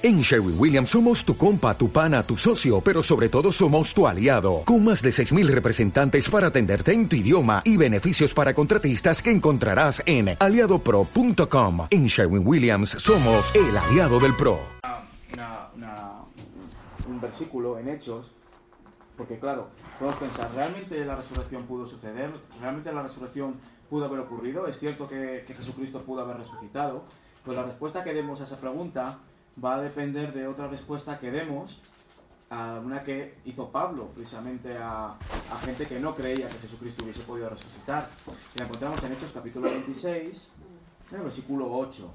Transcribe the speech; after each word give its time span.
En 0.00 0.20
Sherwin 0.20 0.54
Williams 0.58 0.90
somos 0.90 1.24
tu 1.24 1.36
compa, 1.36 1.76
tu 1.76 1.90
pana, 1.90 2.22
tu 2.22 2.36
socio, 2.36 2.80
pero 2.80 3.02
sobre 3.02 3.28
todo 3.28 3.50
somos 3.50 3.92
tu 3.92 4.06
aliado, 4.06 4.62
con 4.64 4.84
más 4.84 5.02
de 5.02 5.10
6.000 5.10 5.48
representantes 5.48 6.30
para 6.30 6.46
atenderte 6.48 6.92
en 6.92 7.08
tu 7.08 7.16
idioma 7.16 7.62
y 7.64 7.76
beneficios 7.76 8.32
para 8.32 8.54
contratistas 8.54 9.20
que 9.20 9.32
encontrarás 9.32 10.00
en 10.06 10.36
aliadopro.com. 10.38 11.88
En 11.90 12.06
Sherwin 12.06 12.46
Williams 12.46 12.90
somos 12.90 13.52
el 13.56 13.76
aliado 13.76 14.20
del 14.20 14.36
PRO. 14.36 14.60
Una- 15.34 15.68
una- 15.74 16.12
un 17.08 17.20
versículo 17.20 17.76
en 17.80 17.88
Hechos, 17.88 18.36
porque 19.16 19.36
claro, 19.40 19.66
podemos 19.98 20.20
pensar, 20.20 20.48
¿realmente 20.54 21.04
la 21.04 21.16
resurrección 21.16 21.64
pudo 21.64 21.84
suceder? 21.88 22.30
¿Realmente 22.60 22.92
la 22.92 23.02
resurrección 23.02 23.56
pudo 23.90 24.04
haber 24.04 24.20
ocurrido? 24.20 24.68
¿Es 24.68 24.78
cierto 24.78 25.08
que, 25.08 25.42
que 25.44 25.54
Jesucristo 25.54 26.02
pudo 26.02 26.20
haber 26.20 26.36
resucitado? 26.36 27.02
Pues 27.44 27.56
la 27.56 27.64
respuesta 27.64 28.04
que 28.04 28.12
demos 28.14 28.40
a 28.40 28.44
esa 28.44 28.60
pregunta 28.60 29.18
va 29.62 29.76
a 29.76 29.80
depender 29.80 30.32
de 30.32 30.46
otra 30.46 30.68
respuesta 30.68 31.18
que 31.18 31.30
demos 31.30 31.80
a 32.50 32.80
una 32.82 33.02
que 33.02 33.34
hizo 33.44 33.70
Pablo, 33.70 34.08
precisamente 34.14 34.76
a, 34.78 35.16
gente 35.64 35.86
que 35.86 36.00
no 36.00 36.14
creía 36.14 36.48
que 36.48 36.58
Jesucristo 36.58 37.04
hubiese 37.04 37.22
podido 37.22 37.50
resucitar. 37.50 38.08
Y 38.54 38.58
la 38.58 38.64
encontramos 38.64 39.02
en 39.02 39.12
Hechos 39.12 39.32
capítulo 39.32 39.68
26, 39.68 40.52
en 41.10 41.16
el 41.16 41.22
versículo 41.22 41.70
8. 41.70 42.10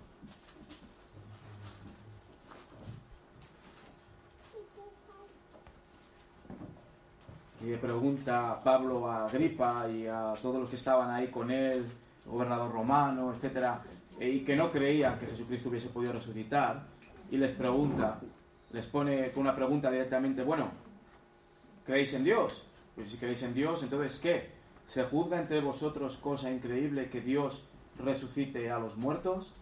Y 7.62 7.66
le 7.68 7.78
pregunta 7.78 8.60
Pablo 8.64 9.10
a 9.10 9.26
Agripa 9.26 9.88
y 9.90 10.08
a 10.08 10.34
todos 10.42 10.60
los 10.60 10.70
que 10.70 10.76
estaban 10.76 11.12
ahí 11.12 11.28
con 11.28 11.50
él, 11.52 11.86
gobernador 12.26 12.72
romano, 12.72 13.32
etcétera, 13.32 13.82
y 14.20 14.40
que 14.40 14.56
no 14.56 14.72
creían 14.72 15.18
que 15.18 15.28
Jesucristo 15.28 15.70
hubiese 15.70 15.90
podido 15.90 16.14
resucitar, 16.14 16.93
y 17.34 17.38
les 17.38 17.52
pregunta, 17.52 18.20
les 18.72 18.86
pone 18.86 19.32
con 19.32 19.42
una 19.42 19.56
pregunta 19.56 19.90
directamente, 19.90 20.44
bueno, 20.44 20.70
¿creéis 21.84 22.14
en 22.14 22.24
Dios? 22.24 22.68
Pues 22.94 23.10
si 23.10 23.18
creéis 23.18 23.42
en 23.42 23.56
Dios, 23.56 23.82
entonces 23.82 24.20
¿qué? 24.20 24.52
¿Se 24.86 25.04
juzga 25.06 25.40
entre 25.40 25.60
vosotros 25.60 26.18
cosa 26.18 26.52
increíble 26.52 27.10
que 27.10 27.22
Dios 27.22 27.66
resucite 27.98 28.70
a 28.70 28.78
los 28.78 28.98
muertos? 28.98 29.56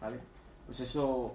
¿Vale? 0.00 0.18
Pues 0.66 0.80
eso, 0.80 1.34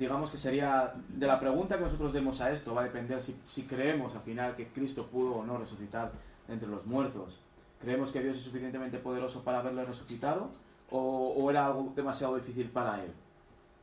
digamos 0.00 0.32
que 0.32 0.36
sería, 0.36 0.94
de 1.10 1.28
la 1.28 1.38
pregunta 1.38 1.78
que 1.78 1.84
nosotros 1.84 2.12
demos 2.12 2.40
a 2.40 2.50
esto, 2.50 2.74
va 2.74 2.80
a 2.80 2.84
depender 2.84 3.22
si, 3.22 3.40
si 3.46 3.62
creemos 3.62 4.16
al 4.16 4.22
final 4.22 4.56
que 4.56 4.66
Cristo 4.66 5.06
pudo 5.06 5.36
o 5.36 5.44
no 5.44 5.58
resucitar 5.58 6.10
entre 6.48 6.66
los 6.66 6.86
muertos. 6.86 7.38
¿Creemos 7.80 8.10
que 8.10 8.20
Dios 8.20 8.36
es 8.36 8.42
suficientemente 8.42 8.98
poderoso 8.98 9.44
para 9.44 9.60
haberle 9.60 9.84
resucitado? 9.84 10.50
¿O, 10.90 11.34
o 11.36 11.50
era 11.52 11.66
algo 11.66 11.92
demasiado 11.94 12.34
difícil 12.34 12.68
para 12.68 13.00
él? 13.04 13.12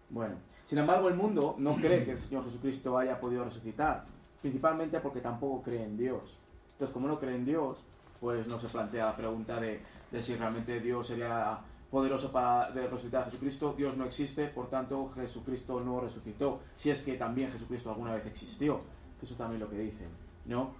Bueno, 0.09 0.35
sin 0.65 0.77
embargo 0.79 1.07
el 1.07 1.15
mundo 1.15 1.55
no 1.59 1.75
cree 1.75 2.03
que 2.03 2.11
el 2.11 2.19
Señor 2.19 2.43
Jesucristo 2.45 2.97
haya 2.97 3.19
podido 3.19 3.43
resucitar, 3.43 4.05
principalmente 4.41 4.99
porque 4.99 5.21
tampoco 5.21 5.61
cree 5.61 5.83
en 5.83 5.97
Dios. 5.97 6.37
Entonces, 6.71 6.93
como 6.93 7.07
no 7.07 7.19
cree 7.19 7.35
en 7.35 7.45
Dios, 7.45 7.85
pues 8.19 8.47
no 8.47 8.57
se 8.57 8.67
plantea 8.67 9.05
la 9.05 9.15
pregunta 9.15 9.59
de, 9.59 9.81
si 10.21 10.35
realmente 10.35 10.79
Dios 10.79 11.07
sería 11.07 11.59
poderoso 11.91 12.31
para 12.31 12.69
resucitar 12.69 13.23
a 13.23 13.25
Jesucristo. 13.25 13.73
Dios 13.77 13.97
no 13.97 14.05
existe, 14.05 14.47
por 14.47 14.69
tanto 14.69 15.09
Jesucristo 15.15 15.79
no 15.81 15.99
resucitó. 15.99 16.59
Si 16.75 16.89
es 16.89 17.01
que 17.01 17.15
también 17.15 17.51
Jesucristo 17.51 17.89
alguna 17.89 18.13
vez 18.13 18.25
existió. 18.25 18.81
Eso 19.21 19.35
también 19.35 19.59
lo 19.59 19.69
que 19.69 19.77
dicen, 19.77 20.07
¿no? 20.45 20.71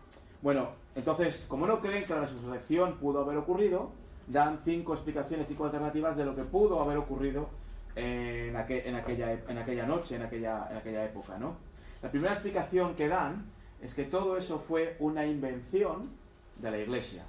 Bueno, 0.41 0.69
entonces, 0.95 1.45
como 1.49 1.67
no 1.67 1.81
creen 1.81 2.05
que 2.05 2.13
la 2.13 2.21
resurrección 2.21 2.97
pudo 2.97 3.21
haber 3.21 3.35
ocurrido, 3.35 3.91
dan 4.27 4.59
cinco 4.63 4.93
explicaciones, 4.93 5.47
cinco 5.47 5.65
alternativas 5.65 6.15
de 6.15 6.23
lo 6.23 6.35
que 6.35 6.43
pudo 6.43 6.81
haber 6.81 6.97
ocurrido 6.97 7.49
en, 7.95 8.55
en 8.55 8.95
aquella, 8.95 9.33
en 9.33 9.57
aquella 9.57 9.85
noche, 9.85 10.15
en 10.15 10.23
aquella, 10.23 10.67
en 10.71 10.77
aquella 10.77 11.05
época, 11.05 11.37
¿no? 11.37 11.57
La 12.01 12.09
primera 12.09 12.33
explicación 12.33 12.95
que 12.95 13.07
dan 13.07 13.45
es 13.81 13.93
que 13.93 14.05
todo 14.05 14.37
eso 14.37 14.59
fue 14.59 14.95
una 14.99 15.25
invención 15.25 16.09
de 16.57 16.71
la 16.71 16.77
Iglesia. 16.77 17.25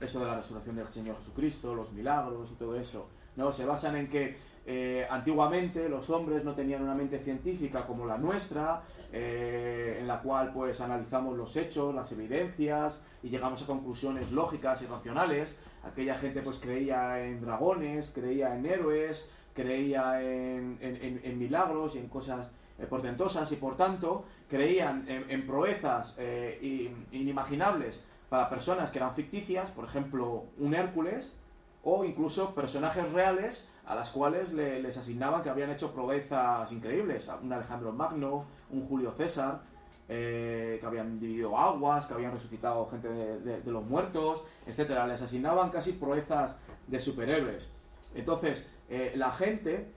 Eso 0.00 0.20
de 0.20 0.26
la 0.26 0.36
resurrección 0.36 0.76
del 0.76 0.88
Señor 0.88 1.16
Jesucristo, 1.18 1.74
los 1.74 1.92
milagros 1.92 2.50
y 2.50 2.54
todo 2.54 2.76
eso, 2.76 3.08
¿no? 3.36 3.52
Se 3.52 3.64
basan 3.64 3.96
en 3.96 4.08
que 4.08 4.36
eh, 4.64 5.06
antiguamente 5.10 5.88
los 5.88 6.08
hombres 6.10 6.44
no 6.44 6.54
tenían 6.54 6.82
una 6.82 6.94
mente 6.94 7.18
científica 7.18 7.84
como 7.86 8.06
la 8.06 8.16
nuestra, 8.16 8.82
eh, 9.12 9.98
en 10.00 10.06
la 10.06 10.20
cual 10.22 10.52
pues 10.52 10.80
analizamos 10.80 11.36
los 11.36 11.56
hechos, 11.56 11.94
las 11.94 12.10
evidencias 12.12 13.04
y 13.22 13.28
llegamos 13.28 13.62
a 13.62 13.66
conclusiones 13.66 14.32
lógicas 14.32 14.82
y 14.82 14.86
racionales. 14.86 15.60
Aquella 15.84 16.16
gente 16.16 16.42
pues 16.42 16.58
creía 16.58 17.24
en 17.24 17.40
dragones, 17.40 18.12
creía 18.14 18.56
en 18.56 18.66
héroes, 18.66 19.32
creía 19.54 20.22
en, 20.22 20.78
en- 20.80 21.20
en- 21.22 21.38
milagros 21.38 21.94
y 21.96 21.98
en 21.98 22.08
cosas 22.08 22.50
eh, 22.78 22.86
portentosas 22.86 23.50
y 23.52 23.56
por 23.56 23.76
tanto 23.76 24.24
creían 24.48 25.04
en, 25.08 25.46
proezas 25.46 26.16
eh, 26.18 26.92
inimaginables 27.12 28.04
para 28.28 28.48
personas 28.48 28.90
que 28.90 28.98
eran 28.98 29.14
ficticias, 29.14 29.70
por 29.70 29.84
ejemplo 29.84 30.44
un 30.58 30.74
Hércules, 30.74 31.36
o 31.84 32.04
incluso 32.04 32.54
personajes 32.54 33.10
reales 33.12 33.68
a 33.86 33.94
las 33.94 34.10
cuales 34.10 34.52
le- 34.52 34.80
les 34.80 34.96
asignaban 34.96 35.42
que 35.42 35.50
habían 35.50 35.70
hecho 35.70 35.92
proezas 35.92 36.70
increíbles, 36.72 37.30
un 37.42 37.52
Alejandro 37.52 37.92
Magno, 37.92 38.44
un 38.70 38.86
Julio 38.86 39.10
César, 39.12 39.60
eh, 40.08 40.78
que 40.80 40.86
habían 40.86 41.18
dividido 41.18 41.58
aguas, 41.58 42.06
que 42.06 42.14
habían 42.14 42.32
resucitado 42.32 42.86
gente 42.88 43.08
de, 43.08 43.40
de- 43.40 43.60
de 43.60 43.70
los 43.70 43.84
muertos, 43.84 44.44
etcétera. 44.66 45.06
Les 45.06 45.20
asignaban 45.20 45.70
casi 45.70 45.92
proezas 45.92 46.56
de 46.86 47.00
superhéroes. 47.00 47.72
Entonces, 48.14 48.72
eh, 48.92 49.12
la 49.16 49.30
gente 49.30 49.88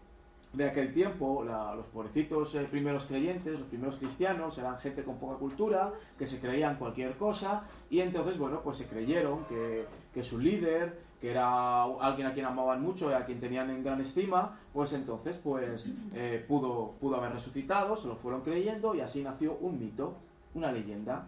de 0.53 0.69
aquel 0.69 0.93
tiempo, 0.93 1.43
la- 1.43 1.75
los 1.75 1.85
pobrecitos 1.87 2.55
eh, 2.55 2.65
primeros 2.71 3.03
creyentes, 3.05 3.59
los 3.59 3.67
primeros 3.67 3.97
cristianos, 3.97 4.57
eran 4.57 4.77
gente 4.79 5.03
con 5.03 5.17
poca 5.17 5.35
cultura, 5.37 5.91
que 6.17 6.25
se 6.27 6.39
creían 6.39 6.77
cualquier 6.77 7.17
cosa, 7.17 7.65
y 7.89 7.99
entonces, 7.99 8.37
bueno, 8.37 8.61
pues 8.63 8.77
se 8.77 8.87
creyeron 8.87 9.43
que, 9.45 9.85
que 10.13 10.23
su 10.23 10.39
líder, 10.39 10.97
que 11.19 11.31
era 11.31 11.83
alguien 11.83 12.27
a 12.27 12.33
quien 12.33 12.45
amaban 12.45 12.81
mucho 12.81 13.09
y 13.11 13.13
a 13.13 13.25
quien 13.25 13.39
tenían 13.41 13.69
en 13.69 13.83
gran 13.83 13.99
estima, 13.99 14.57
pues 14.73 14.93
entonces, 14.93 15.35
pues 15.43 15.89
eh, 16.13 16.45
pudo, 16.47 16.93
pudo 17.01 17.17
haber 17.17 17.33
resucitado, 17.33 17.97
se 17.97 18.07
lo 18.07 18.15
fueron 18.15 18.41
creyendo, 18.41 18.95
y 18.95 19.01
así 19.01 19.23
nació 19.23 19.57
un 19.59 19.77
mito, 19.77 20.15
una 20.53 20.71
leyenda. 20.71 21.27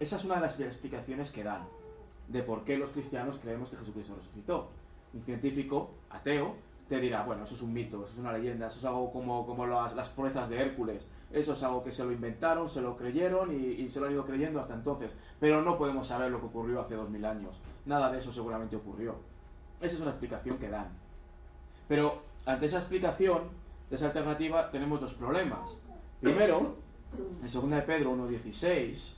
Esa 0.00 0.16
es 0.16 0.24
una 0.24 0.36
de 0.36 0.40
las 0.40 0.58
explicaciones 0.58 1.30
que 1.30 1.44
dan 1.44 1.62
de 2.26 2.42
por 2.42 2.64
qué 2.64 2.76
los 2.76 2.90
cristianos 2.90 3.38
creemos 3.38 3.68
que 3.70 3.76
Jesucristo 3.76 4.14
resucitó. 4.16 4.70
Un 5.14 5.22
científico 5.22 5.90
ateo 6.10 6.54
te 6.90 7.00
dirá, 7.00 7.22
bueno, 7.22 7.44
eso 7.44 7.54
es 7.54 7.62
un 7.62 7.72
mito, 7.72 8.02
eso 8.02 8.12
es 8.14 8.18
una 8.18 8.32
leyenda, 8.32 8.66
eso 8.66 8.80
es 8.80 8.84
algo 8.84 9.12
como, 9.12 9.46
como 9.46 9.64
las, 9.64 9.94
las 9.94 10.08
proezas 10.08 10.48
de 10.48 10.60
Hércules, 10.60 11.08
eso 11.30 11.52
es 11.52 11.62
algo 11.62 11.84
que 11.84 11.92
se 11.92 12.04
lo 12.04 12.10
inventaron, 12.10 12.68
se 12.68 12.82
lo 12.82 12.96
creyeron 12.96 13.54
y, 13.54 13.64
y 13.64 13.88
se 13.88 14.00
lo 14.00 14.06
han 14.06 14.12
ido 14.12 14.26
creyendo 14.26 14.58
hasta 14.58 14.74
entonces, 14.74 15.16
pero 15.38 15.62
no 15.62 15.78
podemos 15.78 16.08
saber 16.08 16.32
lo 16.32 16.40
que 16.40 16.46
ocurrió 16.46 16.80
hace 16.80 16.96
dos 16.96 17.08
mil 17.08 17.24
años, 17.24 17.60
nada 17.86 18.10
de 18.10 18.18
eso 18.18 18.32
seguramente 18.32 18.74
ocurrió. 18.74 19.14
Esa 19.80 19.94
es 19.94 20.00
una 20.00 20.10
explicación 20.10 20.58
que 20.58 20.68
dan. 20.68 20.88
Pero 21.86 22.22
ante 22.44 22.66
esa 22.66 22.78
explicación, 22.78 23.42
de 23.88 23.96
esa 23.96 24.06
alternativa, 24.06 24.68
tenemos 24.70 25.00
dos 25.00 25.14
problemas. 25.14 25.76
Primero, 26.20 26.76
en 27.42 27.52
2 27.52 27.70
de 27.70 27.82
Pedro 27.82 28.16
1.16, 28.16 29.14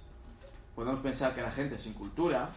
podemos 0.74 1.00
pensar 1.00 1.34
que 1.34 1.40
la 1.40 1.50
gente 1.50 1.78
sin 1.78 1.94
cultura, 1.94 2.50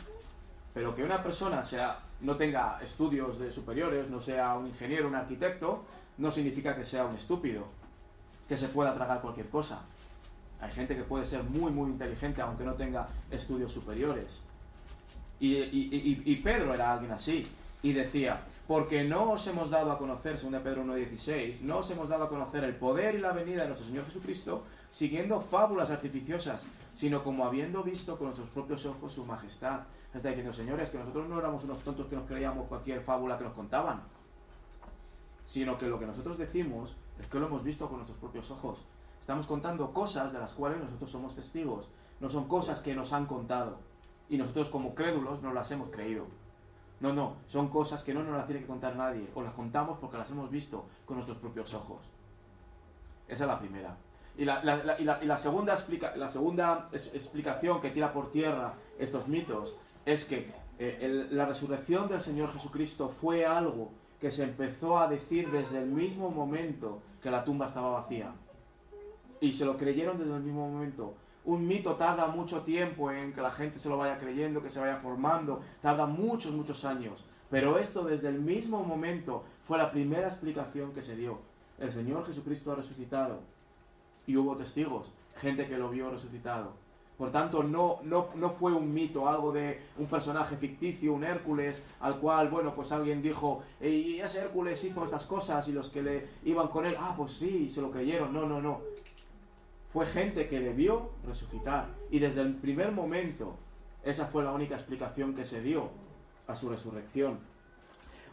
pero 0.73 0.93
que 0.93 1.03
una 1.03 1.23
persona 1.23 1.63
sea, 1.63 1.97
no 2.21 2.35
tenga 2.35 2.79
estudios 2.81 3.39
de 3.39 3.51
superiores, 3.51 4.09
no 4.09 4.19
sea 4.19 4.55
un 4.55 4.67
ingeniero, 4.67 5.07
un 5.07 5.15
arquitecto, 5.15 5.83
no 6.17 6.31
significa 6.31 6.75
que 6.75 6.85
sea 6.85 7.05
un 7.05 7.15
estúpido, 7.15 7.65
que 8.47 8.57
se 8.57 8.67
pueda 8.69 8.93
tragar 8.93 9.21
cualquier 9.21 9.49
cosa. 9.49 9.81
Hay 10.61 10.71
gente 10.71 10.95
que 10.95 11.03
puede 11.03 11.25
ser 11.25 11.43
muy, 11.43 11.71
muy 11.71 11.89
inteligente 11.91 12.41
aunque 12.41 12.63
no 12.63 12.73
tenga 12.73 13.07
estudios 13.29 13.71
superiores. 13.71 14.41
Y, 15.39 15.53
y- 15.53 16.35
Pedro 16.43 16.73
era 16.73 16.93
alguien 16.93 17.11
así. 17.11 17.45
Y 17.83 17.91
decía, 17.93 18.39
porque 18.67 19.03
no 19.03 19.31
os 19.31 19.45
hemos 19.45 19.69
dado 19.69 19.91
a 19.91 19.97
conocer, 19.97 20.37
según 20.39 20.59
Pedro 20.61 20.83
1.16, 20.83 21.61
no 21.61 21.79
os 21.79 21.91
hemos 21.91 22.09
dado 22.09 22.23
a 22.23 22.29
conocer 22.29 22.63
el 22.63 22.75
poder 22.75 23.13
y 23.13 23.19
la 23.19 23.31
venida 23.31 23.61
de 23.61 23.67
nuestro 23.67 23.87
Señor 23.87 24.05
Jesucristo 24.05 24.63
siguiendo 24.89 25.39
fábulas 25.39 25.91
artificiosas, 25.91 26.65
sino 26.93 27.23
como 27.23 27.45
habiendo 27.45 27.83
visto 27.83 28.17
con 28.17 28.27
nuestros 28.27 28.49
propios 28.49 28.85
ojos 28.85 29.13
su 29.13 29.25
majestad. 29.25 29.81
Está 30.13 30.29
diciendo, 30.29 30.53
señores, 30.53 30.89
que 30.89 30.97
nosotros 30.97 31.27
no 31.29 31.37
éramos 31.37 31.63
unos 31.65 31.79
tontos 31.79 32.07
que 32.07 32.15
nos 32.15 32.25
creíamos 32.25 32.67
cualquier 32.67 33.01
fábula 33.01 33.37
que 33.37 33.43
nos 33.43 33.53
contaban, 33.53 34.01
sino 35.45 35.77
que 35.77 35.87
lo 35.87 35.99
que 35.99 36.07
nosotros 36.07 36.37
decimos 36.37 36.95
es 37.19 37.27
que 37.27 37.39
lo 37.39 37.47
hemos 37.47 37.63
visto 37.63 37.87
con 37.87 37.97
nuestros 37.97 38.17
propios 38.17 38.49
ojos. 38.49 38.85
Estamos 39.19 39.45
contando 39.45 39.91
cosas 39.91 40.33
de 40.33 40.39
las 40.39 40.53
cuales 40.53 40.79
nosotros 40.79 41.11
somos 41.11 41.35
testigos, 41.35 41.89
no 42.19 42.29
son 42.29 42.47
cosas 42.47 42.79
que 42.79 42.95
nos 42.95 43.13
han 43.13 43.25
contado 43.27 43.77
y 44.29 44.37
nosotros 44.37 44.69
como 44.69 44.95
crédulos 44.95 45.43
no 45.43 45.53
las 45.53 45.69
hemos 45.71 45.89
creído. 45.89 46.25
No, 46.99 47.13
no, 47.13 47.35
son 47.45 47.67
cosas 47.69 48.03
que 48.03 48.13
no 48.13 48.23
nos 48.23 48.35
las 48.37 48.45
tiene 48.45 48.61
que 48.61 48.67
contar 48.67 48.95
nadie, 48.95 49.29
o 49.35 49.41
las 49.41 49.53
contamos 49.53 49.97
porque 49.99 50.17
las 50.17 50.29
hemos 50.31 50.49
visto 50.49 50.85
con 51.05 51.17
nuestros 51.17 51.37
propios 51.39 51.73
ojos. 51.73 51.99
Esa 53.27 53.43
es 53.43 53.47
la 53.47 53.59
primera. 53.59 53.97
Y 54.37 54.45
la, 54.45 55.37
segunda, 55.37 55.73
explica- 55.73 56.15
la 56.15 56.29
segunda 56.29 56.89
explicación 56.91 57.81
que 57.81 57.89
tira 57.91 58.11
por 58.13 58.31
tierra 58.31 58.73
estos 58.99 59.27
mitos 59.27 59.77
es 60.05 60.25
que 60.25 60.51
eh, 60.77 61.27
la 61.31 61.45
resurrección 61.45 62.07
del 62.09 62.21
Señor 62.21 62.51
Jesucristo 62.51 63.07
fue 63.09 63.45
algo 63.45 63.91
que 64.19 64.31
se 64.31 64.43
empezó 64.43 64.99
a 64.99 65.07
decir 65.07 65.51
desde 65.51 65.79
el 65.79 65.87
mismo 65.89 66.29
momento 66.31 67.01
que 67.21 67.31
la 67.31 67.43
tumba 67.43 67.67
estaba 67.67 67.91
vacía. 67.91 68.33
Y 69.39 69.53
se 69.53 69.65
lo 69.65 69.77
creyeron 69.77 70.17
desde 70.17 70.35
el 70.35 70.41
mismo 70.43 70.69
momento. 70.69 71.15
Un 71.45 71.67
mito 71.67 71.93
tarda 71.95 72.27
mucho 72.27 72.61
tiempo 72.61 73.11
en 73.11 73.31
que 73.31 73.41
la 73.41 73.51
gente 73.51 73.77
se 73.77 73.87
lo 73.87 73.97
vaya 73.97 74.17
creyendo, 74.17 74.63
que 74.63 74.69
se 74.71 74.79
vaya 74.79 74.97
formando, 74.97 75.61
tarda 75.81 76.07
muchos, 76.07 76.51
muchos 76.51 76.85
años. 76.85 77.23
Pero 77.51 77.77
esto 77.77 78.03
desde 78.03 78.29
el 78.29 78.39
mismo 78.39 78.83
momento 78.83 79.43
fue 79.63 79.77
la 79.77 79.91
primera 79.91 80.27
explicación 80.27 80.91
que 80.91 81.03
se 81.03 81.15
dio. 81.15 81.37
El 81.77 81.91
Señor 81.91 82.25
Jesucristo 82.25 82.71
ha 82.71 82.75
resucitado. 82.75 83.41
Y 84.25 84.37
hubo 84.37 84.57
testigos, 84.57 85.11
gente 85.37 85.67
que 85.67 85.77
lo 85.77 85.89
vio 85.89 86.09
resucitado. 86.09 86.73
Por 87.17 87.31
tanto, 87.31 87.63
no, 87.63 87.99
no, 88.03 88.29
no, 88.35 88.49
fue 88.49 88.73
un 88.73 88.93
mito, 88.93 89.29
algo 89.29 89.53
de 89.53 89.79
un 89.97 90.05
personaje 90.05 90.57
ficticio, 90.57 91.13
un 91.13 91.23
Hércules, 91.23 91.81
al 92.01 92.19
cual, 92.19 92.49
bueno, 92.49 92.75
pues 92.75 92.91
alguien 92.91 93.21
dijo, 93.21 93.63
y 93.79 94.19
ese 94.19 94.41
Hércules 94.41 94.83
hizo 94.83 95.03
estas 95.03 95.25
cosas 95.25 95.65
y 95.69 95.71
los 95.71 95.89
que 95.89 96.01
le 96.01 96.27
iban 96.43 96.67
con 96.67 96.85
él, 96.85 96.95
ah, 96.99 97.13
pues 97.15 97.33
sí, 97.33 97.69
se 97.69 97.81
lo 97.81 97.89
creyeron. 97.89 98.33
No, 98.33 98.45
no, 98.45 98.61
no. 98.61 98.81
Fue 99.95 100.05
gente 100.05 100.49
que 100.49 100.59
vio 100.73 101.11
resucitar. 101.25 101.87
Y 102.11 102.19
desde 102.19 102.41
el 102.41 102.55
primer 102.55 102.91
momento, 102.91 103.55
esa 104.03 104.25
fue 104.25 104.43
la 104.43 104.51
única 104.51 104.75
explicación 104.75 105.33
que 105.33 105.45
se 105.45 105.61
dio 105.61 105.89
a 106.47 106.55
su 106.55 106.69
resurrección. 106.69 107.39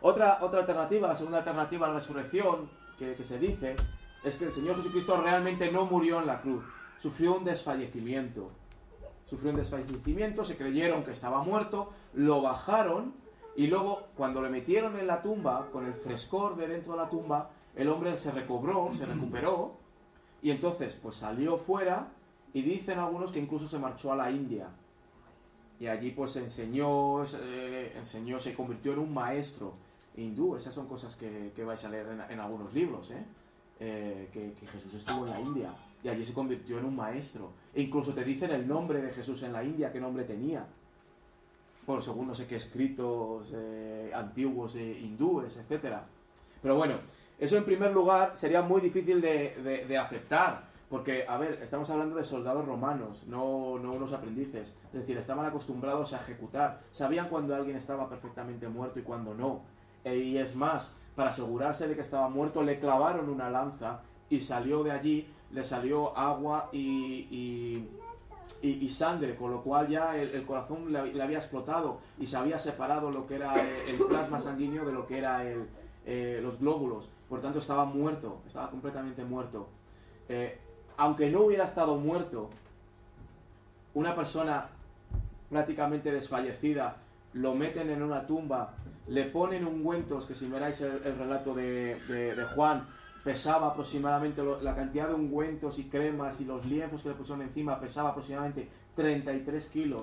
Otra, 0.00 0.38
otra 0.40 0.58
alternativa, 0.58 1.06
la 1.06 1.14
segunda 1.14 1.38
alternativa 1.38 1.86
a 1.86 1.90
la 1.90 2.00
resurrección, 2.00 2.68
que, 2.98 3.14
que 3.14 3.22
se 3.22 3.38
dice, 3.38 3.76
es 4.24 4.38
que 4.38 4.46
el 4.46 4.50
Señor 4.50 4.74
Jesucristo 4.74 5.16
realmente 5.20 5.70
no 5.70 5.86
murió 5.86 6.18
en 6.18 6.26
la 6.26 6.40
cruz, 6.40 6.64
sufrió 6.98 7.36
un 7.36 7.44
desfallecimiento 7.44 8.50
sufrió 9.24 9.52
un 9.52 9.56
desfallecimiento, 9.56 10.42
se 10.42 10.56
creyeron 10.56 11.04
que 11.04 11.12
estaba 11.12 11.44
muerto, 11.44 11.90
lo 12.12 12.42
bajaron 12.42 13.14
y 13.54 13.68
luego 13.68 14.08
cuando 14.16 14.42
le 14.42 14.50
metieron 14.50 14.98
en 14.98 15.06
la 15.06 15.22
tumba, 15.22 15.68
con 15.70 15.86
el 15.86 15.94
frescor 15.94 16.56
de 16.56 16.66
dentro 16.66 16.94
de 16.94 16.98
la 16.98 17.08
tumba, 17.08 17.50
el 17.76 17.88
hombre 17.88 18.18
se 18.18 18.32
recobró, 18.32 18.90
se 18.94 19.06
recuperó 19.06 19.80
y 20.42 20.50
entonces 20.50 20.98
pues 21.00 21.16
salió 21.16 21.56
fuera 21.56 22.08
y 22.52 22.62
dicen 22.62 22.98
algunos 22.98 23.30
que 23.30 23.38
incluso 23.38 23.66
se 23.66 23.78
marchó 23.78 24.12
a 24.12 24.16
la 24.16 24.30
India. 24.30 24.68
Y 25.80 25.86
allí 25.86 26.10
pues 26.10 26.36
enseñó, 26.36 27.24
eh, 27.24 27.94
enseñó, 27.96 28.38
se 28.38 28.54
convirtió 28.54 28.92
en 28.92 28.98
un 28.98 29.14
maestro 29.14 29.74
hindú. 30.16 30.56
Esas 30.56 30.74
son 30.74 30.86
cosas 30.86 31.16
que, 31.16 31.64
vais 31.64 31.84
a 31.84 31.88
leer 31.88 32.06
en, 32.28 32.40
algunos 32.40 32.72
libros, 32.74 33.10
¿eh? 33.10 33.24
Eh, 33.80 34.28
que, 34.32 34.52
que 34.52 34.66
Jesús 34.66 34.94
estuvo 34.94 35.26
en 35.26 35.32
la 35.32 35.40
India 35.40 35.74
y 36.04 36.08
allí 36.08 36.24
se 36.24 36.32
convirtió 36.32 36.78
en 36.78 36.84
un 36.84 36.96
maestro. 36.96 37.52
E 37.74 37.82
incluso 37.82 38.12
te 38.12 38.24
dicen 38.24 38.50
el 38.50 38.66
nombre 38.66 39.00
de 39.00 39.12
Jesús 39.12 39.42
en 39.42 39.52
la 39.52 39.62
India, 39.62 39.92
qué 39.92 40.00
nombre 40.00 40.24
tenía. 40.24 40.66
Por 41.86 42.02
según 42.02 42.28
no 42.28 42.34
sé 42.34 42.46
qué 42.46 42.56
escritos 42.56 43.52
eh, 43.54 44.10
antiguos 44.14 44.74
de 44.74 45.00
hindúes, 45.00 45.56
etc. 45.56 45.96
Pero 46.60 46.76
bueno, 46.76 46.96
eso 47.42 47.56
en 47.56 47.64
primer 47.64 47.92
lugar 47.92 48.32
sería 48.34 48.62
muy 48.62 48.80
difícil 48.80 49.20
de, 49.20 49.98
aceptar. 49.98 50.70
Porque, 50.88 51.24
a 51.26 51.38
ver, 51.38 51.58
estamos 51.62 51.88
hablando 51.88 52.16
de 52.16 52.24
soldados 52.24 52.66
romanos, 52.66 53.24
no, 53.26 53.78
no 53.78 53.94
unos 53.94 54.12
aprendices. 54.12 54.74
Es 54.92 55.00
decir, 55.00 55.16
estaban 55.16 55.46
acostumbrados 55.46 56.12
a 56.12 56.20
ejecutar. 56.20 56.80
Sabían 56.90 57.30
cuando 57.30 57.54
alguien 57.54 57.76
estaba 57.76 58.10
perfectamente 58.10 58.68
muerto 58.68 59.00
y 59.00 59.02
cuando 59.02 59.34
no. 59.34 59.62
E, 60.04 60.16
y 60.16 60.36
es 60.36 60.54
más, 60.54 60.94
para 61.16 61.30
asegurarse 61.30 61.88
de 61.88 61.94
que 61.94 62.02
estaba 62.02 62.28
muerto, 62.28 62.62
le 62.62 62.78
clavaron 62.78 63.30
una 63.30 63.48
lanza 63.48 64.00
y 64.28 64.40
salió 64.40 64.84
de 64.84 64.90
allí 64.90 65.28
le 65.52 65.64
salió 65.64 66.16
agua 66.16 66.68
y, 66.72 67.86
y, 68.62 68.88
sangre, 68.88 69.36
con 69.36 69.50
lo 69.50 69.62
cual 69.62 69.88
ya 69.88 70.16
el, 70.16 70.44
corazón 70.44 70.92
le, 70.92 71.22
había 71.22 71.38
explotado 71.38 71.98
y 72.18 72.26
se 72.26 72.36
había 72.36 72.58
separado 72.58 73.10
lo 73.10 73.26
que 73.26 73.36
era 73.36 73.54
el, 73.88 73.96
plasma 74.08 74.38
sanguíneo 74.38 74.84
de 74.84 74.92
lo 74.92 75.06
que 75.06 75.18
era 75.18 75.44
el, 75.44 75.66
eh, 76.06 76.40
los 76.42 76.58
glóbulos. 76.58 77.10
Por 77.32 77.40
tanto, 77.40 77.60
estaba 77.60 77.86
muerto, 77.86 78.42
estaba 78.44 78.68
completamente 78.68 79.24
muerto. 79.24 79.66
Eh, 80.28 80.58
aunque 80.98 81.30
no 81.30 81.44
hubiera 81.44 81.64
estado 81.64 81.96
muerto, 81.96 82.50
una 83.94 84.14
persona 84.14 84.66
prácticamente 85.48 86.12
desfallecida, 86.12 86.98
lo 87.32 87.54
meten 87.54 87.88
en 87.88 88.02
una 88.02 88.26
tumba, 88.26 88.74
le 89.06 89.24
ponen 89.24 89.66
ungüentos, 89.66 90.26
que 90.26 90.34
si 90.34 90.46
miráis 90.48 90.82
el, 90.82 91.00
relato 91.02 91.54
de, 91.54 91.96
Juan, 92.54 92.86
pesaba 93.24 93.68
aproximadamente 93.68 94.42
la 94.60 94.74
cantidad 94.74 95.08
de 95.08 95.14
ungüentos 95.14 95.78
y 95.78 95.84
cremas 95.84 96.38
y 96.42 96.44
los 96.44 96.66
lienzos 96.66 97.02
que 97.02 97.08
le 97.08 97.14
pusieron 97.14 97.40
encima 97.40 97.80
pesaba 97.80 98.10
aproximadamente 98.10 98.68
33 98.94 99.70
kilos 99.70 100.02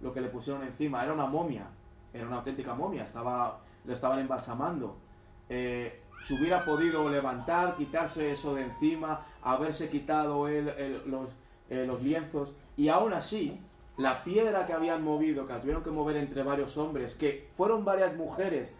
lo 0.00 0.14
que 0.14 0.20
le 0.20 0.28
pusieron 0.28 0.62
encima 0.62 1.02
era 1.02 1.12
una 1.12 1.26
momia 1.26 1.66
era 2.12 2.26
una 2.26 2.36
auténtica 2.36 2.74
momia 2.74 3.04
estaba 3.04 3.58
lo 3.84 3.92
estaban 3.92 4.18
embalsamando 4.18 4.98
eh, 5.48 6.01
se 6.22 6.34
hubiera 6.34 6.64
podido 6.64 7.08
levantar 7.08 7.76
quitarse 7.76 8.30
eso 8.30 8.54
de 8.54 8.62
encima 8.62 9.26
haberse 9.42 9.90
quitado 9.90 10.48
los, 11.06 11.30
eh, 11.68 11.84
los 11.86 12.02
lienzos 12.02 12.54
y 12.76 12.88
aún 12.88 13.12
así 13.12 13.60
la 13.96 14.24
piedra 14.24 14.66
que 14.66 14.72
habían 14.72 15.02
movido 15.02 15.46
que 15.46 15.54
tuvieron 15.54 15.82
que 15.82 15.90
mover 15.90 16.16
entre 16.16 16.42
varios 16.42 16.76
hombres 16.78 17.14
que 17.14 17.48
fueron 17.56 17.84
varias 17.84 18.14
mujeres 18.16 18.74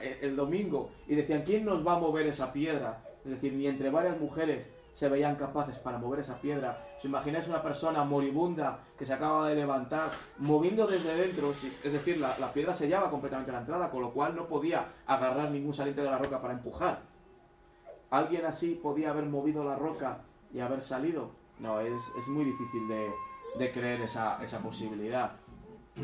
e, 0.00 0.18
el 0.22 0.36
domingo 0.36 0.90
y 1.08 1.14
decían, 1.14 1.42
¿quién 1.44 1.64
nos 1.64 1.86
va 1.86 1.94
a 1.94 1.98
mover 1.98 2.26
esa 2.26 2.52
piedra? 2.52 3.02
Es 3.24 3.30
decir, 3.32 3.52
ni 3.52 3.66
entre 3.66 3.90
varias 3.90 4.20
mujeres 4.20 4.66
se 4.96 5.10
veían 5.10 5.36
capaces 5.36 5.76
para 5.76 5.98
mover 5.98 6.20
esa 6.20 6.40
piedra. 6.40 6.82
¿Os 6.96 7.04
imagináis 7.04 7.46
una 7.48 7.62
persona 7.62 8.02
moribunda 8.02 8.78
que 8.96 9.04
se 9.04 9.12
acaba 9.12 9.46
de 9.46 9.54
levantar, 9.54 10.08
moviendo 10.38 10.86
desde 10.86 11.14
dentro? 11.14 11.50
Es 11.50 11.92
decir, 11.92 12.16
la, 12.16 12.34
la 12.38 12.50
piedra 12.50 12.72
sellaba 12.72 13.10
completamente 13.10 13.52
la 13.52 13.58
entrada, 13.58 13.90
con 13.90 14.00
lo 14.00 14.10
cual 14.14 14.34
no 14.34 14.46
podía 14.46 14.86
agarrar 15.06 15.50
ningún 15.50 15.74
saliente 15.74 16.00
de 16.00 16.08
la 16.08 16.16
roca 16.16 16.40
para 16.40 16.54
empujar. 16.54 17.00
¿Alguien 18.08 18.46
así 18.46 18.80
podía 18.82 19.10
haber 19.10 19.26
movido 19.26 19.68
la 19.68 19.76
roca 19.76 20.22
y 20.50 20.60
haber 20.60 20.80
salido? 20.80 21.28
No, 21.58 21.78
es, 21.78 22.02
es 22.16 22.26
muy 22.28 22.46
difícil 22.46 22.88
de, 22.88 23.10
de 23.58 23.72
creer 23.72 24.00
esa, 24.00 24.42
esa 24.42 24.60
posibilidad. 24.60 25.32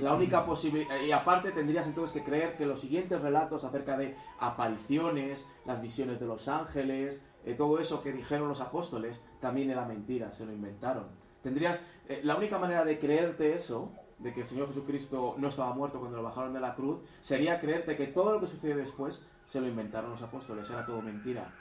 La 0.00 0.15
única 0.15 0.44
posibilidad, 0.44 1.00
y 1.00 1.12
aparte 1.12 1.50
tendrías 1.50 1.87
entonces 1.87 2.12
que 2.12 2.25
creer 2.25 2.56
que 2.56 2.67
los 2.67 2.81
siguientes 2.81 3.21
relatos 3.21 3.65
acerca 3.65 3.97
de 3.97 4.17
apariciones, 4.39 5.49
las 5.67 5.81
visiones 5.83 6.19
de 6.19 6.27
los 6.27 6.49
ángeles, 6.49 7.23
eh, 7.44 7.55
todo 7.55 7.79
eso 7.79 8.03
que 8.03 8.12
dijeron 8.12 8.49
los 8.49 8.61
apóstoles, 8.61 9.23
también 9.41 9.71
era 9.71 9.85
mentira, 9.85 10.33
se 10.33 10.44
lo 10.44 10.53
inventaron. 10.53 11.06
Tendrías, 11.43 11.85
eh, 12.09 12.21
la 12.23 12.37
única 12.37 12.59
manera 12.59 12.85
de 12.85 12.99
creerte 12.99 13.55
eso, 13.55 13.93
de 14.19 14.33
que 14.33 14.41
el 14.41 14.47
Señor 14.47 14.69
Jesucristo 14.69 15.35
no 15.39 15.49
estaba 15.49 15.75
muerto 15.75 15.99
cuando 15.99 16.17
lo 16.17 16.23
bajaron 16.23 16.53
de 16.53 16.61
la 16.61 16.75
cruz, 16.75 17.00
sería 17.21 17.61
creerte 17.61 17.97
que 17.97 18.06
todo 18.06 18.35
lo 18.35 18.41
que 18.41 18.47
sucede 18.47 18.77
después 18.77 19.27
se 19.44 19.61
lo 19.61 19.67
inventaron 19.67 20.11
los 20.11 20.23
apóstoles, 20.23 20.71
era 20.71 20.87
todo 20.87 21.03
mentira. 21.03 21.53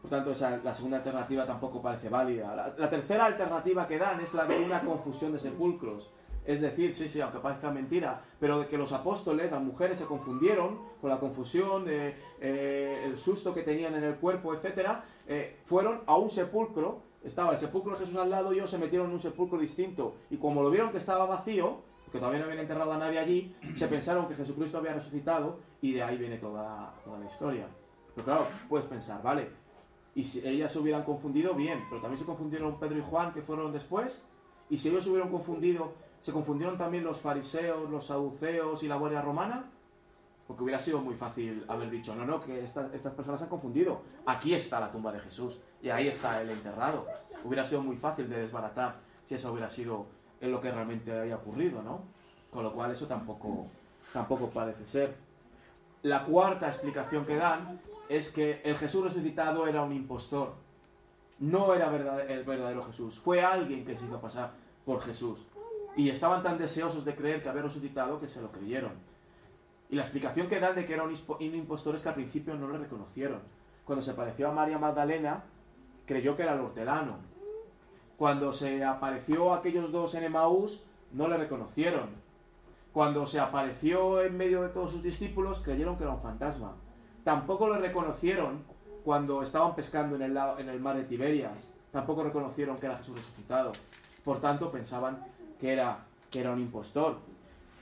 Por 0.00 0.10
tanto, 0.10 0.30
esa, 0.30 0.56
la 0.58 0.72
segunda 0.72 0.98
alternativa 0.98 1.44
tampoco 1.44 1.82
parece 1.82 2.08
válida. 2.08 2.74
la 2.78 2.88
tercera 2.88 3.26
alternativa 3.26 3.86
que 3.86 3.98
dan 3.98 4.20
es 4.20 4.32
la 4.32 4.46
de 4.46 4.64
una 4.64 4.80
confusión 4.80 5.32
de 5.32 5.38
sepulcros. 5.38 6.10
Es 6.44 6.60
decir, 6.60 6.92
sí, 6.92 7.08
sí, 7.08 7.20
aunque 7.20 7.38
parezca 7.38 7.70
mentira, 7.70 8.22
pero 8.38 8.60
de 8.60 8.66
que 8.66 8.78
los 8.78 8.92
apóstoles, 8.92 9.50
las 9.50 9.62
mujeres 9.62 9.98
se 9.98 10.06
confundieron 10.06 10.78
con 11.00 11.10
la 11.10 11.20
confusión, 11.20 11.84
eh, 11.88 13.02
el 13.04 13.18
susto 13.18 13.52
que 13.52 13.62
tenían 13.62 13.94
en 13.94 14.04
el 14.04 14.16
cuerpo, 14.16 14.54
etc., 14.54 14.88
eh, 15.26 15.58
fueron 15.64 16.00
a 16.06 16.16
un 16.16 16.30
sepulcro, 16.30 17.02
estaba 17.22 17.52
el 17.52 17.58
sepulcro 17.58 17.92
de 17.92 17.98
Jesús 17.98 18.16
al 18.16 18.30
lado 18.30 18.52
y 18.52 18.56
ellos 18.56 18.70
se 18.70 18.78
metieron 18.78 19.08
en 19.08 19.14
un 19.14 19.20
sepulcro 19.20 19.58
distinto. 19.58 20.14
Y 20.30 20.38
como 20.38 20.62
lo 20.62 20.70
vieron 20.70 20.90
que 20.90 20.98
estaba 20.98 21.26
vacío, 21.26 21.82
que 22.10 22.18
todavía 22.18 22.40
no 22.40 22.46
habían 22.46 22.60
enterrado 22.60 22.92
a 22.92 22.98
nadie 22.98 23.18
allí, 23.18 23.54
se 23.74 23.86
pensaron 23.86 24.26
que 24.26 24.34
Jesucristo 24.34 24.78
había 24.78 24.94
resucitado 24.94 25.58
y 25.80 25.92
de 25.92 26.02
ahí 26.02 26.16
viene 26.16 26.38
toda, 26.38 26.94
toda 27.04 27.18
la 27.18 27.26
historia. 27.26 27.68
Pero 28.14 28.24
claro, 28.24 28.46
puedes 28.68 28.86
pensar, 28.86 29.22
vale, 29.22 29.48
y 30.14 30.24
si 30.24 30.46
ellas 30.46 30.72
se 30.72 30.78
hubieran 30.78 31.04
confundido, 31.04 31.54
bien, 31.54 31.84
pero 31.88 32.00
también 32.00 32.18
se 32.18 32.24
confundieron 32.24 32.78
Pedro 32.80 32.98
y 32.98 33.02
Juan, 33.02 33.32
que 33.32 33.42
fueron 33.42 33.72
después, 33.72 34.24
y 34.68 34.76
si 34.76 34.88
ellos 34.88 35.04
se 35.04 35.10
hubieran 35.10 35.30
confundido 35.30 35.92
¿Se 36.20 36.32
confundieron 36.32 36.76
también 36.76 37.02
los 37.02 37.18
fariseos, 37.18 37.90
los 37.90 38.06
saduceos 38.06 38.82
y 38.82 38.88
la 38.88 38.96
guardia 38.96 39.22
romana? 39.22 39.64
Porque 40.46 40.62
hubiera 40.62 40.78
sido 40.78 41.00
muy 41.00 41.14
fácil 41.14 41.64
haber 41.68 41.90
dicho, 41.90 42.14
no, 42.14 42.26
no, 42.26 42.40
que 42.40 42.62
estas, 42.62 42.92
estas 42.92 43.14
personas 43.14 43.40
se 43.40 43.44
han 43.44 43.50
confundido. 43.50 44.02
Aquí 44.26 44.52
está 44.52 44.80
la 44.80 44.90
tumba 44.90 45.12
de 45.12 45.20
Jesús 45.20 45.58
y 45.80 45.88
ahí 45.88 46.08
está 46.08 46.42
el 46.42 46.50
enterrado. 46.50 47.06
Hubiera 47.44 47.64
sido 47.64 47.82
muy 47.82 47.96
fácil 47.96 48.28
de 48.28 48.40
desbaratar 48.40 48.94
si 49.24 49.36
eso 49.36 49.52
hubiera 49.52 49.70
sido 49.70 50.06
lo 50.40 50.60
que 50.60 50.70
realmente 50.70 51.18
había 51.18 51.36
ocurrido, 51.36 51.82
¿no? 51.82 52.00
Con 52.50 52.64
lo 52.64 52.72
cual 52.72 52.90
eso 52.90 53.06
tampoco, 53.06 53.66
tampoco 54.12 54.50
parece 54.50 54.86
ser. 54.86 55.16
La 56.02 56.24
cuarta 56.24 56.66
explicación 56.66 57.24
que 57.24 57.36
dan 57.36 57.80
es 58.08 58.32
que 58.32 58.60
el 58.64 58.76
Jesús 58.76 59.04
resucitado 59.04 59.66
era 59.66 59.82
un 59.82 59.92
impostor. 59.92 60.54
No 61.38 61.74
era 61.74 61.86
el 62.26 62.44
verdadero 62.44 62.82
Jesús. 62.84 63.18
Fue 63.18 63.42
alguien 63.42 63.84
que 63.84 63.96
se 63.96 64.04
hizo 64.04 64.20
pasar 64.20 64.52
por 64.84 65.00
Jesús. 65.00 65.46
Y 65.96 66.08
estaban 66.08 66.42
tan 66.42 66.58
deseosos 66.58 67.04
de 67.04 67.14
creer 67.14 67.42
que 67.42 67.48
había 67.48 67.62
resucitado 67.62 68.20
que 68.20 68.28
se 68.28 68.40
lo 68.40 68.50
creyeron. 68.50 68.92
Y 69.90 69.96
la 69.96 70.02
explicación 70.02 70.48
que 70.48 70.60
dan 70.60 70.76
de 70.76 70.86
que 70.86 70.94
era 70.94 71.02
un 71.02 71.14
impostor 71.40 71.96
es 71.96 72.02
que 72.02 72.08
al 72.08 72.14
principio 72.14 72.54
no 72.54 72.68
le 72.68 72.78
reconocieron. 72.78 73.40
Cuando 73.84 74.02
se 74.02 74.12
apareció 74.12 74.48
a 74.48 74.52
María 74.52 74.78
Magdalena, 74.78 75.42
creyó 76.06 76.36
que 76.36 76.44
era 76.44 76.54
el 76.54 76.60
hortelano. 76.60 77.16
Cuando 78.16 78.52
se 78.52 78.84
apareció 78.84 79.52
a 79.52 79.58
aquellos 79.58 79.90
dos 79.90 80.14
en 80.14 80.24
Emaús, 80.24 80.84
no 81.12 81.26
le 81.26 81.36
reconocieron. 81.36 82.10
Cuando 82.92 83.26
se 83.26 83.40
apareció 83.40 84.22
en 84.22 84.36
medio 84.36 84.62
de 84.62 84.68
todos 84.68 84.92
sus 84.92 85.02
discípulos, 85.02 85.60
creyeron 85.60 85.96
que 85.96 86.04
era 86.04 86.12
un 86.12 86.20
fantasma. 86.20 86.76
Tampoco 87.24 87.68
le 87.68 87.78
reconocieron 87.78 88.64
cuando 89.04 89.42
estaban 89.42 89.74
pescando 89.74 90.16
en 90.16 90.22
el, 90.22 90.36
en 90.58 90.68
el 90.68 90.80
mar 90.80 90.96
de 90.96 91.04
Tiberias, 91.04 91.68
tampoco 91.90 92.24
reconocieron 92.24 92.76
que 92.76 92.86
era 92.86 92.96
Jesús 92.96 93.16
resucitado. 93.16 93.72
Por 94.24 94.40
tanto, 94.40 94.70
pensaban 94.70 95.24
que 95.60 95.72
era, 95.72 96.06
que 96.30 96.40
era 96.40 96.52
un 96.52 96.60
impostor. 96.60 97.18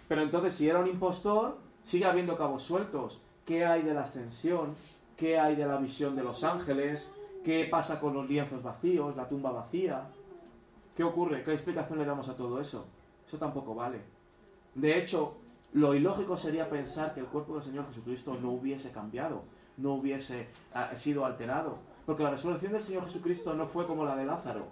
Pero 0.08 0.23
entonces, 0.23 0.54
si 0.54 0.68
era 0.68 0.80
un 0.80 0.88
impostor, 0.88 1.58
sigue 1.82 2.04
habiendo 2.04 2.37
cabos 2.37 2.62
sueltos. 2.62 3.20
¿Qué 3.44 3.64
hay 3.64 3.82
de 3.82 3.94
la 3.94 4.02
ascensión? 4.02 4.75
¿Qué 5.16 5.38
hay 5.38 5.56
de 5.56 5.66
la 5.66 5.76
visión 5.78 6.16
de 6.16 6.23
los 6.23 6.44
ángeles? 6.44 7.12
¿Qué 7.44 7.66
pasa 7.70 8.00
con 8.00 8.14
los 8.14 8.28
lienzos 8.28 8.62
vacíos, 8.62 9.16
la 9.16 9.28
tumba 9.28 9.52
vacía? 9.52 10.08
¿Qué 10.94 11.04
ocurre? 11.04 11.42
¿Qué 11.44 11.52
explicación 11.52 11.99
le 11.99 12.04
damos 12.04 12.28
a 12.28 12.37
todo 12.37 12.61
eso? 12.61 12.87
Eso 13.26 13.38
tampoco 13.38 13.75
vale. 13.75 14.00
De 14.75 14.99
hecho, 14.99 15.37
lo 15.73 15.94
ilógico 15.94 16.37
sería 16.37 16.68
pensar 16.68 17.14
que 17.14 17.20
el 17.20 17.26
cuerpo 17.26 17.54
del 17.54 17.62
Señor 17.62 17.87
Jesucristo 17.87 18.37
no 18.40 18.50
hubiese 18.50 18.90
cambiado, 18.90 19.42
no 19.76 19.94
hubiese 19.94 20.49
ah, 20.75 20.90
sido 20.97 21.25
alterado. 21.25 21.78
Porque 22.06 22.23
la 22.23 22.30
resurrección 22.30 22.73
del 22.73 22.80
Señor 22.80 23.04
Jesucristo 23.04 23.54
no 23.54 23.66
fue 23.66 23.87
como 23.87 24.04
la 24.04 24.16
de 24.16 24.25
Lázaro. 24.25 24.66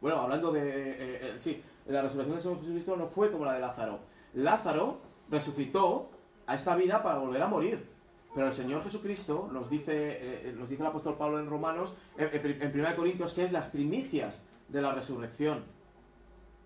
Bueno, 0.00 0.20
hablando 0.20 0.52
de... 0.52 0.60
Eh, 0.60 0.96
eh, 0.98 1.34
sí, 1.38 1.62
la 1.86 2.02
resurrección 2.02 2.36
del 2.36 2.42
Señor 2.42 2.60
Jesucristo 2.60 2.96
no 2.96 3.06
fue 3.06 3.30
como 3.30 3.44
la 3.44 3.54
de 3.54 3.60
Lázaro. 3.60 3.98
Lázaro 4.34 4.98
resucitó 5.30 6.10
a 6.46 6.54
esta 6.54 6.76
vida 6.76 7.02
para 7.02 7.18
volver 7.18 7.42
a 7.42 7.48
morir. 7.48 7.94
Pero 8.34 8.48
el 8.48 8.52
Señor 8.52 8.82
Jesucristo 8.82 9.48
nos 9.52 9.70
dice, 9.70 9.92
eh, 9.94 10.54
nos 10.56 10.68
dice 10.68 10.82
el 10.82 10.88
apóstol 10.88 11.16
Pablo 11.16 11.38
en 11.38 11.48
Romanos, 11.48 11.94
en 12.18 12.80
1 12.80 12.96
Corintios, 12.96 13.32
que 13.32 13.44
es 13.44 13.52
las 13.52 13.66
primicias 13.66 14.42
de 14.68 14.82
la 14.82 14.92
resurrección. 14.92 15.62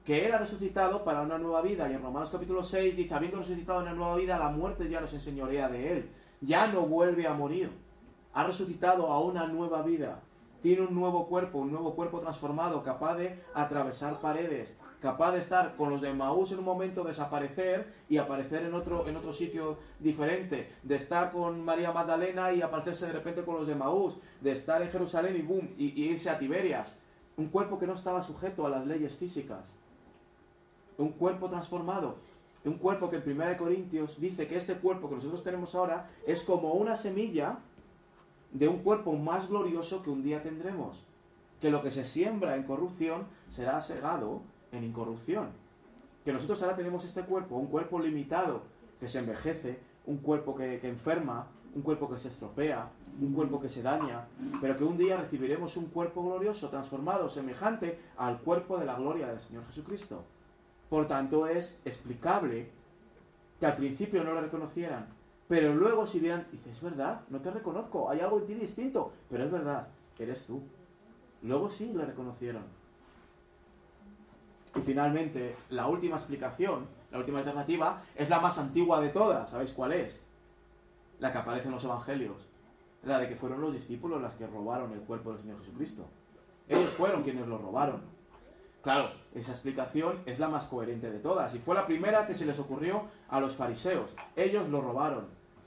Que 0.05 0.25
Él 0.25 0.33
ha 0.33 0.39
resucitado 0.39 1.05
para 1.05 1.21
una 1.21 1.37
nueva 1.37 1.61
vida. 1.61 1.91
Y 1.91 1.95
en 1.95 2.03
Romanos 2.03 2.31
capítulo 2.31 2.63
6 2.63 2.97
dice, 2.97 3.15
habiendo 3.15 3.39
resucitado 3.39 3.81
una 3.81 3.93
nueva 3.93 4.17
vida, 4.17 4.39
la 4.39 4.49
muerte 4.49 4.89
ya 4.89 5.01
nos 5.01 5.13
enseñorea 5.13 5.69
de 5.69 5.93
Él. 5.93 6.11
Ya 6.41 6.69
no 6.69 6.83
vuelve 6.83 7.27
a 7.27 7.35
morir. 7.35 7.71
Ha 8.33 8.45
resucitado 8.45 9.09
a 9.09 9.21
una 9.21 9.47
nueva 9.47 9.83
vida. 9.83 10.23
Tiene 10.63 10.87
un 10.87 10.95
nuevo 10.95 11.27
cuerpo, 11.29 11.59
un 11.59 11.71
nuevo 11.71 11.95
cuerpo 11.95 12.21
transformado, 12.21 12.83
capaz 12.83 13.17
de 13.17 13.43
atravesar 13.55 14.21
paredes, 14.21 14.77
capaz 15.01 15.33
de 15.33 15.39
estar 15.39 15.77
con 15.77 15.91
los 15.91 16.01
de 16.01 16.13
Maús 16.13 16.53
en 16.53 16.59
un 16.59 16.65
momento, 16.65 17.05
desaparecer 17.05 17.93
y 18.09 18.17
aparecer 18.17 18.65
en 18.65 18.75
otro, 18.75 19.07
en 19.07 19.17
otro 19.17 19.33
sitio 19.33 19.79
diferente, 20.01 20.73
de 20.83 20.97
estar 20.97 21.31
con 21.31 21.65
María 21.65 21.93
Magdalena 21.93 22.53
y 22.53 22.63
aparecerse 22.63 23.07
de 23.07 23.13
repente 23.13 23.45
con 23.45 23.57
los 23.57 23.67
de 23.67 23.77
Maús, 23.77 24.17
de 24.41 24.53
estar 24.53 24.83
en 24.83 24.91
Jerusalén 24.91 25.37
y 25.37 25.43
boom, 25.43 25.71
y, 25.79 26.03
irse 26.03 26.31
a 26.31 26.39
Tiberias. 26.39 26.99
Un 27.37 27.49
cuerpo 27.49 27.79
que 27.79 27.87
no 27.87 27.95
estaba 27.95 28.23
sujeto 28.23 28.67
a 28.67 28.71
las 28.71 28.87
leyes 28.87 29.15
físicas. 29.15 29.77
Un 30.97 31.11
cuerpo 31.11 31.49
transformado. 31.49 32.17
Un 32.65 32.75
cuerpo 32.75 33.09
que 33.09 33.17
en 33.17 33.41
1 33.41 33.57
Corintios 33.57 34.21
dice 34.21 34.49
que 34.49 34.57
este 34.57 34.75
cuerpo 34.75 35.09
que 35.09 35.15
nosotros 35.15 35.45
tenemos 35.45 35.77
ahora 35.77 36.11
es 36.27 36.43
como 36.43 36.73
una 36.73 36.97
semilla 36.97 37.61
de 38.51 38.67
un 38.67 38.79
cuerpo 38.79 39.13
más 39.13 39.49
glorioso 39.49 40.03
que 40.03 40.11
un 40.11 40.25
día 40.25 40.43
tendremos. 40.43 41.05
Que 41.61 41.71
lo 41.71 41.83
que 41.83 41.93
se 41.93 42.05
siembra 42.05 42.57
en 42.57 42.65
corrupción 42.65 43.27
será 43.47 43.81
segado 43.81 44.43
en 44.73 44.85
incorrupción. 44.85 45.49
Que 46.25 46.33
nosotros 46.33 46.63
ahora 46.63 46.77
tenemos 46.77 47.05
este 47.05 47.23
cuerpo, 47.23 47.57
un 47.57 47.69
cuerpo 47.69 47.99
limitado, 47.99 48.63
que 49.01 49.09
se 49.09 49.21
envejece, 49.21 49.79
un 50.07 50.19
cuerpo 50.19 50.55
que, 50.55 50.81
enferma, 50.89 51.47
un 51.75 51.83
cuerpo 51.83 52.09
que 52.09 52.19
se 52.19 52.29
estropea, 52.29 52.91
un 53.21 53.33
cuerpo 53.33 53.61
que 53.61 53.69
se 53.69 53.83
daña, 53.83 54.27
pero 54.61 54.77
que 54.77 54.85
un 54.85 54.97
día 54.97 55.17
recibiremos 55.17 55.77
un 55.77 55.87
cuerpo 55.87 56.23
glorioso, 56.25 56.69
transformado, 56.69 57.29
semejante 57.29 57.99
al 58.17 58.39
cuerpo 58.41 58.79
de 58.79 58.87
la 58.87 58.97
gloria 58.97 59.29
del 59.29 59.41
Señor 59.41 59.67
Jesucristo. 59.67 60.25
Por 60.89 61.07
tanto, 61.07 61.47
es 61.47 61.81
explicable 61.85 62.71
que 63.61 63.67
al 63.67 63.77
principio 63.77 64.25
no 64.25 64.33
lo 64.33 64.41
reconocieran, 64.41 65.07
pero 65.49 65.75
luego 65.75 66.07
si 66.07 66.21
vieran, 66.21 66.47
dice, 66.53 66.71
es 66.71 66.83
verdad, 66.83 67.23
no 67.29 67.41
te 67.41 67.51
reconozco, 67.51 68.11
hay 68.11 68.21
algo 68.21 68.39
en 68.39 68.47
ti 68.47 68.55
distinto, 68.55 69.13
pero 69.31 69.45
es 69.45 69.51
verdad, 69.51 69.89
eres 70.19 70.47
tú. 70.47 70.63
Luego 71.43 71.71
sí 71.71 71.93
le 71.95 72.05
reconocieron. 72.05 72.63
Y 74.79 74.83
finalmente, 74.83 75.57
la 75.71 75.89
última 75.89 76.17
explicación, 76.17 76.87
la 77.11 77.19
última 77.19 77.39
alternativa, 77.39 78.03
es 78.15 78.31
la 78.31 78.39
más 78.39 78.59
antigua 78.59 79.01
de 79.01 79.09
todas. 79.09 79.51
¿Sabéis 79.51 79.73
cuál 79.73 79.93
es? 79.93 80.23
La 81.19 81.33
que 81.33 81.39
aparece 81.39 81.67
en 81.67 81.75
los 81.75 81.85
evangelios. 81.85 82.47
La 83.03 83.19
de 83.19 83.29
que 83.29 83.35
fueron 83.35 83.61
los 83.61 83.73
discípulos 83.73 84.23
las 84.23 84.35
que 84.35 84.47
robaron 84.47 84.93
el 84.93 85.01
cuerpo 85.01 85.33
del 85.33 85.41
Señor 85.41 85.59
Jesucristo. 85.59 86.07
Ellos 86.69 86.91
fueron 86.91 87.25
quienes 87.25 87.49
lo 87.49 87.59
robaron. 87.59 88.03
Claro, 88.83 89.11
esa 89.35 89.51
explicación 89.51 90.21
es 90.27 90.39
la 90.39 90.49
más 90.49 90.67
coherente 90.67 91.11
de 91.11 91.19
todas. 91.19 91.53
Y 91.57 91.59
fue 91.59 91.75
la 91.75 91.87
primera 91.87 92.25
que 92.25 92.35
se 92.35 92.47
les 92.47 92.59
ocurrió 92.61 93.03
a 93.29 93.41
los 93.41 93.57
fariseos. 93.57 94.15
Ellos 94.37 94.69
lo 94.69 94.81
robaron. 94.81 95.27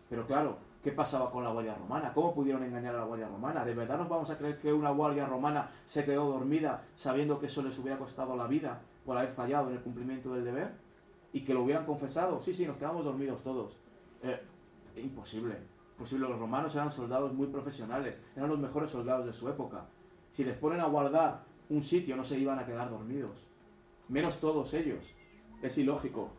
Pero 0.10 0.26
claro, 0.26 0.58
¿qué 0.82 0.94
pasaba 0.94 1.32
con 1.32 1.44
la 1.44 1.52
guardia 1.52 1.76
romana? 1.76 2.14
¿Cómo 2.14 2.34
pudieron 2.34 2.64
engañar 2.64 2.96
a 2.96 3.00
la 3.00 3.06
guardia 3.06 3.28
romana? 3.28 3.66
¿De 3.66 3.74
verdad 3.74 3.98
nos 3.98 4.08
vamos 4.08 4.30
a 4.30 4.38
creer 4.38 4.58
que 4.58 4.72
una 4.72 4.92
guardia 4.92 5.26
romana 5.26 5.70
se 5.86 6.06
quedó 6.06 6.30
dormida 6.30 6.86
sabiendo 6.96 7.40
que 7.40 7.48
eso 7.48 7.62
les 7.62 7.78
hubiera 7.78 7.98
costado 7.98 8.38
la 8.38 8.48
vida 8.48 8.80
por 9.06 9.18
haber 9.18 9.32
fallado 9.32 9.70
en 9.70 9.76
el 9.76 9.82
cumplimiento 9.82 10.34
del 10.34 10.46
deber 10.46 10.74
y 11.34 11.42
que 11.42 11.54
lo 11.54 11.64
hubieran 11.64 11.86
confesado. 11.86 12.40
Sí, 12.42 12.54
sí, 12.54 12.66
nos 12.66 12.78
quedamos 12.78 13.06
dormidos 13.06 13.42
todos. 13.44 13.78
Eh, 14.24 14.40
imposible. 14.98 15.56
Imposible. 15.94 16.28
Los 16.28 16.40
romanos 16.40 16.76
eran 16.76 16.92
soldados 16.92 17.34
muy 17.34 17.48
profesionales, 17.48 18.22
eran 18.36 18.50
los 18.50 18.60
mejores 18.60 18.92
soldados 18.92 19.26
de 19.26 19.34
su 19.34 19.50
época. 19.50 19.86
Si 20.30 20.44
les 20.44 20.58
ponen 20.58 20.80
a 20.80 20.86
guardar 20.86 21.44
un 21.70 21.82
sitio, 21.82 22.16
no 22.16 22.24
se 22.24 22.38
iban 22.40 22.60
a 22.60 22.66
quedar 22.66 22.90
dormidos. 22.90 23.48
Menos 24.08 24.40
todos 24.40 24.74
ellos. 24.74 25.14
Es 25.62 25.78
ilógico. 25.78 26.30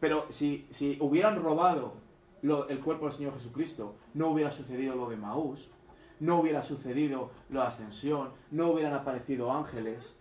Pero 0.00 0.26
si, 0.30 0.66
si 0.70 0.96
hubieran 1.00 1.42
robado 1.42 1.94
el 2.42 2.80
cuerpo 2.80 3.04
del 3.04 3.14
Señor 3.14 3.34
Jesucristo, 3.34 3.94
no 4.14 4.28
hubiera 4.28 4.50
sucedido 4.50 4.96
lo 4.96 5.08
de 5.08 5.16
Maús, 5.16 5.70
no 6.18 6.40
hubiera 6.40 6.62
sucedido 6.62 7.30
la 7.50 7.66
ascensión, 7.66 8.30
no 8.50 8.70
hubieran 8.70 8.94
aparecido 8.94 9.52
ángeles, 9.52 10.18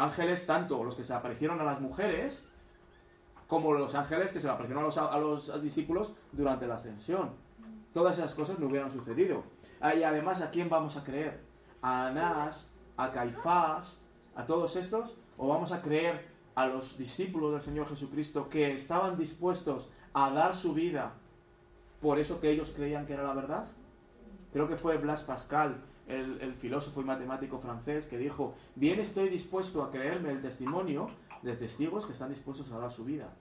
ángeles 0.00 0.46
tanto 0.46 0.82
los 0.82 0.94
que 0.94 1.04
se 1.04 1.12
aparecieron 1.12 1.60
a 1.60 1.64
las 1.64 1.80
mujeres 1.80 2.48
como 3.46 3.72
los 3.72 3.94
ángeles 3.94 4.32
que 4.32 4.40
se 4.40 4.48
aparecieron 4.48 4.84
a 4.84 5.18
los, 5.18 5.62
discípulos 5.62 6.12
durante 6.32 6.66
la 6.66 6.76
ascensión. 6.76 7.30
Todas 7.92 8.18
esas 8.18 8.32
cosas 8.34 8.58
no 8.58 8.66
hubieran 8.66 8.90
sucedido. 8.90 9.42
Ah, 9.80 9.94
y 9.94 10.04
además, 10.04 10.40
¿a 10.40 10.50
quién 10.50 10.70
vamos 10.70 10.96
a 10.96 11.04
creer? 11.04 11.40
¿A 11.82 12.06
Anás? 12.06 12.70
¿A 12.96 13.10
Caifás? 13.10 14.02
¿A 14.36 14.46
todos 14.46 14.76
estos? 14.76 15.16
¿O 15.36 15.48
vamos 15.48 15.72
a 15.72 15.82
creer 15.82 16.28
a 16.54 16.66
los 16.66 16.96
discípulos 16.96 17.52
del 17.52 17.62
Señor 17.62 17.88
Jesucristo 17.88 18.48
que 18.48 18.72
estaban 18.72 19.18
dispuestos 19.18 19.90
a 20.14 20.30
dar 20.30 20.54
su 20.54 20.72
vida 20.72 21.12
por 22.00 22.18
eso 22.18 22.40
que 22.40 22.50
ellos 22.50 22.72
creían 22.74 23.04
que 23.04 23.14
era 23.14 23.24
la 23.24 23.34
verdad? 23.34 23.66
Creo 24.52 24.68
que 24.68 24.76
fue 24.76 24.96
Blas 24.96 25.24
Pascal 25.24 25.82
el, 26.06 26.54
filósofo 26.54 27.00
y 27.00 27.04
matemático 27.04 27.58
francés 27.58 28.06
que 28.06 28.18
dijo, 28.18 28.54
bien 28.74 29.00
estoy 29.00 29.28
dispuesto 29.28 29.82
a 29.82 29.90
creerme 29.90 30.30
el 30.30 30.42
testimonio 30.42 31.08
de 31.42 31.54
testigos 31.56 32.06
que 32.06 32.12
están 32.12 32.28
dispuestos 32.28 32.70
a 32.72 32.78
dar 32.78 32.90
su 32.90 33.04
vida. 33.04 33.32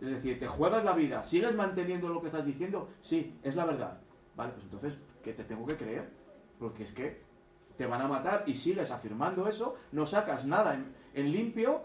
Es 0.00 0.08
decir, 0.08 0.38
te 0.38 0.46
juegas 0.46 0.84
la 0.84 0.92
vida, 0.92 1.22
sigues 1.22 1.54
manteniendo 1.54 2.08
lo 2.08 2.20
que 2.20 2.26
estás 2.26 2.46
diciendo, 2.46 2.88
sí, 3.00 3.38
es 3.42 3.56
la 3.56 3.64
verdad. 3.64 4.00
Vale, 4.36 4.52
pues 4.52 4.64
entonces, 4.64 4.98
¿qué 5.22 5.32
te 5.32 5.44
tengo 5.44 5.66
que 5.66 5.76
creer? 5.76 6.10
Porque 6.58 6.84
es 6.84 6.92
que 6.92 7.22
te 7.76 7.86
van 7.86 8.00
a 8.00 8.08
matar 8.08 8.44
y 8.46 8.54
sigues 8.54 8.90
afirmando 8.90 9.48
eso, 9.48 9.76
no 9.92 10.06
sacas 10.06 10.44
nada 10.44 10.78
en, 11.14 11.32
limpio. 11.32 11.82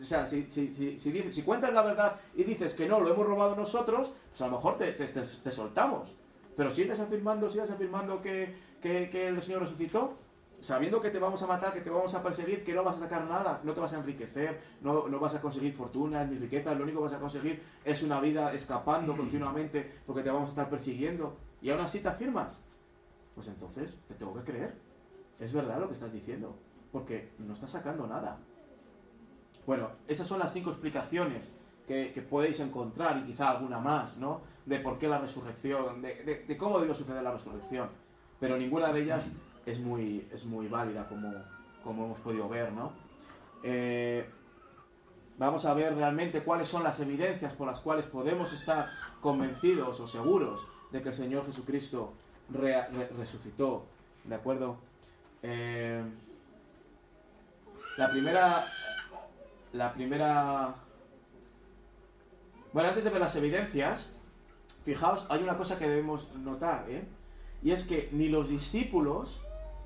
O 0.00 0.02
sea, 0.02 0.26
si, 0.26 0.48
si, 0.48 0.72
si, 0.72 1.12
dices, 1.12 1.34
si 1.34 1.42
cuentas 1.42 1.72
la 1.72 1.82
verdad 1.82 2.20
y 2.34 2.44
dices 2.44 2.74
que 2.74 2.86
no, 2.86 3.00
lo 3.00 3.12
hemos 3.12 3.26
robado 3.26 3.54
nosotros, 3.54 4.12
pues 4.30 4.40
a 4.40 4.46
lo 4.46 4.52
mejor 4.52 4.78
te, 4.78 5.52
soltamos. 5.52 6.14
Pero 6.56 6.70
sigues 6.70 7.00
afirmando, 7.00 7.48
sigues 7.48 7.70
afirmando 7.70 8.20
que, 8.20 8.54
que, 8.80 9.28
el 9.28 9.40
Señor 9.40 9.62
resucitó, 9.62 10.18
sabiendo 10.60 11.00
que 11.00 11.10
te 11.10 11.18
vamos 11.18 11.42
a 11.42 11.46
matar, 11.46 11.72
que 11.72 11.80
te 11.80 11.90
vamos 11.90 12.14
a 12.14 12.22
perseguir, 12.22 12.64
que 12.64 12.74
no 12.74 12.84
vas 12.84 12.96
a 12.96 13.00
sacar 13.00 13.24
nada, 13.24 13.60
no 13.64 13.72
te 13.72 13.80
vas 13.80 13.92
a 13.94 13.98
enriquecer, 13.98 14.60
no, 14.82 15.08
no 15.08 15.18
vas 15.18 15.34
a 15.34 15.40
conseguir 15.40 15.72
fortuna 15.72 16.24
ni 16.24 16.38
riqueza, 16.38 16.74
lo 16.74 16.82
único 16.82 16.98
que 16.98 17.04
vas 17.04 17.14
a 17.14 17.20
conseguir 17.20 17.62
es 17.84 18.02
una 18.02 18.20
vida 18.20 18.52
escapando 18.52 19.16
continuamente 19.16 20.00
porque 20.06 20.22
te 20.22 20.30
vamos 20.30 20.48
a 20.48 20.50
estar 20.50 20.68
persiguiendo. 20.68 21.36
Y 21.62 21.70
aún 21.70 21.80
así 21.80 22.00
te 22.00 22.08
afirmas. 22.08 22.60
Pues 23.34 23.48
entonces 23.48 23.96
te 24.08 24.14
tengo 24.14 24.34
que 24.34 24.42
creer. 24.42 24.74
Es 25.38 25.52
verdad 25.52 25.80
lo 25.80 25.86
que 25.86 25.94
estás 25.94 26.12
diciendo, 26.12 26.56
porque 26.92 27.32
no 27.38 27.54
estás 27.54 27.70
sacando 27.70 28.06
nada. 28.06 28.38
Bueno, 29.66 29.90
esas 30.08 30.26
son 30.26 30.38
las 30.38 30.52
cinco 30.52 30.70
explicaciones 30.70 31.54
que, 32.12 32.22
podéis 32.28 32.60
encontrar 32.60 33.18
y 33.18 33.26
quizá 33.26 33.50
alguna 33.50 33.78
más, 33.78 34.18
¿no? 34.18 34.42
De 34.64 34.78
por 34.78 34.98
qué 34.98 35.08
la 35.08 35.18
resurrección, 35.18 36.02
de 36.02 36.56
cómo 36.56 36.78
debió 36.78 36.94
suceder 36.94 37.22
la 37.22 37.32
resurrección 37.32 37.88
pero 38.40 38.56
ninguna 38.56 38.92
de 38.92 39.02
ellas 39.02 39.30
es 39.66 39.78
muy, 39.78 40.26
es 40.32 40.46
muy 40.46 40.66
válida 40.66 41.06
como, 41.06 41.32
como 41.84 42.06
hemos 42.06 42.20
podido 42.20 42.48
ver, 42.48 42.72
¿no? 42.72 42.92
Eh, 43.62 44.28
vamos 45.38 45.66
a 45.66 45.74
ver 45.74 45.94
realmente 45.94 46.42
cuáles 46.42 46.68
son 46.68 46.82
las 46.82 46.98
evidencias 47.00 47.52
por 47.52 47.68
las 47.68 47.78
cuales 47.78 48.06
podemos 48.06 48.52
estar 48.54 48.88
convencidos 49.20 50.00
o 50.00 50.06
seguros 50.06 50.66
de 50.90 51.02
que 51.02 51.10
el 51.10 51.14
Señor 51.14 51.46
Jesucristo 51.46 52.14
resucitó, 53.16 53.84
¿de 54.24 54.34
acuerdo? 54.34 54.78
Eh, 55.42 56.02
la 57.98 58.10
primera, 58.10 58.64
la 59.74 59.92
primera, 59.92 60.74
bueno, 62.72 62.88
antes 62.88 63.04
de 63.04 63.10
ver 63.10 63.20
las 63.20 63.36
evidencias, 63.36 64.14
fijaos, 64.82 65.26
hay 65.28 65.42
una 65.42 65.56
cosa 65.56 65.78
que 65.78 65.88
debemos 65.88 66.34
notar, 66.36 66.88
¿eh? 66.88 67.06
Y 67.62 67.72
es 67.72 67.86
que 67.86 68.08
ni 68.12 68.28
los 68.28 68.48
discípulos 68.48 69.40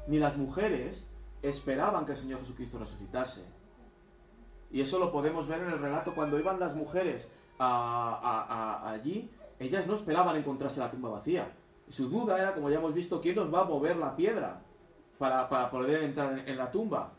ni 0.07 0.19
las 0.19 0.37
mujeres 0.37 1.09
esperaban 1.43 2.05
que 2.05 2.13
el 2.13 2.19
Señor 2.19 2.41
Jesucristo 2.41 2.79
resucitase. 2.79 3.45
Y 4.71 4.81
eso 4.81 4.99
lo 4.99 5.13
podemos 5.13 5.47
ver 5.49 5.63
en 5.63 5.71
el 5.71 5.79
relato 5.79 6.15
cuando 6.15 6.39
iban 6.39 6.61
las 6.61 6.75
mujeres 6.75 7.33
allí, 7.59 9.31
ellas 9.59 9.87
no 9.87 9.95
esperaban 9.95 10.37
encontrarse 10.37 10.81
la 10.81 10.91
tumba 10.91 11.11
vacía. 11.11 11.53
Su 11.89 12.09
duda 12.09 12.39
era, 12.39 12.55
como 12.55 12.71
ya 12.71 12.79
hemos 12.79 12.95
visto, 12.95 13.21
¿quién 13.21 13.37
nos 13.37 13.53
va 13.53 13.61
a 13.61 13.65
mover 13.65 13.97
la 13.97 14.17
piedra 14.17 14.63
para, 15.19 15.71
poder 15.71 16.03
entrar 16.03 16.43
en, 16.49 16.57
la 16.57 16.71
tumba? 16.71 17.13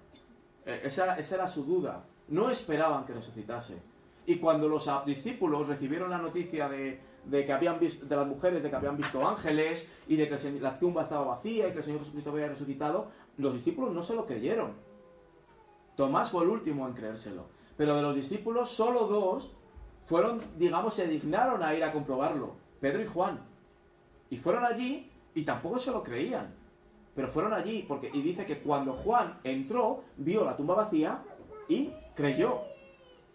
E, 0.65 0.81
esa, 0.83 1.17
esa 1.17 1.35
era 1.35 1.47
su 1.47 1.63
duda. 1.63 2.03
No 2.27 2.49
esperaban 2.49 3.05
que 3.05 3.13
resucitase. 3.13 3.81
Y 4.25 4.37
cuando 4.37 4.67
los 4.67 4.89
discípulos 5.05 5.67
recibieron 5.67 6.09
la 6.09 6.17
noticia 6.17 6.67
de, 6.67 6.99
que 7.29 7.53
habían 7.53 7.79
visto, 7.79 8.05
de 8.05 8.15
las 8.15 8.27
mujeres, 8.27 8.63
de 8.63 8.69
que 8.69 8.75
habían 8.75 8.97
visto 8.97 9.27
ángeles 9.27 9.91
y 10.07 10.15
de 10.15 10.27
que 10.27 10.37
la 10.59 10.79
tumba 10.79 11.03
estaba 11.03 11.25
vacía 11.25 11.67
y 11.67 11.71
que 11.71 11.77
el 11.77 11.83
Señor 11.83 11.99
Jesucristo 11.99 12.31
había 12.31 12.47
resucitado, 12.47 13.07
los 13.37 13.53
discípulos 13.53 13.93
no 13.93 14.01
se 14.01 14.15
lo 14.15 14.25
creyeron. 14.25 14.73
Tomás 15.95 16.31
fue 16.31 16.43
el 16.43 16.49
último 16.49 16.87
en 16.87 16.93
creérselo. 16.93 17.45
Pero 17.77 17.95
de 17.95 18.01
los 18.01 18.15
discípulos, 18.15 18.69
solo 18.69 19.07
dos 19.07 19.55
fueron, 20.05 20.41
digamos, 20.57 20.93
se 20.93 21.07
dignaron 21.07 21.61
a 21.63 21.73
ir 21.73 21.83
a 21.83 21.91
comprobarlo. 21.91 22.53
Pedro 22.79 23.01
y 23.01 23.07
Juan. 23.07 23.39
Y 24.29 24.37
fueron 24.37 24.63
allí 24.65 25.11
y 25.33 25.43
tampoco 25.43 25.79
se 25.79 25.91
lo 25.91 26.03
creían. 26.03 26.53
Pero 27.15 27.29
fueron 27.29 27.53
allí 27.53 27.85
porque, 27.87 28.09
y 28.13 28.21
dice 28.21 28.45
que 28.45 28.59
cuando 28.59 28.93
Juan 28.93 29.39
entró, 29.43 30.03
vio 30.17 30.43
la 30.43 30.57
tumba 30.57 30.75
vacía 30.75 31.23
y 31.67 31.91
creyó. 32.15 32.61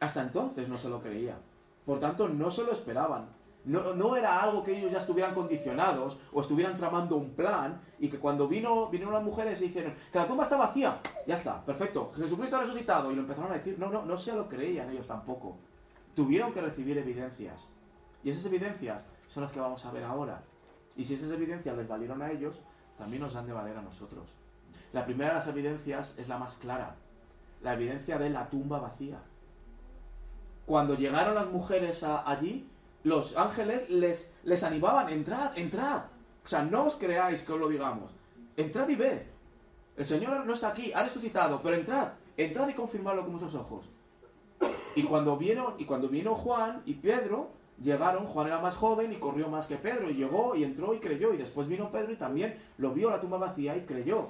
Hasta 0.01 0.23
entonces 0.23 0.69
no 0.69 0.79
se 0.79 0.89
lo 0.89 1.01
creía. 1.01 1.39
Por 1.85 2.01
tanto, 2.01 2.29
no 2.29 2.51
se 2.51 2.65
lo 2.65 2.73
esperaban. 2.73 3.29
No, 3.65 3.95
no, 3.95 4.17
era 4.17 4.43
algo 4.43 4.65
que 4.65 4.79
ellos 4.79 4.91
ya 4.91 4.99
estuvieran 4.99 5.35
condicionados 5.35 6.19
o 6.33 6.41
estuvieran 6.41 6.79
tramando 6.79 7.17
un 7.17 7.35
plan 7.35 7.79
y 7.99 8.09
que 8.09 8.19
cuando 8.19 8.49
vino, 8.49 8.89
vinieron 8.89 9.13
las 9.13 9.23
mujeres 9.23 9.61
y 9.61 9.69
dijeron 9.69 9.95
que 10.11 10.19
la 10.19 10.27
tumba 10.27 10.45
está 10.45 10.57
vacía, 10.57 10.99
ya 11.27 11.35
está, 11.35 11.63
perfecto, 11.63 12.11
Jesucristo 12.17 12.57
ha 12.57 12.61
resucitado 12.61 13.13
y 13.13 13.15
lo 13.15 13.21
empezaron 13.21 13.53
a 13.53 13.57
decir, 13.57 13.79
no, 13.79 13.91
no, 13.91 14.07
no 14.07 14.17
se 14.17 14.33
lo 14.33 14.49
creían 14.49 14.89
ellos 14.89 15.07
tampoco. 15.07 15.59
Tuvieron 16.15 16.53
que 16.53 16.63
recibir 16.63 16.97
evidencias. 16.97 17.69
Y 18.25 18.31
esas 18.31 18.47
evidencias 18.47 19.07
son 19.27 19.43
las 19.43 19.53
que 19.53 19.61
vamos 19.61 19.85
a 19.85 19.93
ver 19.93 20.05
ahora. 20.05 20.43
Y 20.97 21.05
si 21.05 21.15
esas 21.15 21.31
evidencias 21.31 21.77
les 21.77 21.87
valieron 21.87 22.23
a 22.23 22.31
ellos, 22.31 22.63
también 22.97 23.23
nos 23.23 23.37
han 23.37 23.47
de 23.47 23.53
valer 23.53 23.77
a 23.77 23.83
nosotros. 23.83 24.37
La 24.93 25.05
primera 25.05 25.31
de 25.31 25.37
las 25.37 25.49
evidencias 25.49 26.19
es 26.19 26.29
la 26.29 26.39
más 26.39 26.57
clara, 26.57 26.97
la 27.63 27.75
evidencia 27.75 28.19
de 28.19 28.31
la 28.31 28.49
tumba 28.49 28.81
vacía. 28.81 29.21
Cuando 30.71 30.95
llegaron 30.95 31.35
las 31.35 31.51
mujeres 31.51 32.05
allí, 32.05 32.65
los 33.03 33.37
ángeles 33.37 33.91
les, 33.91 34.33
les 34.45 34.63
animaban, 34.63 35.09
entrad, 35.09 35.59
entrad. 35.59 36.03
O 36.45 36.47
sea, 36.47 36.63
no 36.63 36.85
os 36.85 36.95
creáis 36.95 37.41
que 37.41 37.53
os 37.53 37.59
lo 37.59 37.69
digamos. 37.69 38.13
Entrad 38.57 38.89
y 38.89 38.95
ved. 38.95 39.23
El 39.97 40.05
Señor 40.05 40.47
no 40.47 40.53
está 40.53 40.69
aquí, 40.69 40.93
ha 40.93 41.03
resucitado, 41.03 41.61
pero 41.61 41.75
entrad, 41.75 42.13
entrad 42.37 42.69
y 42.69 42.75
confirmadlo 42.75 43.23
con 43.23 43.33
vuestros 43.33 43.57
ojos. 43.57 43.87
Y 44.95 45.03
cuando 45.03 45.37
vieron, 45.37 45.75
y 45.77 45.87
cuando 45.87 46.09
vino 46.09 46.37
Juan 46.37 46.83
y 46.87 46.95
Pedro, 46.95 47.51
llegaron, 47.83 48.27
Juan 48.27 48.47
era 48.47 48.61
más 48.61 48.77
joven 48.77 49.13
y 49.13 49.17
corrió 49.17 49.49
más 49.49 49.67
que 49.67 49.75
Pedro, 49.75 50.09
y 50.09 50.15
llegó 50.15 50.55
y 50.55 50.63
entró 50.63 50.95
y 50.95 51.01
creyó, 51.01 51.35
y 51.35 51.37
después 51.37 51.67
vino 51.67 51.91
Pedro 51.91 52.13
y 52.13 52.17
también 52.17 52.57
lo 52.79 52.93
vio 52.93 53.11
la 53.11 53.21
tumba 53.21 53.39
vacía 53.39 53.77
y 53.77 53.87
creyó. 53.87 54.29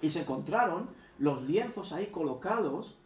Y 0.00 0.10
se 0.10 0.20
encontraron 0.20 0.88
los 1.18 1.42
lienzos 1.42 1.92
ahí 1.92 2.06
colocados. 2.12 2.96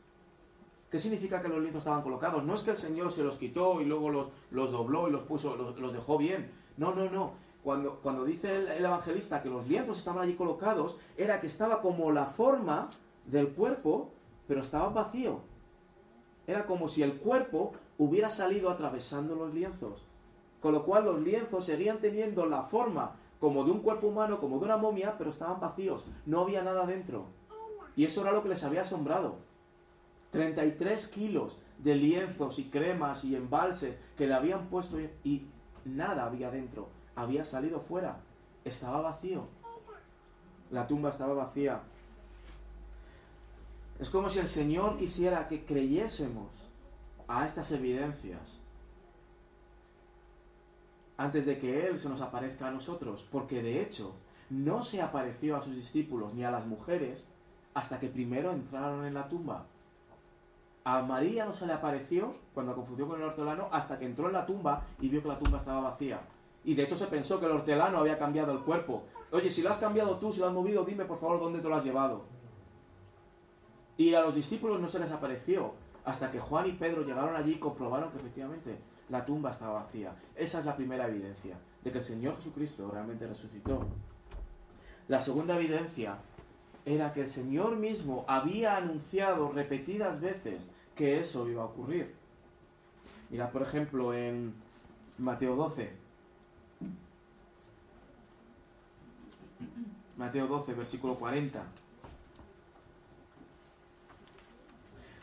¿Qué 0.91 0.99
significa 0.99 1.43
que 1.43 1.49
los 1.49 1.59
lienzos 1.59 1.81
estaban 1.81 2.03
colocados? 2.03 2.45
No 2.45 2.55
es 2.55 2.63
que 2.63 2.71
el 2.71 2.77
Señor 2.77 3.13
se 3.13 3.23
los 3.23 3.37
quitó 3.37 3.81
y 3.81 3.85
luego 3.85 4.09
los, 4.09 4.31
los 4.51 4.73
dobló 4.73 5.09
y 5.09 5.13
los 5.13 5.23
puso, 5.23 5.55
los, 5.57 5.93
dejó 5.93 6.17
bien. 6.17 6.51
No, 6.79 6.95
no, 6.95 7.11
no. 7.11 7.33
Cuando, 7.63 7.97
cuando 7.97 8.25
dice 8.25 8.57
el, 8.57 8.69
el 8.69 8.85
evangelista 8.85 9.43
que 9.43 9.51
los 9.51 9.67
lienzos 9.69 9.99
estaban 9.99 10.23
allí 10.23 10.35
colocados, 10.35 10.97
era 11.17 11.41
que 11.41 11.47
estaba 11.47 11.83
como 11.83 12.11
la 12.11 12.25
forma 12.27 12.89
del 13.27 13.49
cuerpo, 13.49 14.11
pero 14.47 14.63
estaba 14.63 14.89
vacío. 14.89 15.41
Era 16.47 16.65
como 16.65 16.89
si 16.89 17.03
el 17.03 17.19
cuerpo 17.19 17.73
hubiera 17.99 18.31
salido 18.31 18.71
atravesando 18.71 19.35
los 19.35 19.53
lienzos. 19.53 20.07
Con 20.63 20.73
lo 20.73 20.85
cual 20.85 21.05
los 21.05 21.21
lienzos 21.21 21.67
seguían 21.67 21.99
teniendo 21.99 22.47
la 22.47 22.63
forma 22.63 23.17
como 23.39 23.65
de 23.65 23.71
un 23.71 23.81
cuerpo 23.81 24.09
humano, 24.09 24.41
como 24.41 24.59
de 24.59 24.65
una 24.65 24.79
momia, 24.79 25.17
pero 25.19 25.31
estaban 25.31 25.61
vacíos. 25.61 26.07
No 26.25 26.41
había 26.41 26.63
nada 26.63 26.87
dentro. 26.87 27.27
Y 27.95 28.05
eso 28.05 28.23
era 28.23 28.33
lo 28.33 28.43
que 28.43 28.49
les 28.49 28.65
había 28.65 28.81
asombrado. 28.81 29.37
33 30.31 31.09
kilos 31.09 31.59
de 31.79 31.95
lienzos 31.95 32.59
y 32.59 32.65
cremas 32.65 33.25
y 33.25 33.37
embalses 33.37 33.99
que 34.17 34.27
le 34.27 34.35
habían 34.35 34.69
puesto 34.69 34.99
y 35.25 35.47
nada 35.85 36.25
había 36.25 36.51
dentro. 36.51 36.89
Había 37.15 37.45
salido 37.45 37.81
fuera. 37.81 38.21
Estaba 38.65 39.01
vacío. 39.01 39.47
La 40.71 40.87
tumba 40.87 41.11
estaba 41.11 41.35
vacía. 41.35 41.81
Es 43.99 44.11
como 44.11 44.29
si 44.29 44.39
el 44.39 44.49
Señor 44.49 44.97
quisiera 44.97 45.49
que 45.49 45.65
creyésemos 45.65 46.49
a 47.27 47.47
estas 47.47 47.73
evidencias 47.73 48.61
antes 51.17 51.47
de 51.47 51.59
que 51.59 51.87
Él 51.89 51.99
se 51.99 52.09
nos 52.09 52.21
aparezca 52.21 52.69
a 52.69 52.71
nosotros, 52.71 53.27
porque 53.31 53.61
de 53.61 53.83
hecho 53.83 54.15
no 54.51 54.85
se 54.85 55.03
apareció 55.03 55.57
a 55.57 55.63
sus 55.63 55.75
discípulos 55.75 56.33
ni 56.33 56.45
a 56.45 56.51
las 56.51 56.67
mujeres 56.67 57.27
hasta 57.75 57.99
que 57.99 58.09
primero 58.09 58.53
entraron 58.53 59.05
en 59.05 59.15
la 59.15 59.29
tumba. 59.29 59.67
A 60.85 61.03
María 61.03 61.45
no 61.45 61.53
se 61.53 61.67
le 61.67 61.73
apareció 61.73 62.35
cuando 62.55 62.75
confundió 62.75 63.07
con 63.07 63.21
el 63.21 63.27
hortelano 63.27 63.69
hasta 63.73 63.99
que 63.99 64.07
entró 64.07 64.27
en 64.29 64.33
la 64.33 64.47
tumba 64.47 64.85
y 65.01 65.09
vio 65.09 65.23
que 65.23 65.29
la 65.29 65.39
tumba 65.39 65.59
estaba 65.59 65.81
vacía. 65.81 66.21
Y 66.65 66.75
de 66.75 66.85
hecho 66.85 66.97
se 66.97 67.07
pensó 67.07 67.39
que 67.39 67.47
el 67.47 67.53
hortelano 67.53 67.99
había 67.99 68.19
cambiado 68.19 68.53
el 68.53 68.61
cuerpo. 68.61 69.05
Oye, 69.31 69.51
si 69.51 69.63
lo 69.63 69.71
has 69.71 69.79
cambiado 69.79 70.17
tú, 70.17 70.33
si 70.33 70.41
lo 70.41 70.47
has 70.47 70.53
movido, 70.53 70.85
dime 70.85 71.05
por 71.05 71.19
favor 71.19 71.41
dónde 71.41 71.61
te 71.61 71.69
lo 71.69 71.77
has 71.77 71.85
llevado. 71.85 72.25
Y 73.97 74.15
a 74.15 74.21
los 74.21 74.35
discípulos 74.35 74.81
no 74.81 74.89
se 74.89 74.99
les 74.99 75.11
apareció 75.11 75.73
hasta 76.05 76.31
que 76.31 76.41
Juan 76.41 76.69
y 76.69 76.73
Pedro 76.73 77.03
llegaron 77.03 77.37
allí 77.37 77.53
y 77.53 77.59
comprobaron 77.59 78.11
que 78.11 78.19
efectivamente 78.19 78.79
la 79.09 79.25
tumba 79.25 79.51
estaba 79.51 79.83
vacía. 79.83 80.15
Esa 80.35 80.61
es 80.61 80.65
la 80.65 80.77
primera 80.77 81.09
evidencia 81.09 81.57
de 81.83 81.93
que 81.93 81.99
el 81.99 82.05
Señor 82.05 82.37
Jesucristo 82.37 82.91
realmente 82.91 83.27
resucitó. 83.27 83.85
La 85.09 85.21
segunda 85.21 85.57
evidencia 85.57 86.19
era 86.89 87.13
que 87.13 87.23
el 87.23 87.29
Señor 87.29 87.77
mismo 87.77 88.25
había 88.29 88.77
anunciado 88.77 89.53
repetidas 89.53 90.21
veces 90.21 90.69
que 90.95 91.21
eso 91.21 91.49
iba 91.49 91.63
a 91.63 91.67
ocurrir. 91.67 92.15
Mira, 93.31 93.51
por 93.51 93.63
ejemplo, 93.63 94.15
en 94.15 94.55
Mateo 95.19 95.55
12. 95.55 95.91
Mateo 100.17 100.47
12, 100.47 100.75
versículo 100.75 101.15
40. 101.17 101.63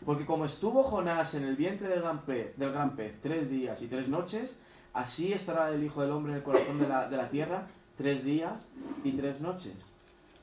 Porque 0.05 0.25
como 0.25 0.45
estuvo 0.45 0.83
Jonás 0.83 1.33
en 1.33 1.45
el 1.45 1.55
vientre 1.55 1.87
del 1.87 2.01
gran 2.01 2.95
pez 2.95 3.19
tres 3.21 3.49
días 3.49 3.81
y 3.81 3.87
tres 3.87 4.07
noches, 4.07 4.59
así 4.93 5.33
estará 5.33 5.71
el 5.71 5.83
Hijo 5.83 6.01
del 6.01 6.11
Hombre 6.11 6.33
en 6.33 6.37
el 6.37 6.43
corazón 6.43 6.79
de 6.79 6.87
la, 6.87 7.29
tierra 7.29 7.67
tres 7.97 8.23
días 8.23 8.69
y 9.03 9.13
tres 9.13 9.41
noches. 9.41 9.94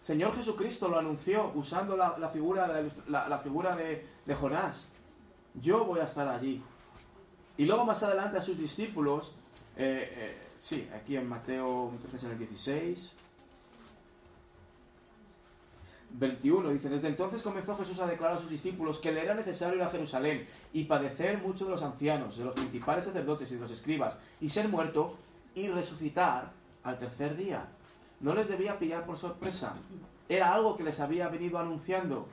Señor 0.02 0.34
Jesucristo 0.34 0.88
lo 0.88 0.98
anunció 0.98 1.52
usando 1.54 1.96
la, 1.96 2.28
figura, 2.28 2.66
de, 2.66 2.90
la, 3.08 3.38
figura 3.38 3.76
de, 3.76 4.34
Jonás. 4.34 4.88
Yo 5.54 5.84
voy 5.84 6.00
a 6.00 6.04
estar 6.04 6.26
allí. 6.26 6.60
Y 7.56 7.64
luego 7.66 7.84
más 7.84 8.02
adelante 8.02 8.36
a 8.38 8.42
sus 8.42 8.58
discípulos, 8.58 9.36
eh, 9.76 10.12
eh, 10.12 10.38
sí, 10.58 10.88
aquí 10.92 11.16
en 11.16 11.28
Mateo, 11.28 11.90
entonces 11.92 12.24
en 12.24 12.32
el 12.32 12.38
16, 12.38 13.14
21 16.14 16.70
dice, 16.70 16.88
desde 16.88 17.06
entonces 17.06 17.40
comenzó 17.40 17.76
Jesús 17.76 18.00
a 18.00 18.06
declarar 18.06 18.36
a 18.36 18.40
sus 18.40 18.50
discípulos 18.50 18.98
que 18.98 19.12
le 19.12 19.22
era 19.22 19.34
necesario 19.34 19.76
ir 19.76 19.82
a 19.82 19.88
Jerusalén 19.88 20.46
y 20.72 20.84
padecer 20.84 21.38
mucho 21.38 21.66
de 21.66 21.70
los 21.70 21.82
ancianos, 21.82 22.36
de 22.36 22.44
los 22.44 22.54
principales 22.54 23.04
sacerdotes 23.04 23.52
y 23.52 23.54
de 23.54 23.60
los 23.60 23.70
escribas, 23.70 24.18
y 24.40 24.48
ser 24.48 24.68
muerto 24.68 25.16
y 25.54 25.68
resucitar 25.68 26.50
al 26.82 26.98
tercer 26.98 27.36
día. 27.36 27.68
No 28.22 28.34
les 28.34 28.48
debía 28.48 28.78
pillar 28.78 29.04
por 29.04 29.16
sorpresa. 29.16 29.74
Era 30.28 30.54
algo 30.54 30.76
que 30.76 30.84
les 30.84 31.00
había 31.00 31.28
venido 31.28 31.58
anunciando. 31.58 32.28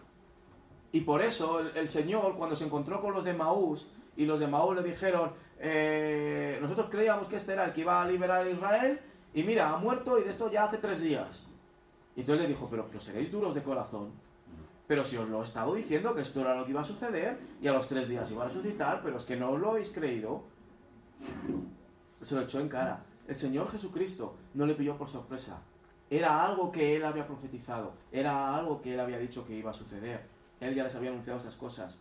Y 0.91 1.01
por 1.01 1.21
eso 1.21 1.59
el, 1.59 1.87
Señor, 1.87 2.35
cuando 2.37 2.55
se 2.55 2.65
encontró 2.65 3.01
con 3.01 3.13
los 3.13 3.23
de 3.23 3.33
Maús, 3.33 3.87
y 4.15 4.25
los 4.25 4.39
de 4.39 4.47
Maús 4.47 4.75
le 4.75 4.83
dijeron, 4.83 5.31
eh, 5.59 6.57
nosotros 6.61 6.87
creíamos 6.89 7.27
que 7.27 7.35
este 7.35 7.53
era 7.53 7.65
el 7.65 7.73
que 7.73 7.81
iba 7.81 8.01
a 8.01 8.07
liberar 8.07 8.45
a 8.45 8.49
Israel, 8.49 8.99
y 9.33 9.43
mira, 9.43 9.69
ha 9.69 9.77
muerto 9.77 10.17
y 10.17 10.23
de 10.23 10.29
esto 10.29 10.51
ya 10.51 10.63
hace 10.63 10.77
tres 10.77 11.01
días. 11.01 11.45
Y 12.15 12.21
entonces 12.21 12.43
le 12.43 12.49
dijo, 12.49 12.67
pero, 12.69 12.87
pero 12.87 12.99
seréis 12.99 13.31
duros 13.31 13.53
de 13.53 13.63
corazón. 13.63 14.11
Pero 14.87 15.03
si 15.03 15.17
os 15.17 15.29
lo 15.29 15.41
he 15.41 15.43
estado 15.43 15.75
diciendo 15.75 16.15
que 16.15 16.21
esto 16.21 16.41
era 16.41 16.55
lo 16.55 16.65
que 16.65 16.71
iba 16.71 16.81
a 16.81 16.83
suceder 16.83 17.39
y 17.61 17.67
a 17.67 17.73
los 17.73 17.87
tres 17.87 18.09
días 18.09 18.31
iba 18.31 18.43
a 18.43 18.47
resucitar, 18.47 19.01
pero 19.03 19.17
es 19.17 19.25
que 19.25 19.35
no 19.35 19.55
lo 19.55 19.71
habéis 19.71 19.89
creído. 19.89 20.43
Se 22.21 22.35
lo 22.35 22.41
echó 22.41 22.59
en 22.59 22.69
cara. 22.69 23.03
El 23.27 23.35
Señor 23.35 23.69
Jesucristo 23.69 24.35
no 24.55 24.65
le 24.65 24.73
pilló 24.73 24.97
por 24.97 25.07
sorpresa. 25.07 25.61
Era 26.09 26.43
algo 26.43 26.71
que 26.71 26.95
él 26.95 27.05
había 27.05 27.27
profetizado. 27.27 27.93
Era 28.11 28.55
algo 28.55 28.81
que 28.81 28.93
él 28.93 28.99
había 28.99 29.19
dicho 29.19 29.45
que 29.45 29.53
iba 29.53 29.71
a 29.71 29.73
suceder. 29.73 30.25
Él 30.59 30.75
ya 30.75 30.83
les 30.83 30.95
había 30.95 31.11
anunciado 31.11 31.39
esas 31.39 31.55
cosas. 31.55 31.99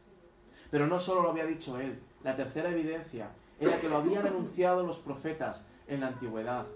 Pero 0.70 0.86
no 0.86 1.00
solo 1.00 1.22
lo 1.22 1.30
había 1.30 1.44
dicho 1.44 1.78
él. 1.78 2.00
La 2.24 2.36
tercera 2.36 2.70
evidencia 2.70 3.30
era 3.60 3.80
que 3.80 3.88
lo 3.88 3.96
habían 3.96 4.26
anunciado 4.26 4.82
los 4.82 4.98
profetas 4.98 5.66
en 5.86 6.00
la 6.00 6.08
antigüedad. 6.08 6.66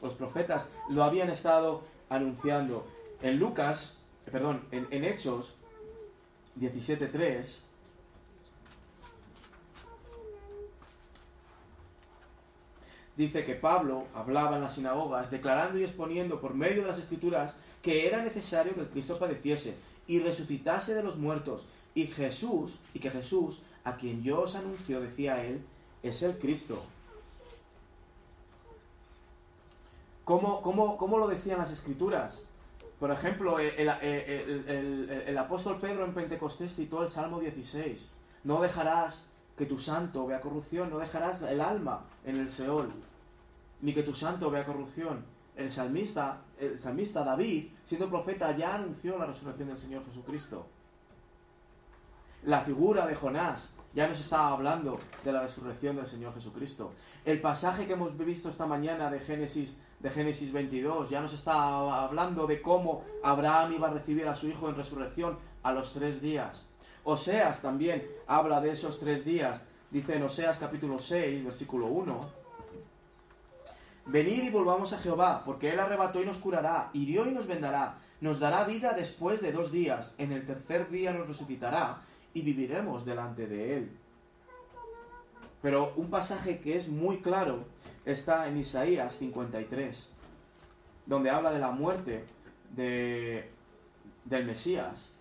los 0.00 0.14
profetas 0.14 0.70
lo 0.88 1.02
habían 1.04 1.30
estado 1.30 1.82
anunciando. 2.08 2.86
En 3.22 3.38
Lucas, 3.38 4.02
eh, 4.26 4.30
perdón, 4.30 4.64
en, 4.70 4.86
en 4.90 5.04
Hechos 5.04 5.56
17.3, 6.58 7.62
dice 13.18 13.44
que 13.44 13.56
Pablo 13.56 14.04
hablaba 14.14 14.56
en 14.56 14.62
las 14.62 14.76
sinagogas, 14.76 15.30
declarando 15.30 15.76
y 15.76 15.82
exponiendo 15.82 16.40
por 16.40 16.54
medio 16.54 16.82
de 16.82 16.88
las 16.88 16.98
escrituras 16.98 17.56
que 17.82 18.06
era 18.06 18.22
necesario 18.22 18.74
que 18.74 18.80
el 18.80 18.88
Cristo 18.88 19.18
padeciese 19.18 19.76
y 20.06 20.20
resucitase 20.20 20.94
de 20.94 21.02
los 21.02 21.16
muertos, 21.18 21.66
y 21.94 22.06
Jesús, 22.06 22.76
y 22.94 23.00
que 23.00 23.10
Jesús, 23.10 23.62
a 23.82 23.96
quien 23.96 24.22
yo 24.22 24.42
os 24.42 24.54
anuncio, 24.54 25.00
decía 25.00 25.44
él, 25.44 25.60
es 26.02 26.22
el 26.22 26.38
Cristo. 26.38 26.80
¿Cómo, 30.24 30.62
cómo, 30.62 31.18
lo 31.18 31.26
decían 31.26 31.58
las 31.58 31.72
escrituras? 31.72 32.42
Por 33.00 33.10
ejemplo, 33.10 33.58
el, 33.58 33.88
el, 33.88 35.38
apóstol 35.38 35.78
Pedro 35.80 36.04
en 36.04 36.14
Pentecostés 36.14 36.76
citó 36.76 37.02
el 37.02 37.08
Salmo 37.08 37.40
16. 37.40 38.12
No 38.44 38.60
dejarás 38.60 39.32
que 39.58 39.66
tu 39.66 39.78
santo 39.78 40.24
vea 40.26 40.40
corrupción, 40.40 40.88
no 40.88 40.98
dejarás 40.98 41.42
el 41.42 41.60
alma 41.60 42.04
en 42.24 42.36
el 42.36 42.48
Seol, 42.48 42.92
ni 43.82 43.92
que 43.92 44.04
tu 44.04 44.14
santo 44.14 44.50
vea 44.50 44.64
corrupción. 44.64 45.24
El 45.56 45.72
salmista, 45.72 46.42
el 46.60 46.78
salmista 46.78 47.24
David, 47.24 47.70
siendo 47.82 48.08
profeta, 48.08 48.56
ya 48.56 48.76
anunció 48.76 49.18
la 49.18 49.26
resurrección 49.26 49.68
del 49.68 49.76
Señor 49.76 50.04
Jesucristo. 50.06 50.66
La 52.44 52.60
figura 52.60 53.04
de 53.04 53.16
Jonás 53.16 53.74
ya 53.94 54.06
nos 54.06 54.20
estaba 54.20 54.50
hablando 54.50 55.00
de 55.24 55.32
la 55.32 55.42
resurrección 55.42 55.96
del 55.96 56.06
Señor 56.06 56.32
Jesucristo. 56.34 56.92
El 57.24 57.40
pasaje 57.40 57.88
que 57.88 57.94
hemos 57.94 58.16
visto 58.16 58.48
esta 58.48 58.66
mañana 58.66 59.10
de 59.10 59.18
Génesis, 59.18 59.80
de 59.98 60.10
Génesis 60.10 60.52
22 60.52 61.10
ya 61.10 61.20
nos 61.20 61.32
está 61.32 62.04
hablando 62.04 62.46
de 62.46 62.62
cómo 62.62 63.02
Abraham 63.24 63.72
iba 63.72 63.88
a 63.88 63.92
recibir 63.92 64.28
a 64.28 64.36
su 64.36 64.46
hijo 64.46 64.68
en 64.68 64.76
resurrección 64.76 65.36
a 65.64 65.72
los 65.72 65.92
tres 65.94 66.22
días. 66.22 66.68
Oseas 67.04 67.62
también 67.62 68.06
habla 68.26 68.60
de 68.60 68.70
esos 68.70 69.00
tres 69.00 69.24
días. 69.24 69.62
Dice 69.90 70.16
en 70.16 70.22
Oseas 70.22 70.58
capítulo 70.58 70.98
6, 70.98 71.44
versículo 71.44 71.86
1. 71.86 72.38
Venid 74.06 74.44
y 74.44 74.50
volvamos 74.50 74.92
a 74.94 74.98
Jehová, 74.98 75.42
porque 75.44 75.70
Él 75.70 75.78
arrebató 75.80 76.22
y 76.22 76.24
nos 76.24 76.38
curará, 76.38 76.88
hirió 76.94 77.26
y 77.26 77.30
nos 77.30 77.46
vendará, 77.46 77.98
nos 78.22 78.40
dará 78.40 78.64
vida 78.64 78.94
después 78.94 79.42
de 79.42 79.52
dos 79.52 79.70
días, 79.70 80.14
en 80.16 80.32
el 80.32 80.46
tercer 80.46 80.88
día 80.88 81.12
nos 81.12 81.28
resucitará, 81.28 82.00
y 82.32 82.40
viviremos 82.40 83.04
delante 83.04 83.46
de 83.46 83.76
Él. 83.76 83.90
Pero 85.60 85.92
un 85.96 86.08
pasaje 86.08 86.60
que 86.60 86.74
es 86.74 86.88
muy 86.88 87.20
claro 87.20 87.66
está 88.06 88.48
en 88.48 88.56
Isaías 88.56 89.12
53, 89.18 90.08
donde 91.04 91.28
habla 91.28 91.50
de 91.50 91.58
la 91.58 91.70
muerte 91.70 92.24
de, 92.74 93.50
del 94.24 94.46
Mesías, 94.46 95.12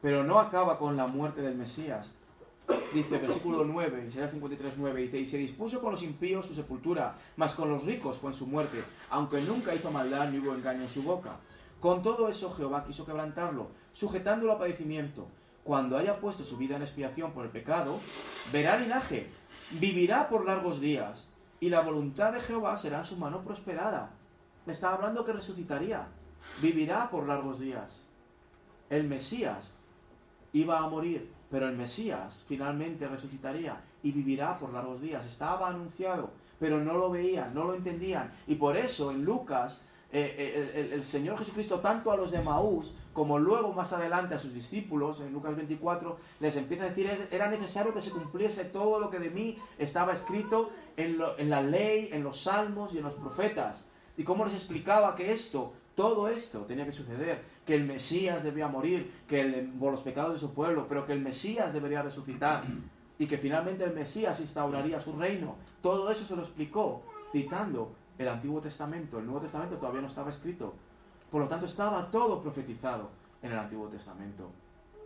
pero 0.00 0.24
no 0.24 0.38
acaba 0.38 0.78
con 0.78 0.96
la 0.96 1.06
muerte 1.06 1.42
del 1.42 1.56
Mesías. 1.56 2.14
Dice, 2.92 3.18
versículo 3.18 3.64
9, 3.64 4.06
Isaías 4.08 4.30
53, 4.30 4.74
9, 4.76 5.02
dice, 5.02 5.18
y 5.18 5.26
se 5.26 5.38
dispuso 5.38 5.80
con 5.80 5.92
los 5.92 6.02
impíos 6.02 6.46
su 6.46 6.54
sepultura, 6.54 7.16
mas 7.36 7.54
con 7.54 7.68
los 7.68 7.84
ricos 7.84 8.18
fue 8.18 8.30
en 8.30 8.36
su 8.36 8.46
muerte, 8.46 8.82
aunque 9.10 9.40
nunca 9.40 9.74
hizo 9.74 9.90
maldad 9.90 10.30
ni 10.30 10.38
hubo 10.38 10.54
engaño 10.54 10.82
en 10.82 10.88
su 10.88 11.02
boca. 11.02 11.36
Con 11.80 12.02
todo 12.02 12.28
eso 12.28 12.52
Jehová 12.52 12.84
quiso 12.84 13.06
quebrantarlo, 13.06 13.68
sujetándolo 13.92 14.52
a 14.52 14.58
padecimiento, 14.58 15.28
cuando 15.64 15.96
haya 15.96 16.20
puesto 16.20 16.44
su 16.44 16.56
vida 16.56 16.76
en 16.76 16.82
expiación 16.82 17.32
por 17.32 17.44
el 17.44 17.50
pecado, 17.50 18.00
verá 18.52 18.78
linaje, 18.78 19.30
vivirá 19.70 20.28
por 20.28 20.44
largos 20.44 20.80
días, 20.80 21.32
y 21.60 21.70
la 21.70 21.80
voluntad 21.80 22.32
de 22.32 22.40
Jehová 22.40 22.76
será 22.76 22.98
en 22.98 23.04
su 23.04 23.16
mano 23.16 23.42
prosperada. 23.42 24.10
Me 24.66 24.72
estaba 24.72 24.94
hablando 24.94 25.24
que 25.24 25.32
resucitaría, 25.32 26.08
vivirá 26.60 27.10
por 27.10 27.26
largos 27.26 27.58
días. 27.58 28.04
El 28.90 29.04
Mesías 29.04 29.77
iba 30.52 30.78
a 30.78 30.88
morir, 30.88 31.30
pero 31.50 31.68
el 31.68 31.76
Mesías 31.76 32.44
finalmente 32.46 33.08
resucitaría 33.08 33.80
y 34.02 34.12
vivirá 34.12 34.58
por 34.58 34.72
largos 34.72 35.00
días. 35.00 35.24
Estaba 35.24 35.68
anunciado, 35.68 36.30
pero 36.58 36.80
no 36.80 36.94
lo 36.94 37.10
veían, 37.10 37.54
no 37.54 37.64
lo 37.64 37.74
entendían. 37.74 38.30
Y 38.46 38.56
por 38.56 38.76
eso 38.76 39.10
en 39.10 39.24
Lucas 39.24 39.84
eh, 40.10 40.72
eh, 40.74 40.90
el, 40.94 41.04
Señor 41.04 41.36
Jesucristo 41.36 41.80
tanto 41.80 42.10
a 42.10 42.16
los 42.16 42.30
de 42.30 42.40
Maús 42.40 42.94
como 43.12 43.38
luego 43.38 43.74
más 43.74 43.92
adelante 43.92 44.34
a 44.34 44.38
sus 44.38 44.54
discípulos, 44.54 45.20
en 45.20 45.34
Lucas 45.34 45.54
24, 45.54 46.16
les 46.40 46.56
empieza 46.56 46.84
a 46.84 46.88
decir, 46.88 47.28
era 47.30 47.50
necesario 47.50 47.92
que 47.92 48.00
se 48.00 48.10
cumpliese 48.10 48.64
todo 48.64 49.00
lo 49.00 49.10
que 49.10 49.18
de 49.18 49.28
mí 49.28 49.58
estaba 49.76 50.14
escrito 50.14 50.70
en, 50.96 51.18
en 51.36 51.50
la 51.50 51.60
ley, 51.60 52.08
en 52.12 52.24
los 52.24 52.40
salmos 52.40 52.94
y 52.94 52.98
en 52.98 53.04
los 53.04 53.14
profetas. 53.14 53.84
Y 54.16 54.24
cómo 54.24 54.46
les 54.46 54.54
explicaba 54.54 55.14
que 55.14 55.30
esto, 55.30 55.74
todo 55.94 56.28
esto 56.28 56.60
tenía 56.60 56.86
que 56.86 56.92
suceder, 56.92 57.44
que 57.68 57.74
el 57.74 57.84
Mesías 57.84 58.42
debía 58.42 58.66
morir, 58.66 59.12
que 59.28 59.42
el, 59.42 59.68
por 59.78 59.92
los 59.92 60.00
pecados 60.00 60.32
de 60.32 60.38
su 60.38 60.54
pueblo, 60.54 60.86
pero 60.88 61.04
que 61.04 61.12
el 61.12 61.20
Mesías 61.20 61.74
debería 61.74 62.00
resucitar 62.00 62.64
y 63.18 63.26
que 63.26 63.36
finalmente 63.36 63.84
el 63.84 63.92
Mesías 63.92 64.40
instauraría 64.40 64.98
su 64.98 65.12
reino. 65.12 65.56
Todo 65.82 66.10
eso 66.10 66.24
se 66.24 66.34
lo 66.34 66.40
explicó 66.40 67.02
citando 67.30 67.92
el 68.16 68.26
Antiguo 68.26 68.62
Testamento, 68.62 69.18
el 69.18 69.26
Nuevo 69.26 69.42
Testamento 69.42 69.76
todavía 69.76 70.00
no 70.00 70.06
estaba 70.06 70.30
escrito. 70.30 70.72
Por 71.30 71.42
lo 71.42 71.46
tanto, 71.46 71.66
estaba 71.66 72.10
todo 72.10 72.40
profetizado 72.40 73.10
en 73.42 73.52
el 73.52 73.58
Antiguo 73.58 73.88
Testamento. 73.88 74.50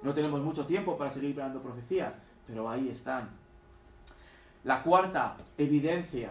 No 0.01 0.15
tenemos 0.15 0.41
mucho 0.41 0.65
tiempo 0.65 0.97
para 0.97 1.11
seguir 1.11 1.35
creando 1.35 1.61
profecías, 1.61 2.17
pero 2.47 2.71
ahí 2.71 2.89
están. 2.89 3.29
La 4.63 4.85
cuarta 4.85 5.37
evidencia 5.59 6.31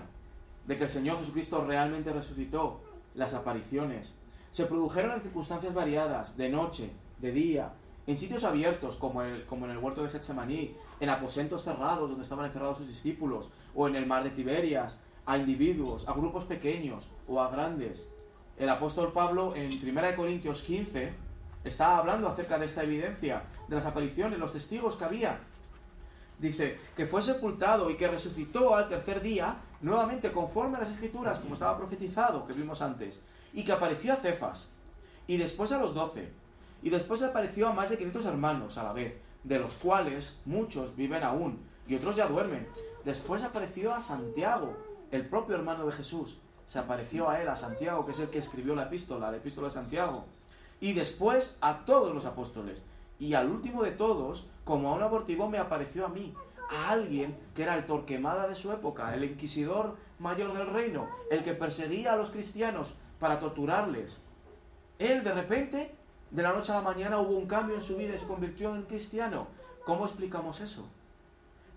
de 0.66 0.78
que 0.78 0.86
el 0.86 0.90
Señor 0.90 1.20
Jesucristo 1.20 1.66
realmente 1.66 2.14
resucitó, 2.14 2.80
las 3.16 3.34
apariciones. 3.34 4.16
Se 4.52 4.66
produjeron 4.66 5.14
en 5.14 5.22
circunstancias 5.22 5.74
variadas, 5.74 6.36
de 6.36 6.50
noche, 6.50 6.92
de 7.20 7.32
día, 7.32 7.72
en 8.06 8.18
sitios 8.18 8.44
abiertos 8.44 8.98
como, 8.98 9.22
el, 9.22 9.46
como 9.46 9.66
en 9.66 9.72
el 9.72 9.78
huerto 9.78 10.04
de 10.04 10.10
Getsemaní, 10.10 10.76
en 11.00 11.10
aposentos 11.10 11.64
cerrados 11.64 12.10
donde 12.10 12.24
estaban 12.24 12.46
encerrados 12.46 12.80
sus 12.80 12.88
discípulos, 12.88 13.50
o 13.74 13.88
en 13.88 13.96
el 13.96 14.06
mar 14.06 14.24
de 14.24 14.32
Tiberias, 14.32 15.00
a 15.26 15.38
individuos, 15.38 16.08
a 16.08 16.14
grupos 16.14 16.44
pequeños 16.46 17.08
o 17.28 17.40
a 17.42 17.50
grandes. 17.50 18.10
El 18.58 18.70
apóstol 18.70 19.14
Pablo 19.14 19.56
en 19.56 19.72
1 19.72 20.16
Corintios 20.16 20.64
15 20.64 21.14
está 21.64 21.98
hablando 21.98 22.28
acerca 22.28 22.58
de 22.58 22.66
esta 22.66 22.84
evidencia, 22.84 23.44
de 23.68 23.76
las 23.76 23.86
apariciones, 23.86 24.40
los 24.40 24.52
testigos 24.52 24.98
que 24.98 25.06
había. 25.06 25.40
Dice 26.40 26.78
que 26.96 27.06
fue 27.06 27.22
sepultado 27.22 27.90
y 27.90 27.96
que 27.96 28.08
resucitó 28.08 28.76
al 28.76 28.90
tercer 28.90 29.22
día, 29.22 29.58
nuevamente 29.80 30.32
conforme 30.32 30.78
a 30.78 30.82
las 30.82 30.90
escrituras, 30.90 31.40
como 31.40 31.54
estaba 31.54 31.78
profetizado, 31.78 32.46
que 32.46 32.54
vimos 32.54 32.82
antes, 32.82 33.24
y 33.54 33.64
que 33.64 33.72
apareció 33.72 34.14
a 34.14 34.18
Cefas, 34.18 34.72
y 35.28 35.38
después 35.38 35.72
a 35.72 35.80
los 35.80 35.94
doce, 35.94 36.32
y 36.82 36.90
después 36.90 37.22
apareció 37.22 37.68
a 37.68 37.74
más 37.74 37.90
de 37.90 37.98
500 37.98 38.26
hermanos 38.26 38.78
a 38.78 38.84
la 38.84 38.94
vez, 38.94 39.18
de 39.44 39.60
los 39.60 39.76
cuales 39.76 40.40
muchos 40.46 40.96
viven 40.96 41.24
aún, 41.24 41.60
y 41.88 41.96
otros 41.96 42.16
ya 42.16 42.28
duermen. 42.28 42.68
Después 43.06 43.44
apareció 43.44 43.94
a 43.94 44.02
Santiago, 44.02 44.78
el 45.12 45.28
propio 45.28 45.56
hermano 45.56 45.86
de 45.86 45.92
Jesús 45.92 46.38
se 46.68 46.80
apareció 46.80 47.30
a 47.30 47.42
él, 47.42 47.50
a 47.50 47.58
Santiago, 47.58 48.06
que 48.06 48.14
es 48.14 48.20
el 48.20 48.30
que 48.30 48.40
escribió 48.40 48.76
la 48.76 48.84
epístola, 48.84 49.30
la 49.30 49.38
epístola 49.38 49.68
de 49.68 49.74
Santiago, 49.74 50.26
y 50.80 50.94
después 50.94 51.58
a 51.60 51.86
todos 51.86 52.16
los 52.16 52.24
apóstoles. 52.24 52.86
Y 53.20 53.34
al 53.34 53.50
último 53.50 53.84
de 53.84 53.92
todos, 53.92 54.48
como 54.64 54.90
a 54.90 54.96
un 54.96 55.04
abortivo, 55.04 55.50
me 55.50 55.58
apareció 55.58 56.06
a 56.06 56.10
mí, 56.10 56.34
a 56.70 56.92
alguien 56.92 57.38
que 57.56 57.64
era 57.64 57.76
el 57.76 57.86
Torquemada 57.86 58.48
de 58.48 58.56
su 58.56 58.72
época, 58.72 59.14
el 59.14 59.26
inquisidor 59.26 59.98
mayor 60.18 60.54
del 60.54 60.68
reino, 60.68 61.10
el 61.30 61.44
que 61.44 61.54
perseguía 61.54 62.14
a 62.14 62.16
los 62.16 62.30
cristianos 62.30 62.94
para 63.22 63.40
torturarles. 63.40 64.20
Él 64.98 65.24
de 65.24 65.32
repente, 65.32 65.96
de 66.32 66.42
la 66.42 66.54
noche 66.54 66.72
a 66.72 66.76
la 66.76 66.82
mañana, 66.82 67.20
hubo 67.20 67.38
un 67.38 67.46
cambio 67.46 67.76
en 67.76 67.84
su 67.84 67.96
vida 67.96 68.16
y 68.16 68.18
se 68.18 68.26
convirtió 68.26 68.76
en 68.76 68.82
cristiano. 68.82 69.48
¿Cómo 69.86 70.06
explicamos 70.06 70.60
eso? 70.60 70.88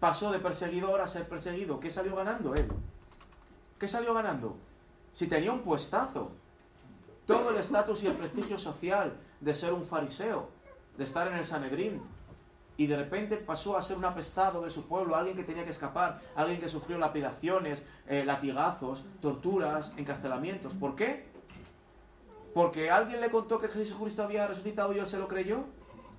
Pasó 0.00 0.32
de 0.32 0.38
perseguidor 0.38 1.02
a 1.02 1.06
ser 1.06 1.28
perseguido. 1.28 1.78
¿Qué 1.80 1.90
salió 1.90 2.16
ganando 2.16 2.54
él? 2.54 2.66
¿Qué 3.78 3.86
salió 3.86 4.14
ganando? 4.14 4.56
Si 5.12 5.26
tenía 5.26 5.52
un 5.52 5.60
puestazo, 5.60 6.32
todo 7.26 7.50
el 7.50 7.56
estatus 7.58 8.02
y 8.02 8.06
el 8.06 8.14
prestigio 8.14 8.58
social 8.58 9.14
de 9.40 9.54
ser 9.54 9.74
un 9.74 9.84
fariseo, 9.84 10.48
de 10.96 11.04
estar 11.04 11.28
en 11.28 11.34
el 11.34 11.44
Sanedrín, 11.44 12.02
y 12.78 12.86
de 12.86 12.96
repente 12.96 13.36
pasó 13.36 13.76
a 13.76 13.82
ser 13.82 13.98
un 13.98 14.06
apestado 14.06 14.62
de 14.62 14.70
su 14.70 14.88
pueblo, 14.88 15.14
alguien 15.14 15.36
que 15.36 15.44
tenía 15.44 15.64
que 15.64 15.70
escapar, 15.70 16.22
alguien 16.34 16.58
que 16.58 16.70
sufrió 16.70 16.96
lapidaciones, 16.96 17.86
eh, 18.08 18.24
latigazos, 18.24 19.04
torturas, 19.20 19.92
encarcelamientos. 19.98 20.72
¿Por 20.72 20.96
qué? 20.96 21.33
¿Porque 22.54 22.88
alguien 22.88 23.20
le 23.20 23.30
contó 23.30 23.58
que 23.58 23.66
Jesucristo 23.66 24.22
había 24.22 24.46
resucitado 24.46 24.94
y 24.94 24.98
él 25.00 25.06
se 25.08 25.18
lo 25.18 25.26
creyó? 25.26 25.64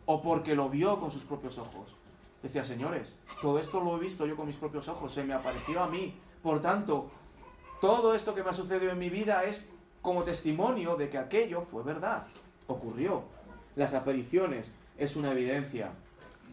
¿O 0.05 0.21
porque 0.21 0.53
lo 0.53 0.69
vio 0.69 0.99
con 0.99 1.09
sus 1.09 1.23
propios 1.23 1.57
ojos? 1.57 1.95
Decía, 2.43 2.65
señores, 2.65 3.17
todo 3.41 3.57
esto 3.57 3.79
lo 3.81 3.95
he 3.95 3.99
visto 4.01 4.25
yo 4.25 4.35
con 4.35 4.45
mis 4.45 4.57
propios 4.57 4.89
ojos, 4.89 5.13
se 5.13 5.23
me 5.23 5.33
apareció 5.33 5.81
a 5.81 5.87
mí. 5.87 6.13
Por 6.43 6.61
tanto, 6.61 7.09
todo 7.79 8.13
esto 8.13 8.35
que 8.35 8.43
me 8.43 8.49
ha 8.49 8.53
sucedido 8.53 8.91
en 8.91 8.99
mi 8.99 9.09
vida 9.09 9.45
es 9.45 9.69
como 10.01 10.23
testimonio 10.23 10.97
de 10.97 11.09
que 11.09 11.17
aquello 11.17 11.61
fue 11.61 11.83
verdad, 11.83 12.27
ocurrió. 12.67 13.23
Las 13.77 13.93
apariciones 13.93 14.73
es 14.97 15.15
una 15.15 15.31
evidencia. 15.31 15.93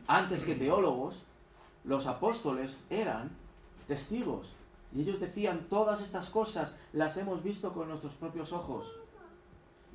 Antes 0.06 0.44
que 0.44 0.54
teólogos, 0.54 1.24
los 1.84 2.06
apóstoles 2.06 2.84
eran 2.88 3.30
testigos. 3.88 4.54
Y 4.94 5.02
ellos 5.02 5.20
decían, 5.20 5.66
todas 5.68 6.02
estas 6.02 6.30
cosas 6.30 6.78
las 6.92 7.16
hemos 7.16 7.42
visto 7.42 7.72
con 7.72 7.88
nuestros 7.88 8.14
propios 8.14 8.52
ojos. 8.52 8.92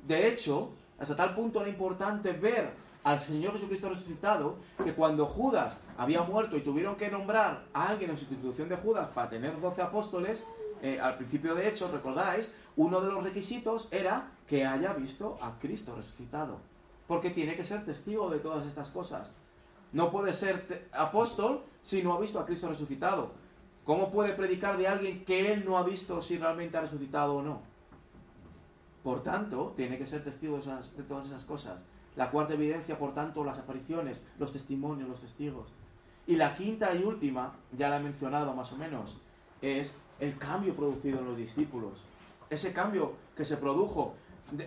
De 0.06 0.28
hecho, 0.28 0.72
hasta 0.98 1.16
tal 1.16 1.34
punto 1.34 1.60
era 1.60 1.70
importante 1.70 2.32
ver 2.32 2.72
al 3.04 3.20
Señor 3.20 3.52
Jesucristo 3.54 3.88
resucitado 3.88 4.56
que 4.84 4.94
cuando 4.94 5.26
Judas 5.26 5.76
había 5.96 6.22
muerto 6.22 6.56
y 6.56 6.60
tuvieron 6.60 6.96
que 6.96 7.10
nombrar 7.10 7.64
a 7.72 7.88
alguien 7.88 8.10
en 8.10 8.16
sustitución 8.16 8.68
de 8.68 8.76
Judas 8.76 9.08
para 9.14 9.30
tener 9.30 9.60
doce 9.60 9.82
apóstoles, 9.82 10.44
eh, 10.82 11.00
al 11.00 11.16
principio 11.16 11.54
de 11.54 11.68
hecho, 11.68 11.90
recordáis, 11.90 12.54
uno 12.76 13.00
de 13.00 13.08
los 13.08 13.22
requisitos 13.22 13.88
era 13.90 14.30
que 14.46 14.64
haya 14.64 14.92
visto 14.92 15.36
a 15.40 15.58
Cristo 15.58 15.94
resucitado. 15.96 16.58
Porque 17.06 17.30
tiene 17.30 17.56
que 17.56 17.64
ser 17.64 17.84
testigo 17.84 18.28
de 18.28 18.38
todas 18.38 18.66
estas 18.66 18.90
cosas. 18.90 19.32
No 19.92 20.10
puede 20.10 20.32
ser 20.34 20.88
apóstol 20.92 21.62
si 21.80 22.02
no 22.02 22.12
ha 22.12 22.20
visto 22.20 22.38
a 22.38 22.46
Cristo 22.46 22.68
resucitado. 22.68 23.30
¿Cómo 23.84 24.10
puede 24.10 24.34
predicar 24.34 24.76
de 24.76 24.86
alguien 24.86 25.24
que 25.24 25.52
él 25.52 25.64
no 25.64 25.78
ha 25.78 25.82
visto 25.82 26.20
si 26.20 26.36
realmente 26.36 26.76
ha 26.76 26.82
resucitado 26.82 27.36
o 27.36 27.42
no? 27.42 27.62
Por 29.08 29.22
tanto, 29.22 29.72
tiene 29.74 29.96
que 29.96 30.06
ser 30.06 30.22
testigo 30.22 30.58
de, 30.58 31.02
todas 31.04 31.24
esas 31.24 31.46
cosas. 31.46 31.86
La 32.14 32.30
cuarta 32.30 32.52
evidencia, 32.52 32.98
por 32.98 33.14
tanto, 33.14 33.42
las 33.42 33.58
apariciones, 33.58 34.22
los 34.38 34.52
testimonios, 34.52 35.08
los 35.08 35.22
testigos. 35.22 35.72
Y 36.26 36.36
la 36.36 36.54
quinta 36.54 36.94
y 36.94 37.02
última, 37.02 37.54
ya 37.72 37.88
la 37.88 37.96
he 37.96 38.00
mencionado 38.00 38.52
más 38.52 38.70
o 38.74 38.76
menos, 38.76 39.16
es 39.62 39.96
el 40.20 40.36
cambio 40.36 40.76
producido 40.76 41.20
en 41.20 41.24
los 41.24 41.38
discípulos. 41.38 42.04
Ese 42.50 42.74
cambio 42.74 43.14
que 43.34 43.46
se 43.46 43.56
produjo. 43.56 44.12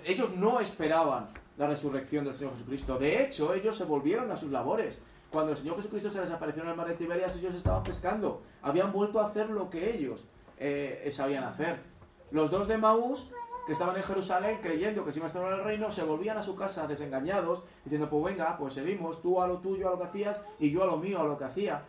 Ellos 0.06 0.36
no 0.36 0.60
esperaban 0.60 1.30
la 1.56 1.68
resurrección 1.68 2.26
del 2.26 2.34
Señor 2.34 2.54
Jesucristo. 2.54 2.98
De 2.98 3.24
hecho, 3.24 3.54
ellos 3.54 3.78
se 3.78 3.84
volvieron 3.84 4.32
a 4.32 4.38
sus 4.38 4.50
labores. 4.50 5.04
Cuando 5.30 5.52
el 5.52 5.58
Señor 5.60 5.76
Jesucristo 5.76 6.10
se 6.10 6.20
desapareció 6.20 6.64
en 6.64 6.70
el 6.70 6.76
mar 6.76 6.88
de 6.88 6.96
Tiberias, 6.96 7.38
ellos 7.38 7.54
estaban 7.54 7.84
pescando. 7.84 8.42
Habían 8.64 8.92
vuelto 8.92 9.20
a 9.20 9.28
hacer 9.28 9.52
lo 9.52 9.70
que 9.70 9.96
ellos 9.96 10.26
eh, 10.58 11.08
sabían 11.12 11.44
hacer. 11.44 11.92
Los 12.32 12.50
dos 12.50 12.68
de 12.68 12.80
Maús, 12.80 13.30
que 13.66 13.74
estaban 13.74 13.96
en 13.96 14.04
Jerusalén 14.04 14.60
creyendo 14.62 15.06
que 15.06 15.12
si 15.12 15.20
iban 15.20 15.26
a 15.26 15.34
estar 15.34 15.54
el 15.54 15.64
reino, 15.64 15.92
se 15.92 16.04
volvían 16.04 16.38
a 16.38 16.44
su 16.44 16.56
casa 16.56 16.88
desengañados, 16.88 17.64
diciendo, 17.84 18.10
pues 18.10 18.24
venga, 18.24 18.58
pues 18.58 18.74
seguimos, 18.74 19.22
tú 19.22 19.42
a 19.42 19.48
lo 19.48 19.60
tuyo, 19.60 19.88
a 19.88 19.92
lo 19.92 19.98
que 20.00 20.06
hacías, 20.06 20.42
y 20.60 20.72
yo 20.72 20.84
a 20.84 20.88
lo 20.88 20.98
mío, 20.98 21.20
a 21.22 21.24
lo 21.24 21.38
que 21.38 21.46
hacía. 21.46 21.84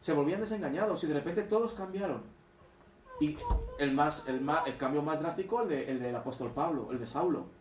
Se 0.00 0.12
volvían 0.12 0.40
desengañados 0.40 1.04
y 1.04 1.06
de 1.06 1.14
repente 1.14 1.42
todos 1.42 1.74
cambiaron. 1.74 2.22
Y 3.20 3.36
el, 3.78 3.92
más, 3.92 4.28
el, 4.28 4.40
más, 4.40 4.66
el 4.66 4.78
cambio 4.78 5.02
más 5.02 5.20
drástico, 5.20 5.60
el, 5.62 5.68
de, 5.68 5.90
el 5.90 6.00
del 6.00 6.16
apóstol 6.16 6.52
Pablo, 6.52 6.88
el 6.90 6.98
de 6.98 7.06
Saulo 7.06 7.60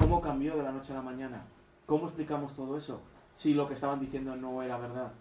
¿Cómo 0.00 0.22
cambió 0.22 0.56
de 0.56 0.62
la 0.62 0.72
noche 0.72 0.92
a 0.92 0.96
la 0.96 1.02
mañana? 1.02 1.44
¿Cómo 1.84 2.06
explicamos 2.06 2.54
todo 2.54 2.76
eso? 2.78 3.02
Si 3.34 3.52
lo 3.52 3.66
que 3.66 3.74
estaban 3.74 4.00
diciendo 4.00 4.34
no 4.34 4.62
era 4.62 4.78
verdad. 4.78 5.12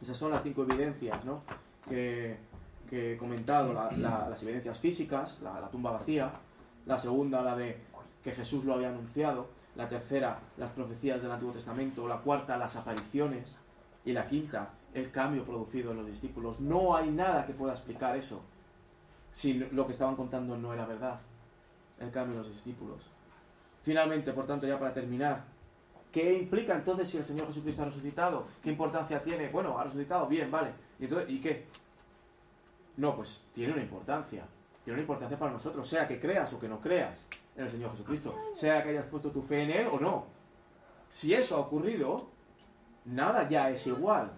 Esas 0.00 0.16
son 0.16 0.30
las 0.30 0.44
cinco 0.44 0.62
evidencias 0.62 1.24
¿no? 1.24 1.42
que, 1.88 2.38
he 2.92 3.16
comentado. 3.16 3.72
las 3.72 4.42
evidencias 4.42 4.78
físicas, 4.78 5.40
la, 5.42 5.68
tumba 5.70 5.90
vacía. 5.92 6.32
La 6.86 6.98
segunda, 6.98 7.42
la 7.42 7.56
de 7.56 7.78
que 8.22 8.32
Jesús 8.32 8.64
lo 8.64 8.74
había 8.74 8.88
anunciado. 8.88 9.48
La 9.76 9.88
tercera, 9.88 10.38
las 10.58 10.70
profecías 10.72 11.22
del 11.22 11.32
Antiguo 11.32 11.52
Testamento. 11.52 12.06
La 12.06 12.18
cuarta, 12.18 12.56
las 12.56 12.76
apariciones. 12.76 13.58
Y 14.04 14.12
la 14.12 14.28
quinta, 14.28 14.70
el 14.94 15.10
cambio 15.10 15.44
producido 15.44 15.92
en 15.92 15.98
los 15.98 16.06
discípulos. 16.06 16.60
No 16.60 16.96
hay 16.96 17.10
nada 17.10 17.46
que 17.46 17.52
pueda 17.52 17.72
explicar 17.72 18.16
eso 18.16 18.42
si 19.30 19.54
lo 19.54 19.86
que 19.86 19.92
estaban 19.92 20.14
contando 20.14 20.56
no 20.56 20.72
era 20.72 20.86
verdad. 20.86 21.18
El 21.98 22.10
cambio 22.10 22.34
en 22.34 22.42
los 22.42 22.52
discípulos. 22.52 23.08
Finalmente, 23.82 24.32
por 24.32 24.46
tanto, 24.46 24.66
ya 24.66 24.78
para 24.78 24.92
terminar, 24.92 25.44
¿qué 26.12 26.38
implica 26.38 26.74
entonces 26.74 27.10
si 27.10 27.18
el 27.18 27.24
Señor 27.24 27.46
Jesucristo 27.48 27.82
ha 27.82 27.86
resucitado? 27.86 28.46
¿Qué 28.62 28.70
importancia 28.70 29.22
tiene? 29.22 29.48
Bueno, 29.48 29.78
ha 29.78 29.84
resucitado, 29.84 30.26
bien, 30.26 30.50
vale. 30.50 30.70
¿Y, 31.00 31.04
entonces, 31.04 31.30
¿y 31.30 31.40
qué? 31.40 31.66
No, 32.96 33.16
pues 33.16 33.48
tiene 33.54 33.72
una 33.72 33.82
importancia. 33.82 34.44
Tiene 34.84 34.94
una 34.94 35.02
importancia 35.02 35.38
para 35.38 35.52
nosotros, 35.52 35.86
sea 35.86 36.08
que 36.08 36.18
creas 36.18 36.52
o 36.52 36.58
que 36.58 36.68
no 36.68 36.80
creas 36.80 37.28
en 37.56 37.64
el 37.64 37.70
Señor 37.70 37.92
Jesucristo, 37.92 38.34
sea 38.52 38.82
que 38.82 38.90
hayas 38.90 39.06
puesto 39.06 39.30
tu 39.30 39.40
fe 39.40 39.62
en 39.62 39.70
Él 39.70 39.86
o 39.90 40.00
no. 40.00 40.26
Si 41.08 41.32
eso 41.32 41.56
ha 41.56 41.60
ocurrido, 41.60 42.28
nada 43.04 43.48
ya 43.48 43.70
es 43.70 43.86
igual. 43.86 44.32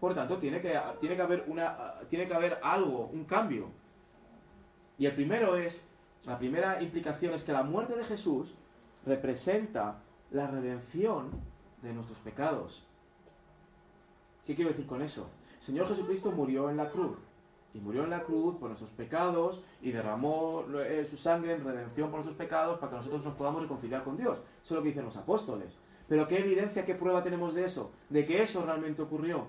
Por 0.00 0.14
tanto, 0.14 0.36
tiene 0.36 0.60
que, 0.60 0.78
tiene 1.00 1.16
que, 1.16 1.22
haber, 1.22 1.44
una, 1.46 1.94
tiene 2.08 2.28
que 2.28 2.34
haber 2.34 2.58
algo, 2.62 3.06
un 3.06 3.24
cambio. 3.24 3.70
Y 4.98 5.06
el 5.06 5.14
primero 5.14 5.56
es 5.56 5.88
la 6.24 6.38
primera 6.38 6.82
implicación 6.82 7.32
es 7.32 7.42
que 7.42 7.52
la 7.52 7.62
muerte 7.62 7.96
de 7.96 8.04
Jesús 8.04 8.54
representa 9.06 10.02
la 10.30 10.46
redención 10.46 11.30
de 11.82 11.94
nuestros 11.94 12.18
pecados. 12.18 12.84
¿Qué 14.44 14.54
quiero 14.54 14.70
decir 14.70 14.86
con 14.86 15.00
eso? 15.00 15.30
El 15.56 15.62
Señor 15.62 15.88
Jesucristo 15.88 16.30
murió 16.32 16.68
en 16.68 16.76
la 16.76 16.90
cruz. 16.90 17.16
Y 17.74 17.80
murió 17.80 18.04
en 18.04 18.10
la 18.10 18.24
cruz 18.24 18.56
por 18.56 18.68
nuestros 18.68 18.90
pecados 18.90 19.62
y 19.82 19.92
derramó 19.92 20.64
eh, 20.78 21.06
su 21.08 21.16
sangre 21.16 21.54
en 21.54 21.64
redención 21.64 22.10
por 22.10 22.20
nuestros 22.20 22.36
pecados 22.36 22.78
para 22.78 22.90
que 22.90 22.96
nosotros 22.96 23.24
nos 23.24 23.34
podamos 23.34 23.62
reconciliar 23.62 24.04
con 24.04 24.16
Dios. 24.16 24.38
Eso 24.62 24.74
es 24.74 24.76
lo 24.76 24.82
que 24.82 24.88
dicen 24.88 25.04
los 25.04 25.16
apóstoles. 25.16 25.78
Pero 26.08 26.26
¿qué 26.26 26.38
evidencia, 26.38 26.86
qué 26.86 26.94
prueba 26.94 27.22
tenemos 27.22 27.54
de 27.54 27.66
eso? 27.66 27.92
De 28.08 28.24
que 28.24 28.42
eso 28.42 28.64
realmente 28.64 29.02
ocurrió. 29.02 29.46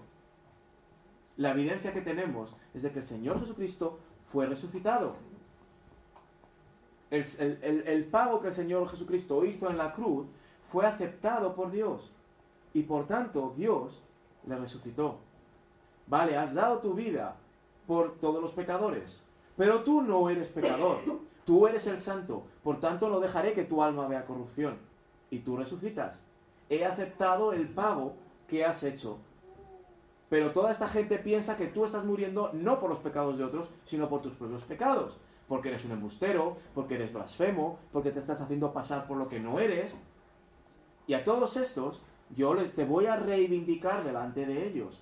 La 1.38 1.52
evidencia 1.52 1.94
que 1.94 2.02
tenemos 2.02 2.56
es 2.74 2.84
de 2.84 2.92
que 2.92 3.00
el 3.00 3.06
Señor 3.06 3.40
Jesucristo 3.40 4.00
fue 4.32 4.46
resucitado 4.46 5.16
el, 7.12 8.08
pago 8.12 8.40
que 8.40 8.48
el 8.48 8.54
Señor 8.54 8.88
Jesucristo 8.90 9.44
hizo 9.46 9.70
en 9.70 9.78
la 9.78 9.94
cruz 9.94 10.28
fue 10.72 10.86
aceptado 10.86 11.56
por 11.56 11.72
Dios. 11.72 12.12
Y 12.74 12.84
por 12.84 13.08
tanto 13.08 13.54
Dios 13.58 14.02
le 14.48 14.58
resucitó. 14.58 15.18
Vale, 16.08 16.38
has 16.38 16.54
dado 16.54 16.80
tu 16.80 16.94
vida 16.94 17.36
por 17.89 18.19
todos 18.19 18.39
los 18.39 18.52
pecadores. 18.52 19.23
Pero 19.58 19.80
tú 19.80 20.04
no 20.04 20.30
eres 20.30 20.49
pecador. 20.49 20.97
Tú 21.43 21.65
eres 21.65 21.88
el 21.88 21.97
santo. 21.97 22.43
Por 22.62 22.80
tanto 22.80 23.10
no 23.10 23.19
dejaré 23.19 23.54
que 23.54 23.63
tu 23.63 23.82
alma 23.82 24.08
vea 24.08 24.28
corrupción. 24.28 24.78
Y 25.32 25.39
tú 25.39 25.58
resucitas. 25.58 26.23
He 26.69 26.86
aceptado 26.86 27.52
el 27.52 27.67
pago 27.67 28.13
que 28.47 28.63
has 28.63 28.84
hecho. 28.84 29.17
Pero 30.30 30.52
toda 30.52 30.71
esta 30.71 30.88
gente 30.88 31.17
piensa 31.17 31.58
que 31.58 31.65
tú 31.65 31.84
estás 31.84 32.06
muriendo 32.06 32.52
no 32.54 32.80
por 32.80 32.91
los 32.91 32.99
pecados 32.99 33.39
de 33.39 33.45
otros, 33.45 33.71
sino 33.86 34.08
por 34.08 34.21
tus 34.21 34.34
propios 34.34 34.62
pecados 34.62 35.17
porque 35.47 35.69
eres 35.69 35.84
un 35.84 35.93
embustero, 35.93 36.58
porque 36.75 36.93
eres 36.93 37.12
blasfemo, 37.12 37.80
porque 37.91 38.12
te 38.12 38.19
estás 38.19 38.39
haciendo 38.39 38.71
pasar 38.71 39.08
por 39.08 39.17
lo 39.17 39.28
que 39.28 39.39
no 39.39 39.60
eres. 39.60 39.97
Y 41.08 41.15
a 41.15 41.25
todos 41.25 41.58
estos 41.58 42.04
yo 42.36 42.56
te 42.56 42.86
voy 42.86 43.08
a 43.08 43.15
reivindicar 43.15 44.04
delante 44.04 44.45
de 44.45 44.67
ellos 44.67 45.02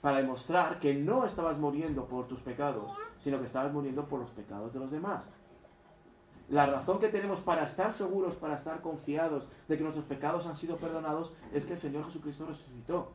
para 0.00 0.18
demostrar 0.18 0.78
que 0.78 0.94
no 0.94 1.24
estabas 1.24 1.58
muriendo 1.58 2.06
por 2.06 2.28
tus 2.28 2.40
pecados, 2.40 2.92
sino 3.16 3.38
que 3.38 3.44
estabas 3.44 3.72
muriendo 3.72 4.06
por 4.06 4.20
los 4.20 4.30
pecados 4.30 4.72
de 4.72 4.78
los 4.78 4.90
demás. 4.90 5.30
La 6.48 6.66
razón 6.66 6.98
que 6.98 7.08
tenemos 7.08 7.40
para 7.40 7.64
estar 7.64 7.92
seguros, 7.92 8.36
para 8.36 8.54
estar 8.54 8.80
confiados 8.80 9.48
de 9.68 9.76
que 9.76 9.82
nuestros 9.82 10.06
pecados 10.06 10.46
han 10.46 10.56
sido 10.56 10.76
perdonados, 10.76 11.34
es 11.52 11.66
que 11.66 11.72
el 11.72 11.78
Señor 11.78 12.06
Jesucristo 12.06 12.46
resucitó. 12.46 13.12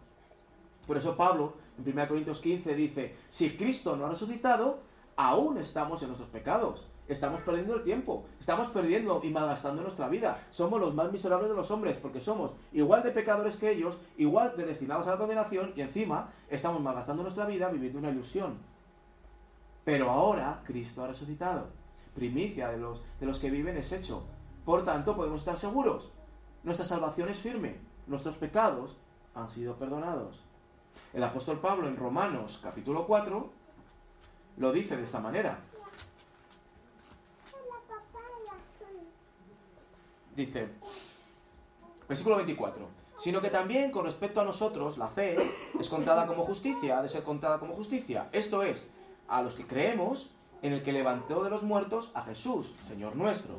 Por 0.85 0.97
eso 0.97 1.15
Pablo, 1.15 1.53
en 1.77 1.91
1 1.91 2.07
Corintios 2.07 2.41
15, 2.41 2.75
dice, 2.75 3.15
si 3.29 3.55
Cristo 3.55 3.95
no 3.95 4.05
ha 4.05 4.09
resucitado, 4.09 4.81
aún 5.15 5.57
estamos 5.57 6.01
en 6.03 6.09
nuestros 6.09 6.29
pecados. 6.29 6.87
Estamos 7.07 7.41
perdiendo 7.41 7.75
el 7.75 7.83
tiempo, 7.83 8.23
estamos 8.39 8.67
perdiendo 8.69 9.19
y 9.23 9.29
malgastando 9.29 9.81
nuestra 9.81 10.07
vida. 10.07 10.47
Somos 10.51 10.79
los 10.79 10.93
más 10.93 11.11
miserables 11.11 11.49
de 11.49 11.55
los 11.55 11.69
hombres 11.69 11.97
porque 11.97 12.21
somos 12.21 12.51
igual 12.71 13.03
de 13.03 13.11
pecadores 13.11 13.57
que 13.57 13.71
ellos, 13.71 13.97
igual 14.17 14.55
de 14.55 14.65
destinados 14.65 15.07
a 15.07 15.11
la 15.11 15.17
condenación 15.17 15.73
y 15.75 15.81
encima 15.81 16.29
estamos 16.49 16.81
malgastando 16.81 17.23
nuestra 17.23 17.45
vida 17.45 17.67
viviendo 17.67 17.99
una 17.99 18.09
ilusión. 18.09 18.57
Pero 19.83 20.09
ahora 20.09 20.61
Cristo 20.63 21.03
ha 21.03 21.07
resucitado. 21.07 21.67
Primicia 22.15 22.69
de 22.69 22.77
los, 22.77 23.03
de 23.19 23.25
los 23.25 23.39
que 23.39 23.51
viven 23.51 23.75
es 23.75 23.91
hecho. 23.91 24.23
Por 24.63 24.85
tanto, 24.85 25.15
podemos 25.15 25.41
estar 25.41 25.57
seguros. 25.57 26.13
Nuestra 26.63 26.85
salvación 26.85 27.27
es 27.27 27.39
firme. 27.39 27.75
Nuestros 28.07 28.37
pecados 28.37 28.97
han 29.35 29.49
sido 29.49 29.75
perdonados. 29.75 30.41
El 31.13 31.23
apóstol 31.23 31.59
Pablo 31.59 31.87
en 31.87 31.97
Romanos 31.97 32.59
capítulo 32.63 33.05
4 33.05 33.49
lo 34.57 34.71
dice 34.71 34.95
de 34.95 35.03
esta 35.03 35.19
manera. 35.19 35.59
Dice, 40.35 40.67
versículo 42.07 42.37
24, 42.37 42.87
sino 43.17 43.41
que 43.41 43.49
también 43.49 43.91
con 43.91 44.05
respecto 44.05 44.41
a 44.41 44.43
nosotros 44.43 44.97
la 44.97 45.07
fe 45.07 45.37
es 45.79 45.89
contada 45.89 46.25
como 46.25 46.43
justicia, 46.43 46.97
ha 46.97 47.01
de 47.03 47.09
ser 47.09 47.23
contada 47.23 47.59
como 47.59 47.75
justicia. 47.75 48.29
Esto 48.31 48.63
es, 48.63 48.89
a 49.27 49.41
los 49.41 49.55
que 49.55 49.67
creemos 49.67 50.31
en 50.61 50.73
el 50.73 50.83
que 50.83 50.91
levantó 50.91 51.43
de 51.43 51.49
los 51.49 51.63
muertos 51.63 52.11
a 52.15 52.23
Jesús, 52.23 52.73
Señor 52.87 53.15
nuestro, 53.15 53.55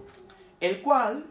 el 0.61 0.83
cual 0.83 1.27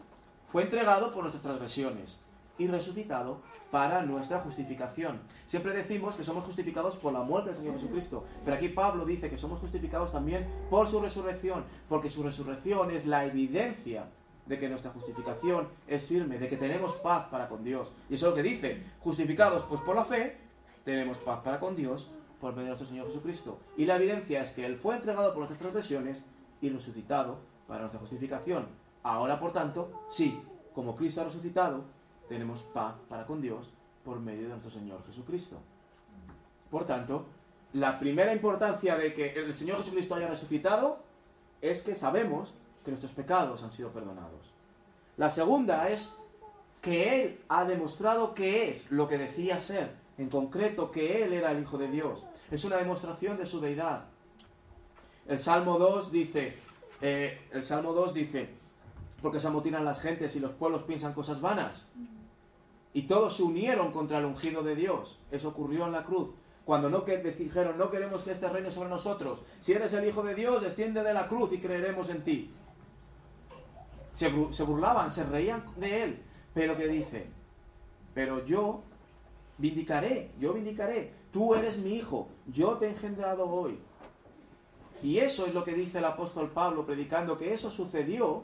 fue 0.48 0.64
entregado 0.64 1.14
por 1.14 1.24
nuestras 1.24 1.44
transgresiones 1.44 2.22
y 2.58 2.68
resucitado 2.68 3.42
para 3.72 4.04
nuestra 4.04 4.40
justificación. 4.40 5.20
Siempre 5.46 5.74
decimos 5.74 6.16
que 6.16 6.24
somos 6.24 6.46
justificados 6.46 6.96
por 6.96 7.12
la 7.12 7.24
muerte 7.24 7.50
del 7.50 7.58
Señor 7.58 7.74
Jesucristo, 7.74 8.24
pero 8.46 8.56
aquí 8.56 8.70
Pablo 8.70 9.04
dice 9.04 9.30
que 9.30 9.38
somos 9.38 9.60
justificados 9.60 10.12
también 10.12 10.48
por 10.70 10.88
su 10.88 11.02
resurrección, 11.02 11.66
porque 11.90 12.12
su 12.12 12.24
resurrección 12.24 12.92
es 12.92 13.08
la 13.08 13.26
evidencia 13.26 14.06
de 14.46 14.58
que 14.58 14.70
nuestra 14.70 14.92
justificación 14.92 15.70
es 15.88 16.08
firme, 16.08 16.38
de 16.38 16.50
que 16.50 16.58
tenemos 16.58 16.94
paz 16.96 17.28
para 17.30 17.48
con 17.48 17.64
Dios. 17.64 17.92
Y 18.10 18.16
eso 18.16 18.28
es 18.28 18.30
lo 18.32 18.36
que 18.36 18.44
dice, 18.44 18.84
justificados 19.00 19.64
pues 19.64 19.82
por 19.82 19.96
la 19.96 20.06
fe, 20.06 20.38
tenemos 20.84 21.18
paz 21.18 21.40
para 21.44 21.60
con 21.60 21.76
Dios 21.76 22.12
por 22.42 22.52
medio 22.52 22.64
de 22.64 22.70
nuestro 22.70 22.88
Señor 22.88 23.08
Jesucristo. 23.08 23.60
Y 23.78 23.86
la 23.86 23.96
evidencia 23.96 24.42
es 24.42 24.52
que 24.52 24.66
Él 24.66 24.76
fue 24.76 24.96
entregado 24.96 25.30
por 25.30 25.38
nuestras 25.38 25.60
transgresiones 25.60 26.26
y 26.62 26.70
resucitado 26.70 27.40
para 27.68 27.82
nuestra 27.82 28.00
justificación. 28.00 28.68
Ahora, 29.02 29.40
por 29.40 29.54
tanto, 29.54 30.06
sí, 30.10 30.42
como 30.74 30.96
Cristo 30.96 31.22
ha 31.22 31.26
resucitado, 31.26 31.86
tenemos 32.28 32.62
paz 32.62 32.96
para 33.08 33.26
con 33.26 33.42
Dios 33.42 33.70
por 34.04 34.20
medio 34.20 34.44
de 34.44 34.50
nuestro 34.50 34.72
Señor 34.72 35.06
Jesucristo. 35.06 35.58
Por 36.70 36.86
tanto, 36.86 37.26
la 37.74 38.00
primera 38.00 38.34
importancia 38.34 38.98
de 38.98 39.14
que 39.14 39.34
el 39.34 39.54
Señor 39.54 39.78
Jesucristo 39.80 40.16
haya 40.16 40.28
resucitado 40.28 41.00
es 41.62 41.82
que 41.82 41.96
sabemos 41.96 42.54
que 42.84 42.92
nuestros 42.92 43.14
pecados 43.14 43.64
han 43.64 43.72
sido 43.72 43.92
perdonados. 43.92 44.54
La 45.18 45.30
segunda 45.30 45.88
es 45.90 46.18
que 46.82 47.22
Él 47.22 47.42
ha 47.48 47.66
demostrado 47.66 48.34
que 48.34 48.70
es 48.70 48.92
lo 48.92 49.08
que 49.08 49.18
decía 49.18 49.60
ser, 49.60 49.96
en 50.18 50.30
concreto 50.30 50.92
que 50.92 51.24
Él 51.24 51.34
era 51.34 51.52
el 51.52 51.62
Hijo 51.62 51.78
de 51.78 51.88
Dios. 51.88 52.26
Es 52.52 52.66
una 52.66 52.78
demostración 52.78 53.38
de 53.38 53.46
su 53.46 53.62
deidad. 53.62 54.06
El 55.28 55.40
Salmo 55.40 55.80
2 55.80 56.12
dice, 56.12 56.58
eh, 57.02 57.48
el 57.52 57.64
Salmo 57.64 57.94
2 57.94 58.14
dice, 58.14 58.50
porque 59.22 59.40
se 59.40 59.48
amotinan 59.48 59.86
las 59.86 60.02
gentes 60.02 60.36
y 60.36 60.40
los 60.40 60.52
pueblos 60.52 60.84
piensan 60.84 61.14
cosas 61.14 61.40
vanas. 61.40 61.88
Y 62.94 63.04
todos 63.04 63.38
se 63.38 63.44
unieron 63.44 63.92
contra 63.92 64.20
el 64.20 64.26
ungido 64.26 64.62
de 64.62 64.76
Dios. 64.76 65.20
Eso 65.32 65.50
ocurrió 65.50 65.86
en 65.86 65.94
la 65.94 66.04
cruz. 66.04 66.32
Cuando 66.66 66.90
no 66.90 67.04
que 67.06 67.18
dijeron, 67.18 67.78
no 67.78 67.90
queremos 67.90 68.22
que 68.22 68.32
este 68.32 68.50
reino 68.50 68.70
sobre 68.70 68.90
nosotros. 68.90 69.42
Si 69.60 69.74
eres 69.74 69.94
el 69.94 70.08
Hijo 70.08 70.24
de 70.24 70.36
Dios, 70.36 70.62
desciende 70.62 71.02
de 71.04 71.14
la 71.14 71.28
cruz 71.28 71.52
y 71.54 71.60
creeremos 71.60 72.10
en 72.10 72.24
ti. 72.24 72.52
Se, 74.14 74.32
se 74.52 74.64
burlaban, 74.64 75.12
se 75.12 75.24
reían 75.24 75.66
de 75.76 76.04
él. 76.04 76.24
Pero 76.54 76.78
que 76.78 76.88
dice, 76.88 77.28
pero 78.14 78.46
yo 78.46 78.82
vindicaré, 79.58 80.32
yo 80.40 80.54
vindicaré. 80.54 81.12
Tú 81.32 81.56
eres 81.56 81.80
mi 81.80 81.96
hijo, 81.96 82.28
yo 82.48 82.78
te 82.78 82.86
he 82.86 82.90
engendrado 82.92 83.50
hoy. 83.50 83.80
Y 85.02 85.18
eso 85.18 85.46
es 85.46 85.54
lo 85.54 85.64
que 85.64 85.74
dice 85.74 85.98
el 85.98 86.06
apóstol 86.06 86.52
Pablo 86.52 86.86
predicando, 86.86 87.38
que 87.38 87.54
eso 87.54 87.70
sucedió 87.70 88.44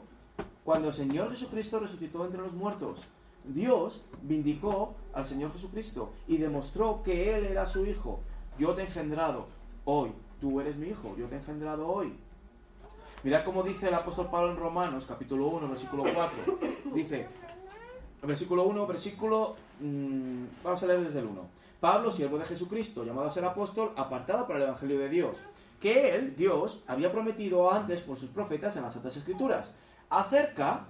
cuando 0.64 0.88
el 0.88 0.94
Señor 0.94 1.30
Jesucristo 1.30 1.78
resucitó 1.78 2.24
entre 2.24 2.42
los 2.42 2.52
muertos. 2.52 3.06
Dios 3.44 4.02
vindicó 4.22 4.94
al 5.14 5.24
Señor 5.24 5.52
Jesucristo 5.52 6.12
y 6.28 6.36
demostró 6.36 7.02
que 7.02 7.34
Él 7.34 7.46
era 7.46 7.64
su 7.64 7.86
Hijo. 7.86 8.20
Yo 8.58 8.74
te 8.74 8.82
he 8.82 8.84
engendrado 8.84 9.46
hoy. 9.84 10.12
Tú 10.40 10.60
eres 10.60 10.76
mi 10.76 10.88
Hijo. 10.88 11.16
Yo 11.16 11.26
te 11.26 11.36
he 11.36 11.38
engendrado 11.38 11.86
hoy. 11.88 12.12
Mirad 13.22 13.44
cómo 13.44 13.62
dice 13.62 13.88
el 13.88 13.94
apóstol 13.94 14.28
Pablo 14.30 14.50
en 14.50 14.56
Romanos, 14.56 15.04
capítulo 15.06 15.48
1, 15.48 15.68
versículo 15.68 16.04
4. 16.04 16.58
Dice, 16.94 17.26
versículo 18.22 18.64
1, 18.64 18.86
versículo... 18.86 19.56
Mm, 19.80 20.44
vamos 20.64 20.82
a 20.82 20.86
leer 20.86 21.04
desde 21.04 21.18
el 21.18 21.26
1. 21.26 21.46
Pablo, 21.80 22.12
siervo 22.12 22.38
de 22.38 22.46
Jesucristo, 22.46 23.04
llamado 23.04 23.28
a 23.28 23.30
ser 23.30 23.44
apóstol, 23.44 23.92
apartado 23.96 24.46
para 24.46 24.58
el 24.58 24.64
Evangelio 24.64 24.98
de 24.98 25.10
Dios, 25.10 25.38
que 25.80 26.14
Él, 26.14 26.34
Dios, 26.34 26.82
había 26.86 27.12
prometido 27.12 27.70
antes 27.70 28.00
por 28.00 28.16
sus 28.16 28.30
profetas 28.30 28.76
en 28.76 28.84
las 28.84 28.94
Santas 28.94 29.16
Escrituras, 29.16 29.76
acerca 30.08 30.86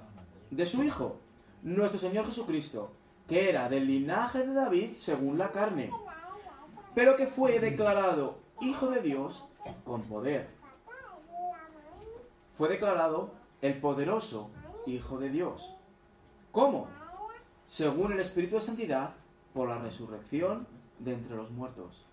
de 0.51 0.67
su 0.67 0.85
Hijo 0.85 1.17
nuestro 1.63 1.99
Señor 1.99 2.27
Jesucristo, 2.27 2.93
que 3.29 3.49
era 3.49 3.69
del 3.69 3.89
linaje 3.89 4.47
de 4.47 4.55
David 4.55 4.93
según 4.95 5.37
la 5.37 5.51
carne, 5.51 5.91
pero 6.95 7.17
que 7.17 7.27
fue 7.27 7.59
declarado 7.59 8.39
Hijo 8.61 8.89
de 8.89 9.01
Dios 9.01 9.45
con 9.85 10.03
poder. 10.03 10.60
Fue 12.61 12.69
declarado 12.69 13.31
el 13.63 13.81
poderoso 13.81 14.51
Hijo 14.85 15.19
de 15.19 15.31
Dios. 15.31 15.73
¿Cómo? 16.53 16.89
Según 17.67 18.13
el 18.13 18.21
Espíritu 18.21 18.57
de 18.57 18.61
Santidad, 18.61 19.15
por 19.55 19.71
la 19.71 19.79
resurrección 19.79 20.67
de 20.99 21.15
entre 21.15 21.37
los 21.37 21.51
muertos. 21.53 22.05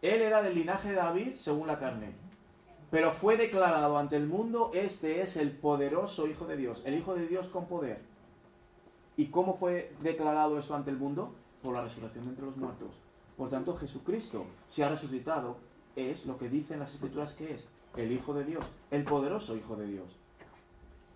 Él 0.00 0.22
era 0.22 0.42
del 0.42 0.54
linaje 0.54 0.90
de 0.90 0.94
David 0.94 1.34
según 1.34 1.66
la 1.66 1.80
carne, 1.80 2.12
pero 2.88 3.10
fue 3.10 3.36
declarado 3.36 3.98
ante 3.98 4.14
el 4.14 4.28
mundo, 4.28 4.70
este 4.72 5.20
es 5.20 5.36
el 5.36 5.50
poderoso 5.50 6.28
Hijo 6.28 6.46
de 6.46 6.56
Dios, 6.56 6.82
el 6.84 6.94
Hijo 6.94 7.16
de 7.16 7.26
Dios 7.26 7.48
con 7.48 7.66
poder. 7.66 8.00
¿Y 9.16 9.26
cómo 9.26 9.56
fue 9.56 9.92
declarado 10.02 10.56
eso 10.56 10.76
ante 10.76 10.90
el 10.90 10.98
mundo? 10.98 11.34
Por 11.64 11.74
la 11.74 11.82
resurrección 11.82 12.26
de 12.26 12.30
entre 12.30 12.46
los 12.46 12.56
muertos. 12.56 12.94
Por 13.36 13.50
tanto, 13.50 13.74
Jesucristo, 13.74 14.46
si 14.68 14.82
ha 14.82 14.88
resucitado, 14.88 15.68
es 15.96 16.26
lo 16.26 16.38
que 16.38 16.48
dicen 16.48 16.78
las 16.78 16.94
Escrituras 16.94 17.34
que 17.34 17.54
es, 17.54 17.68
el 17.96 18.12
Hijo 18.12 18.34
de 18.34 18.44
Dios, 18.44 18.64
el 18.90 19.04
poderoso 19.04 19.56
Hijo 19.56 19.76
de 19.76 19.86
Dios. 19.86 20.08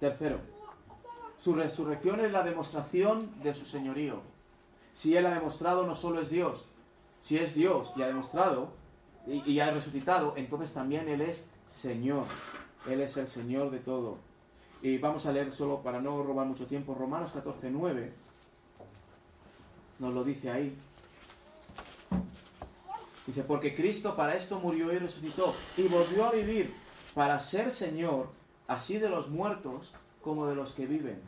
Tercero, 0.00 0.38
su 1.38 1.54
resurrección 1.54 2.20
es 2.20 2.32
la 2.32 2.42
demostración 2.42 3.30
de 3.42 3.54
su 3.54 3.64
señorío. 3.64 4.20
Si 4.92 5.16
Él 5.16 5.26
ha 5.26 5.34
demostrado, 5.34 5.86
no 5.86 5.94
solo 5.94 6.20
es 6.20 6.30
Dios, 6.30 6.66
si 7.20 7.38
es 7.38 7.54
Dios 7.54 7.94
y 7.96 8.02
ha 8.02 8.06
demostrado 8.06 8.68
y, 9.26 9.58
ha 9.58 9.70
resucitado, 9.70 10.34
entonces 10.36 10.74
también 10.74 11.08
Él 11.08 11.22
es 11.22 11.50
Señor. 11.66 12.26
Él 12.88 13.00
es 13.00 13.16
el 13.16 13.26
Señor 13.26 13.70
de 13.70 13.78
todo. 13.78 14.18
Y 14.82 14.98
vamos 14.98 15.24
a 15.24 15.32
leer 15.32 15.50
solo 15.52 15.82
para 15.82 16.00
no 16.00 16.22
robar 16.22 16.46
mucho 16.46 16.66
tiempo, 16.66 16.94
Romanos 16.94 17.32
14, 17.32 17.70
9. 17.70 18.12
Nos 19.98 20.12
lo 20.12 20.22
dice 20.22 20.50
ahí. 20.50 20.76
Dice, 23.26 23.42
porque 23.42 23.74
Cristo 23.74 24.16
para 24.16 24.34
esto 24.34 24.60
murió 24.60 24.92
y 24.92 24.98
resucitó 24.98 25.54
y 25.76 25.88
volvió 25.88 26.26
a 26.26 26.32
vivir 26.32 26.74
para 27.14 27.38
ser 27.40 27.70
Señor, 27.70 28.28
así 28.66 28.98
de 28.98 29.08
los 29.08 29.30
muertos 29.30 29.94
como 30.22 30.46
de 30.46 30.54
los 30.54 30.72
que 30.72 30.86
viven. 30.86 31.20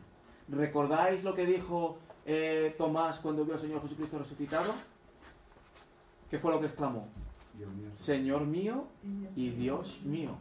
¿Recordáis 0.47 1.23
lo 1.23 1.33
que 1.33 1.45
dijo 1.45 1.97
eh, 2.25 2.75
Tomás 2.77 3.19
cuando 3.19 3.45
vio 3.45 3.55
al 3.55 3.59
Señor 3.59 3.81
Jesucristo 3.81 4.19
resucitado? 4.19 4.73
¿Qué 6.29 6.37
fue 6.37 6.51
lo 6.51 6.59
que 6.59 6.67
exclamó? 6.67 7.07
Señor 7.95 8.45
mío 8.45 8.85
y 9.35 9.49
Dios 9.49 10.01
mío. 10.03 10.31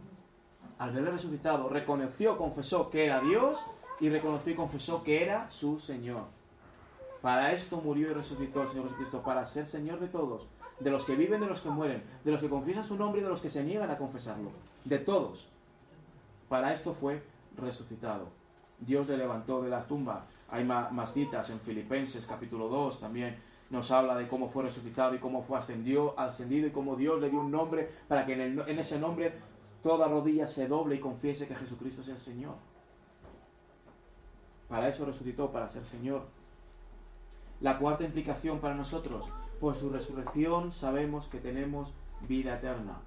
Al 0.78 0.92
verle 0.92 1.12
resucitado, 1.12 1.68
reconoció, 1.68 2.36
confesó 2.36 2.90
que 2.90 3.06
era 3.06 3.20
Dios 3.20 3.64
y 3.98 4.10
reconoció 4.10 4.52
y 4.52 4.56
confesó 4.56 5.02
que 5.02 5.22
era 5.22 5.48
su 5.48 5.78
Señor. 5.78 6.24
Para 7.22 7.52
esto 7.52 7.80
murió 7.80 8.10
y 8.10 8.14
resucitó 8.14 8.62
el 8.62 8.68
Señor 8.68 8.84
Jesucristo, 8.84 9.22
para 9.22 9.46
ser 9.46 9.64
Señor 9.64 10.00
de 10.00 10.08
todos, 10.08 10.48
de 10.80 10.90
los 10.90 11.04
que 11.04 11.16
viven, 11.16 11.40
de 11.40 11.46
los 11.46 11.60
que 11.60 11.70
mueren, 11.70 12.02
de 12.24 12.30
los 12.30 12.40
que 12.40 12.48
confiesan 12.48 12.84
su 12.84 12.96
nombre 12.96 13.20
y 13.20 13.24
de 13.24 13.30
los 13.30 13.40
que 13.40 13.50
se 13.50 13.64
niegan 13.64 13.90
a 13.90 13.98
confesarlo, 13.98 14.50
de 14.84 14.98
todos. 14.98 15.48
Para 16.48 16.72
esto 16.72 16.94
fue 16.94 17.22
resucitado. 17.56 18.28
Dios 18.78 19.06
le 19.08 19.16
levantó 19.16 19.62
de 19.62 19.70
la 19.70 19.82
tumba. 19.82 20.26
Hay 20.50 20.64
más 20.64 21.12
citas 21.12 21.50
en 21.50 21.58
Filipenses 21.60 22.26
capítulo 22.26 22.68
2 22.68 23.00
también 23.00 23.36
nos 23.70 23.90
habla 23.90 24.14
de 24.14 24.28
cómo 24.28 24.48
fue 24.48 24.64
resucitado 24.64 25.14
y 25.14 25.18
cómo 25.18 25.42
fue 25.42 25.58
ascendido, 25.58 26.14
ascendido 26.18 26.68
y 26.68 26.70
cómo 26.70 26.96
Dios 26.96 27.20
le 27.20 27.30
dio 27.30 27.40
un 27.40 27.50
nombre 27.50 27.90
para 28.08 28.24
que 28.24 28.34
en, 28.34 28.60
en 28.60 28.78
ese 28.78 28.98
nombre 28.98 29.32
toda 29.82 30.08
rodilla 30.08 30.46
se 30.46 30.68
doble 30.68 30.96
y 30.96 31.00
confiese 31.00 31.48
que 31.48 31.56
Jesucristo 31.56 32.02
es 32.02 32.08
el 32.08 32.18
Señor. 32.18 32.54
Para 34.68 34.88
eso 34.88 35.04
resucitó, 35.04 35.50
para 35.50 35.68
ser 35.68 35.84
Señor. 35.84 36.22
La 37.60 37.78
cuarta 37.78 38.04
implicación 38.04 38.60
para 38.60 38.74
nosotros, 38.74 39.30
por 39.60 39.74
su 39.74 39.90
resurrección 39.90 40.72
sabemos 40.72 41.26
que 41.26 41.38
tenemos 41.38 41.92
vida 42.28 42.56
eterna. 42.56 43.00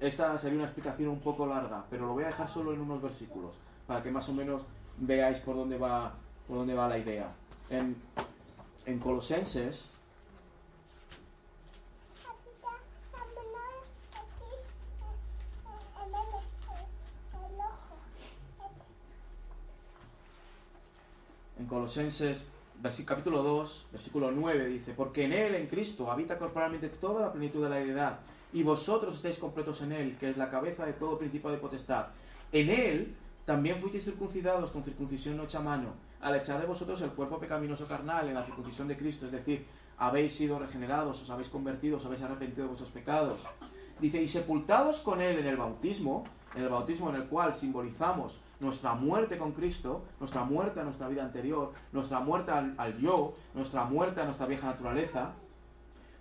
Esta 0.00 0.36
sería 0.38 0.58
una 0.58 0.66
explicación 0.66 1.10
un 1.10 1.20
poco 1.20 1.46
larga, 1.46 1.84
pero 1.90 2.06
lo 2.06 2.14
voy 2.14 2.24
a 2.24 2.28
dejar 2.28 2.48
solo 2.48 2.72
en 2.72 2.80
unos 2.80 3.02
versículos, 3.02 3.56
para 3.86 4.02
que 4.02 4.10
más 4.10 4.28
o 4.28 4.32
menos 4.32 4.62
veáis 4.98 5.38
por 5.38 5.56
dónde 5.56 5.78
va, 5.78 6.12
por 6.48 6.58
dónde 6.58 6.74
va 6.74 6.88
la 6.88 6.98
idea. 6.98 7.30
En 7.68 7.96
en 8.86 8.98
Colosenses, 8.98 9.90
en 21.58 21.66
Colosenses 21.66 22.44
capítulo 23.06 23.42
2, 23.42 23.88
versículo 23.92 24.30
9 24.30 24.68
dice, 24.68 24.94
porque 24.94 25.24
en 25.24 25.32
Él, 25.32 25.54
en 25.54 25.66
Cristo, 25.66 26.10
habita 26.10 26.38
corporalmente 26.38 26.88
toda 26.88 27.20
la 27.20 27.32
plenitud 27.32 27.62
de 27.62 27.68
la 27.68 27.76
deidad, 27.76 28.20
y 28.52 28.62
vosotros 28.62 29.14
estáis 29.14 29.38
completos 29.38 29.82
en 29.82 29.92
Él, 29.92 30.16
que 30.18 30.30
es 30.30 30.36
la 30.36 30.48
cabeza 30.48 30.86
de 30.86 30.94
todo 30.94 31.18
principio 31.18 31.50
de 31.50 31.58
potestad. 31.58 32.06
En 32.52 32.70
Él 32.70 33.14
también 33.44 33.78
fuisteis 33.78 34.04
circuncidados 34.04 34.70
con 34.70 34.82
circuncisión 34.82 35.36
no 35.36 35.44
hecha 35.44 35.60
mano, 35.60 35.92
al 36.20 36.36
echar 36.36 36.60
de 36.60 36.66
vosotros 36.66 37.00
el 37.02 37.10
cuerpo 37.10 37.38
pecaminoso 37.38 37.86
carnal 37.86 38.28
en 38.28 38.34
la 38.34 38.42
circuncisión 38.42 38.88
de 38.88 38.96
Cristo, 38.96 39.26
es 39.26 39.32
decir, 39.32 39.66
habéis 39.98 40.32
sido 40.34 40.58
regenerados, 40.58 41.20
os 41.20 41.30
habéis 41.30 41.48
convertido, 41.48 41.98
os 41.98 42.06
habéis 42.06 42.22
arrepentido 42.22 42.62
de 42.62 42.68
vuestros 42.68 42.90
pecados. 42.90 43.42
Dice, 44.00 44.22
y 44.22 44.28
sepultados 44.28 45.00
con 45.00 45.20
Él 45.20 45.38
en 45.38 45.46
el 45.46 45.58
bautismo, 45.58 46.24
en 46.54 46.62
el 46.62 46.70
bautismo 46.70 47.10
en 47.10 47.16
el 47.16 47.24
cual 47.24 47.54
simbolizamos 47.54 48.40
nuestra 48.60 48.94
muerte 48.94 49.38
con 49.38 49.52
Cristo, 49.52 50.04
nuestra 50.18 50.44
muerte 50.44 50.80
a 50.80 50.84
nuestra 50.84 51.08
vida 51.08 51.24
anterior, 51.24 51.72
nuestra 51.92 52.20
muerte 52.20 52.52
al, 52.52 52.98
yo, 52.98 53.34
nuestra 53.54 53.84
muerte 53.84 54.20
a 54.20 54.24
nuestra 54.24 54.46
vieja 54.46 54.66
naturaleza, 54.66 55.32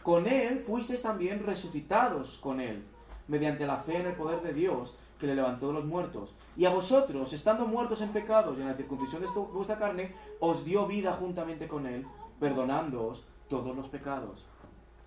con 0.03 0.25
Él 0.25 0.59
fuisteis 0.59 1.01
también 1.01 1.45
resucitados 1.45 2.37
con 2.37 2.61
Él, 2.61 2.83
mediante 3.27 3.67
la 3.67 3.77
fe 3.77 3.97
en 3.97 4.07
el 4.07 4.13
poder 4.13 4.41
de 4.41 4.53
Dios, 4.53 4.97
que 5.19 5.27
le 5.27 5.35
levantó 5.35 5.67
de 5.67 5.73
los 5.73 5.85
muertos. 5.85 6.33
Y 6.55 6.63
a 6.63 6.69
vosotros, 6.69 7.33
estando 7.33 7.65
muertos 7.65 8.01
en 8.01 8.09
pecados 8.09 8.57
y 8.57 8.61
en 8.61 8.67
la 8.67 8.75
circuncisión 8.75 9.21
de 9.21 9.27
vuestra 9.27 9.77
carne, 9.77 10.15
os 10.39 10.63
dio 10.63 10.87
vida 10.87 11.13
juntamente 11.19 11.67
con 11.67 11.85
él, 11.85 12.05
perdonándoos 12.39 13.25
todos 13.49 13.75
los 13.75 13.87
pecados. 13.89 14.47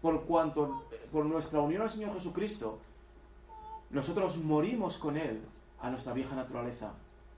por 0.03 0.25
cuanto, 0.25 0.83
por 1.13 1.25
nuestra 1.25 1.61
unión 1.61 1.83
al 1.83 1.91
Señor 1.91 2.13
Jesucristo, 2.15 2.81
nosotros 3.91 4.39
morimos 4.39 4.99
con 4.99 5.17
Él 5.17 5.41
a 5.81 5.91
nuestra 5.91 6.13
vieja 6.13 6.35
naturaleza, 6.35 6.93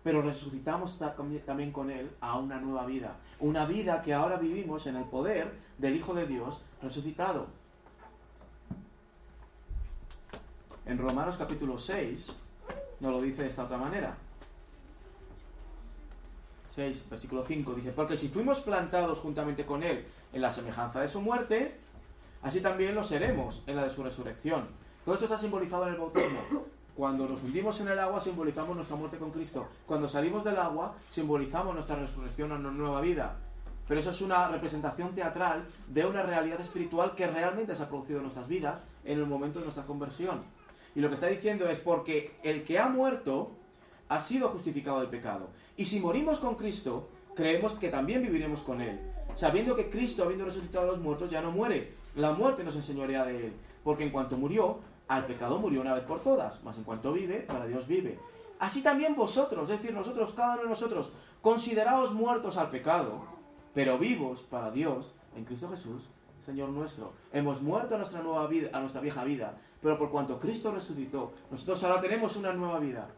pero 0.05 0.21
resucitamos 0.21 0.99
también 1.47 1.73
con 1.73 1.91
Él 1.91 2.11
a 2.21 2.39
una 2.39 2.61
nueva 2.61 2.85
vida. 2.85 3.17
Una 3.41 3.65
vida 3.65 4.03
que 4.03 4.13
ahora 4.13 4.37
vivimos 4.37 4.87
en 4.87 4.97
el 4.97 5.05
poder 5.05 5.51
del 5.79 5.97
Hijo 5.97 6.13
de 6.13 6.27
Dios 6.27 6.63
resucitado. 6.83 7.47
En 10.85 10.99
Romanos 10.99 11.39
capítulo 11.39 11.79
6 11.79 12.37
nos 13.01 13.13
lo 13.13 13.23
dice 13.23 13.43
de 13.43 13.49
esta 13.49 13.65
otra 13.65 13.79
manera. 13.79 14.15
6, 16.69 17.07
versículo 17.09 17.43
5 17.43 17.75
dice, 17.75 17.93
porque 17.93 18.19
si 18.19 18.29
fuimos 18.29 18.61
plantados 18.61 19.21
juntamente 19.21 19.65
con 19.65 19.83
Él 19.83 20.05
en 20.35 20.43
la 20.43 20.53
semejanza 20.53 21.01
de 21.01 21.09
su 21.09 21.23
muerte, 21.23 21.79
así 22.43 22.61
también 22.61 22.95
lo 22.95 23.05
seremos 23.05 23.63
en 23.67 23.77
la 23.77 23.85
de 23.85 23.91
su 23.91 24.03
resurrección. 24.03 24.69
Todo 25.07 25.15
esto 25.15 25.25
está 25.25 25.39
simbolizado 25.39 25.87
en 25.87 25.95
el 25.95 26.01
bautismo. 26.01 26.74
Cuando 26.97 27.29
nos 27.29 27.43
hundimos 27.43 27.81
en 27.81 27.89
el 27.89 27.99
agua 27.99 28.21
simbolizamos 28.21 28.77
nuestra 28.77 28.97
muerte 28.97 29.19
con 29.19 29.33
Cristo. 29.33 29.67
Cuando 29.85 30.09
salimos 30.09 30.45
del 30.45 30.57
agua 30.57 30.95
simbolizamos 31.09 31.75
nuestra 31.75 31.97
resurrección 31.97 32.53
a 32.53 32.57
una 32.57 32.71
nueva 32.71 33.01
vida. 33.01 33.37
Pero 33.89 34.01
eso 34.01 34.11
es 34.11 34.21
una 34.21 34.49
representación 34.49 35.15
teatral 35.15 35.67
de 35.89 36.07
una 36.07 36.23
realidad 36.23 36.61
espiritual 36.61 37.15
que 37.15 37.27
realmente 37.27 37.75
se 37.75 37.83
ha 37.83 37.89
producido 37.89 38.19
en 38.19 38.23
nuestras 38.25 38.49
vidas 38.49 38.85
en 39.05 39.19
el 39.19 39.27
momento 39.27 39.59
de 39.59 39.67
nuestra 39.67 39.85
conversión. 39.85 40.43
Y 40.95 41.01
lo 41.01 41.09
que 41.09 41.17
está 41.17 41.27
diciendo 41.27 41.69
es 41.69 41.81
porque 41.81 42.37
el 42.45 42.63
que 42.63 42.79
ha 42.79 42.89
muerto 42.89 43.51
ha 44.09 44.21
sido 44.21 44.49
justificado 44.49 45.01
del 45.01 45.09
pecado. 45.09 45.49
Y 45.77 45.87
si 45.87 45.99
morimos 45.99 46.39
con 46.39 46.55
Cristo, 46.55 47.09
creemos 47.35 47.73
que 47.73 47.89
también 47.89 48.23
viviremos 48.23 48.61
con 48.61 48.81
Él, 48.81 49.01
sabiendo 49.35 49.75
que 49.75 49.91
Cristo, 49.91 50.23
habiendo 50.23 50.45
resucitado 50.45 50.89
a 50.89 50.93
los 50.93 51.01
muertos, 51.01 51.31
ya 51.31 51.41
no 51.41 51.51
muere. 51.51 51.93
La 52.15 52.33
muerte 52.33 52.63
nos 52.63 52.77
enseñorea 52.77 53.25
de 53.25 53.49
Él, 53.49 53.53
porque 53.83 54.05
en 54.05 54.11
cuanto 54.11 54.37
murió, 54.37 54.79
al 55.09 55.27
pecado 55.27 55.59
murió 55.59 55.81
una 55.81 55.95
vez 55.95 56.05
por 56.05 56.21
todas, 56.21 56.63
mas 56.65 56.77
en 56.79 56.85
cuanto 56.85 57.13
vive, 57.13 57.41
para 57.41 57.67
Dios 57.67 57.87
vive. 57.87 58.19
Así 58.59 58.83
también 58.83 59.15
vosotros, 59.15 59.69
es 59.69 59.81
decir, 59.81 59.95
nosotros, 59.95 60.33
cada 60.33 60.55
uno 60.55 60.63
de 60.63 60.69
nosotros, 60.69 61.13
consideraos 61.43 62.13
muertos 62.15 62.57
al 62.57 62.71
pecado, 62.71 63.23
pero 63.75 63.99
vivos 63.99 64.43
para 64.43 64.71
Dios 64.71 65.15
en 65.37 65.45
Cristo 65.45 65.69
Jesús, 65.69 66.05
Señor 66.45 66.71
nuestro. 66.71 67.13
Hemos 67.33 67.61
muerto 67.61 67.95
a 67.95 67.99
nuestra 67.99 68.23
nueva 68.23 68.47
vida, 68.47 68.71
a 68.73 68.81
nuestra 68.81 69.01
vieja 69.01 69.25
vida, 69.25 69.59
pero 69.83 69.99
por 69.99 70.11
cuanto 70.11 70.39
Cristo 70.39 70.73
resucitó, 70.73 71.33
nosotros 71.51 71.83
ahora 71.85 72.01
tenemos 72.01 72.37
una 72.37 72.53
nueva 72.53 72.79
vida 72.79 73.09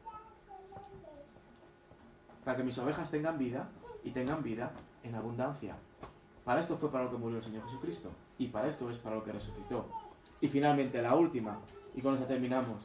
para 2.45 2.57
que 2.57 2.64
mis 2.64 2.78
ovejas 2.78 3.11
tengan 3.11 3.39
vida 3.39 3.68
y 4.05 4.11
tengan 4.11 4.43
vida 4.43 4.72
en 5.03 5.14
abundancia. 5.14 5.76
Para 6.45 6.61
esto 6.61 6.76
fue 6.76 6.91
para 6.91 7.05
lo 7.05 7.11
que 7.11 7.16
murió 7.16 7.39
el 7.39 7.43
Señor 7.43 7.64
Jesucristo 7.64 8.11
y 8.39 8.49
para 8.49 8.68
esto 8.68 8.89
es 8.89 8.99
para 8.99 9.16
lo 9.16 9.22
que 9.22 9.32
resucitó. 9.32 9.87
Y 10.41 10.49
finalmente 10.49 11.01
la 11.03 11.14
última, 11.14 11.59
y 11.95 12.01
con 12.01 12.14
esta 12.14 12.26
terminamos. 12.26 12.82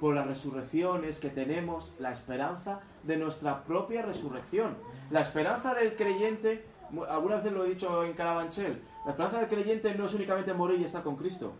Por 0.00 0.14
la 0.14 0.24
resurrección 0.24 1.04
es 1.04 1.18
que 1.18 1.30
tenemos 1.30 1.92
la 1.98 2.12
esperanza 2.12 2.80
de 3.04 3.16
nuestra 3.16 3.64
propia 3.64 4.02
resurrección. 4.02 4.76
La 5.10 5.20
esperanza 5.20 5.74
del 5.74 5.94
creyente, 5.96 6.64
alguna 7.08 7.36
vez 7.36 7.52
lo 7.52 7.64
he 7.64 7.70
dicho 7.70 8.04
en 8.04 8.14
Carabanchel, 8.14 8.82
la 9.04 9.12
esperanza 9.12 9.38
del 9.38 9.48
creyente 9.48 9.94
no 9.94 10.06
es 10.06 10.14
únicamente 10.14 10.52
morir 10.52 10.80
y 10.80 10.84
estar 10.84 11.02
con 11.02 11.16
Cristo. 11.16 11.52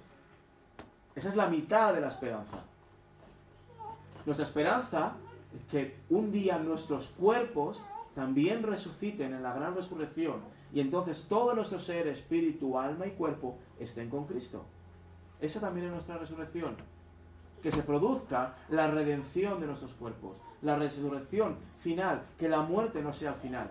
Esa 1.15 1.29
es 1.29 1.37
la 1.37 1.47
mitad 1.47 1.95
de 1.95 2.01
la 2.01 2.09
esperanza. 2.09 2.59
Nuestra 4.27 4.47
esperanza 4.47 5.13
que 5.71 5.97
un 6.11 6.33
día 6.33 6.59
nuestros 6.59 7.09
cuerpos 7.09 7.83
también 8.15 8.63
resuciten 8.63 9.35
en 9.35 9.43
la 9.43 9.53
gran 9.53 9.75
resurrección 9.75 10.41
y 10.73 10.81
entonces 10.81 11.27
todo 11.29 11.55
nuestro 11.55 11.79
ser, 11.79 12.09
espíritu, 12.09 12.79
alma 12.79 13.07
y 13.07 13.13
cuerpo 13.13 13.59
estén 13.79 14.11
con 14.11 14.27
Cristo. 14.27 14.65
Esa 15.41 15.61
también 15.61 15.87
es 15.87 15.93
nuestra 15.93 16.19
resurrección. 16.19 16.77
Que 17.63 17.71
se 17.71 17.83
produzca 17.83 18.57
la 18.69 18.91
redención 18.91 19.61
de 19.61 19.67
nuestros 19.67 19.95
cuerpos, 19.95 20.37
la 20.63 20.77
resurrección 20.77 21.57
final, 21.79 22.23
que 22.39 22.49
la 22.49 22.63
muerte 22.63 23.03
no 23.03 23.13
sea 23.13 23.33
final. 23.33 23.71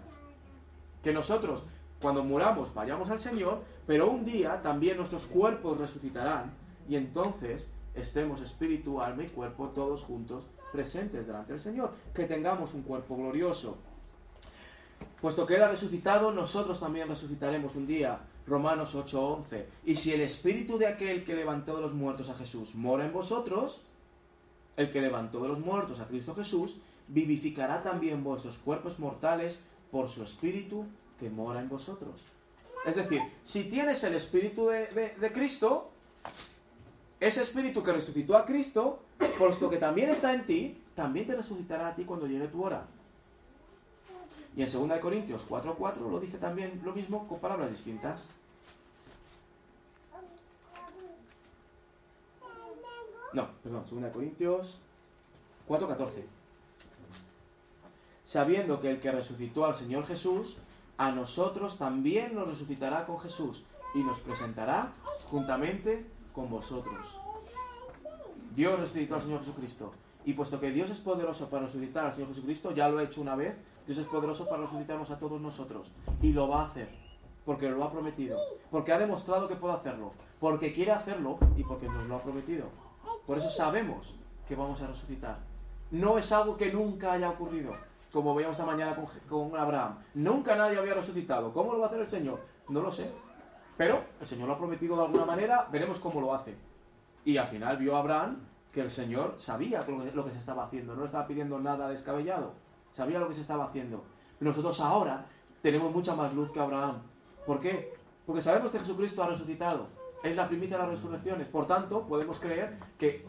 Que 1.04 1.14
nosotros, 1.14 1.64
cuando 2.02 2.24
muramos, 2.24 2.74
vayamos 2.74 3.10
al 3.10 3.20
Señor, 3.20 3.62
pero 3.86 4.10
un 4.10 4.26
día 4.26 4.62
también 4.62 4.98
nuestros 4.98 5.26
cuerpos 5.26 5.78
resucitarán 5.78 6.54
y 6.88 6.96
entonces 6.96 7.70
estemos 7.94 8.42
espíritu, 8.42 9.02
alma 9.02 9.24
y 9.24 9.30
cuerpo 9.30 9.70
todos 9.70 10.04
juntos 10.04 10.46
presentes 10.72 11.28
delante 11.28 11.54
del 11.54 11.62
Señor, 11.62 11.94
que 12.14 12.26
tengamos 12.26 12.74
un 12.74 12.82
cuerpo 12.82 13.16
glorioso. 13.16 13.78
Puesto 15.22 15.46
que 15.46 15.56
Él 15.56 15.64
ha 15.64 15.70
resucitado, 15.70 16.32
nosotros 16.32 16.80
también 16.80 17.08
resucitaremos 17.08 17.76
un 17.76 17.88
día. 17.88 18.20
Romanos 18.46 18.96
8:11. 18.96 19.66
Y 19.86 19.96
si 19.96 20.12
el 20.12 20.22
espíritu 20.22 20.78
de 20.78 20.88
aquel 20.88 21.24
que 21.24 21.36
levantó 21.36 21.76
de 21.76 21.82
los 21.82 21.94
muertos 21.94 22.30
a 22.30 22.36
Jesús 22.36 22.76
mora 22.76 23.06
en 23.06 23.14
vosotros, 23.14 23.82
el 24.76 24.90
que 24.90 25.02
levantó 25.02 25.42
de 25.42 25.50
los 25.50 25.60
muertos 25.60 26.00
a 26.00 26.08
Cristo 26.08 26.36
Jesús, 26.36 26.78
vivificará 27.08 27.84
también 27.84 28.24
vuestros 28.24 28.58
cuerpos 28.58 29.00
mortales 29.00 29.64
por 29.92 30.10
su 30.10 30.24
espíritu 30.24 30.86
que 31.20 31.30
mora 31.30 31.62
en 31.62 31.70
vosotros. 31.70 32.22
Es 32.86 32.96
decir, 32.96 33.22
si 33.44 33.70
tienes 33.70 34.04
el 34.04 34.16
espíritu 34.16 34.68
de, 34.68 35.16
de 35.20 35.32
Cristo, 35.32 35.90
ese 37.20 37.42
espíritu 37.42 37.82
que 37.82 37.94
resucitó 37.94 38.36
a 38.36 38.46
Cristo, 38.46 39.00
puesto 39.38 39.70
que 39.70 39.78
también 39.78 40.10
está 40.10 40.34
en 40.34 40.46
ti, 40.46 40.78
también 40.96 41.26
te 41.26 41.36
resucitará 41.36 41.90
a 41.90 41.96
ti 41.96 42.04
cuando 42.04 42.28
llegue 42.28 42.48
tu 42.48 42.64
hora. 42.64 42.86
Y 44.56 44.62
en 44.62 44.72
2 44.72 45.00
Corintios 45.00 45.50
4.4 45.50 46.10
lo 46.10 46.20
dice 46.20 46.38
también 46.38 46.82
lo 46.84 46.94
mismo 46.94 47.28
con 47.28 47.40
palabras 47.40 47.70
distintas. 47.70 48.28
No, 53.34 53.50
perdón, 53.64 53.84
2 53.90 54.12
Corintios 54.14 54.80
4.14. 55.68 56.24
Sabiendo 58.26 58.80
que 58.80 58.92
el 58.92 59.00
que 59.00 59.12
resucitó 59.12 59.66
al 59.66 59.76
Señor 59.76 60.06
Jesús, 60.06 60.58
a 60.98 61.12
nosotros 61.12 61.78
también 61.78 62.36
nos 62.36 62.48
resucitará 62.48 63.06
con 63.06 63.20
Jesús 63.20 63.64
y 63.96 64.04
nos 64.04 64.20
presentará 64.20 64.94
juntamente 65.30 66.06
con 66.34 66.50
vosotros. 66.50 67.20
Dios 68.56 68.80
resucitó 68.80 69.16
al 69.16 69.22
Señor 69.22 69.40
Jesucristo. 69.40 69.94
Y 70.26 70.34
puesto 70.34 70.60
que 70.60 70.72
Dios 70.72 70.90
es 70.90 71.00
poderoso 71.00 71.50
para 71.50 71.66
resucitar 71.66 72.06
al 72.06 72.14
Señor 72.14 72.30
Jesucristo, 72.30 72.72
ya 72.72 72.88
lo 72.88 73.00
ha 73.00 73.04
hecho 73.04 73.20
una 73.20 73.36
vez, 73.36 73.58
Dios 73.86 73.98
es 73.98 74.06
poderoso 74.06 74.48
para 74.48 74.62
resucitarnos 74.62 75.12
a 75.12 75.20
todos 75.20 75.42
nosotros. 75.42 75.92
Y 76.22 76.34
lo 76.34 76.48
va 76.48 76.62
a 76.62 76.66
hacer. 76.66 76.90
Porque 77.46 77.70
lo 77.70 77.84
ha 77.84 77.92
prometido. 77.92 78.38
Porque 78.72 78.94
ha 78.94 79.00
demostrado 79.00 79.48
que 79.48 79.56
puede 79.56 79.74
hacerlo. 79.74 80.12
Porque 80.40 80.74
quiere 80.74 80.92
hacerlo 80.92 81.38
y 81.58 81.64
porque 81.64 81.88
nos 81.88 82.08
lo 82.08 82.16
ha 82.16 82.22
prometido. 82.22 82.68
Por 83.26 83.38
eso 83.38 83.50
sabemos 83.50 84.16
que 84.48 84.56
vamos 84.56 84.82
a 84.82 84.88
resucitar. 84.88 85.40
No 85.92 86.18
es 86.18 86.32
algo 86.32 86.56
que 86.56 86.72
nunca 86.72 87.14
haya 87.14 87.30
ocurrido. 87.30 87.74
Como 88.12 88.34
veíamos 88.36 88.58
esta 88.58 88.66
mañana 88.66 88.96
con, 89.28 89.58
Abraham. 89.58 90.00
Nunca 90.14 90.56
nadie 90.56 90.78
había 90.78 90.94
resucitado. 90.94 91.52
¿Cómo 91.52 91.74
lo 91.74 91.80
va 91.80 91.86
a 91.86 91.88
hacer 91.88 92.02
el 92.02 92.08
Señor? 92.08 92.40
No 92.70 92.82
lo 92.82 92.92
sé. 92.92 93.12
Pero 93.76 94.04
el 94.22 94.28
Señor 94.28 94.48
lo 94.48 94.54
ha 94.54 94.58
prometido 94.58 94.96
de 94.96 95.04
alguna 95.04 95.26
manera, 95.26 95.68
veremos 95.72 96.00
cómo 96.00 96.22
lo 96.22 96.34
hace. 96.34 96.56
Y 97.26 97.38
al 97.38 97.48
final 97.48 97.78
vio 97.78 97.96
a 97.96 98.00
Abraham 98.00 98.38
que 98.74 98.82
el 98.82 98.90
Señor 98.90 99.36
sabía 99.38 99.82
lo 100.14 100.26
que 100.26 100.32
se 100.32 100.38
estaba 100.38 100.66
haciendo, 100.66 100.96
no 100.96 101.06
estaba 101.06 101.28
pidiendo 101.28 101.60
nada 101.60 101.88
descabellado, 101.88 102.54
sabía 102.94 103.20
lo 103.20 103.28
que 103.28 103.34
se 103.34 103.42
estaba 103.42 103.66
haciendo. 103.66 104.04
nosotros 104.40 104.80
ahora 104.80 105.26
tenemos 105.62 105.92
mucha 105.94 106.16
más 106.16 106.34
luz 106.34 106.52
que 106.52 106.60
Abraham. 106.60 107.02
¿Por 107.46 107.60
qué? 107.60 107.94
Porque 108.26 108.42
sabemos 108.42 108.72
que 108.72 108.80
Jesucristo 108.80 109.24
ha 109.24 109.28
resucitado. 109.28 109.88
Es 110.24 110.36
la 110.36 110.48
primicia 110.48 110.78
de 110.78 110.84
las 110.84 110.92
resurrecciones. 110.92 111.48
Por 111.48 111.68
tanto, 111.68 112.08
podemos 112.08 112.40
creer 112.40 112.78
que 112.98 113.26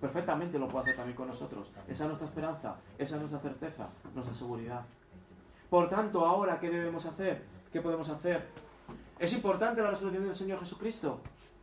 perfectamente 0.00 0.58
lo 0.58 0.68
puede 0.68 0.84
hacer 0.84 0.96
también 0.96 1.16
con 1.16 1.28
nosotros. 1.28 1.70
Esa 1.88 2.04
es 2.04 2.08
nuestra 2.08 2.28
esperanza, 2.28 2.76
esa 2.96 3.16
es 3.16 3.20
nuestra 3.20 3.40
certeza, 3.40 3.88
nuestra 4.14 4.34
seguridad. 4.34 4.86
Por 5.68 5.88
tanto, 5.90 6.24
ahora, 6.24 6.58
¿qué 6.58 6.70
debemos 6.70 7.04
hacer? 7.04 7.44
¿Qué 7.70 7.80
podemos 7.80 8.08
hacer? 8.08 8.48
¿Es 9.18 9.32
importante 9.34 9.82
la 9.82 9.90
resurrección 9.90 10.24
del 10.24 10.34
Señor 10.34 10.60
Jesucristo? 10.60 11.20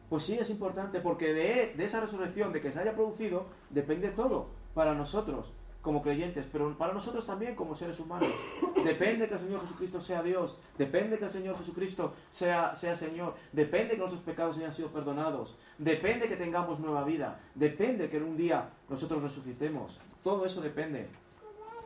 Pues 0.09 0.23
sí, 0.23 0.37
es 0.39 0.49
importante, 0.49 1.01
porque 1.01 1.33
de, 1.33 1.73
de, 1.75 1.83
esa 1.83 1.99
resurrección, 1.99 2.53
de 2.53 2.61
que 2.61 2.71
se 2.71 2.79
haya 2.79 2.93
producido, 2.93 3.47
depende 3.69 4.09
todo 4.09 4.47
para 4.73 4.93
nosotros 4.93 5.51
como 5.87 6.01
creyentes, 6.01 6.45
pero 6.51 6.77
para 6.77 6.91
nosotros 6.91 7.25
también 7.25 7.55
como 7.55 7.73
seres 7.73 7.97
humanos. 8.01 8.27
Depende 8.83 9.29
que 9.29 9.35
el 9.35 9.39
Señor 9.39 9.61
Jesucristo 9.61 10.01
sea 10.01 10.21
Dios, 10.21 10.57
depende 10.77 11.17
que 11.17 11.23
el 11.23 11.31
Señor 11.31 11.57
Jesucristo 11.57 12.13
sea, 12.29 12.75
sea 12.75 12.93
Señor, 12.93 13.35
depende 13.53 13.93
que 13.93 13.99
nuestros 13.99 14.21
pecados 14.21 14.57
hayan 14.57 14.73
sido 14.73 14.89
perdonados, 14.89 15.55
depende 15.77 16.27
que 16.27 16.35
tengamos 16.35 16.81
nueva 16.81 17.05
vida, 17.05 17.39
depende 17.55 18.09
que 18.09 18.17
en 18.17 18.23
un 18.23 18.35
día 18.35 18.69
nosotros 18.89 19.23
resucitemos. 19.23 19.97
Todo 20.25 20.45
eso 20.45 20.59
depende. 20.59 21.07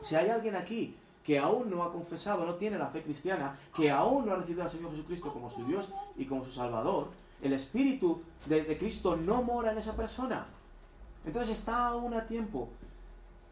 Si 0.01 0.15
hay 0.15 0.29
alguien 0.29 0.55
aquí 0.55 0.97
que 1.23 1.37
aún 1.37 1.69
no 1.69 1.83
ha 1.83 1.91
confesado, 1.91 2.43
no 2.43 2.55
tiene 2.55 2.79
la 2.79 2.87
fe 2.87 3.03
cristiana, 3.03 3.55
que 3.75 3.91
aún 3.91 4.25
no 4.25 4.33
ha 4.33 4.37
recibido 4.37 4.63
al 4.63 4.69
Señor 4.71 4.89
Jesucristo 4.89 5.31
como 5.31 5.47
su 5.47 5.63
Dios 5.65 5.89
y 6.17 6.25
como 6.25 6.43
su 6.43 6.51
Salvador, 6.51 7.09
el 7.43 7.53
Espíritu 7.53 8.23
de, 8.47 8.75
Cristo 8.79 9.15
no 9.15 9.43
mora 9.43 9.71
en 9.71 9.77
esa 9.77 9.95
persona. 9.95 10.47
Entonces 11.23 11.59
está 11.59 11.85
aún 11.85 12.15
a 12.15 12.25
tiempo. 12.25 12.69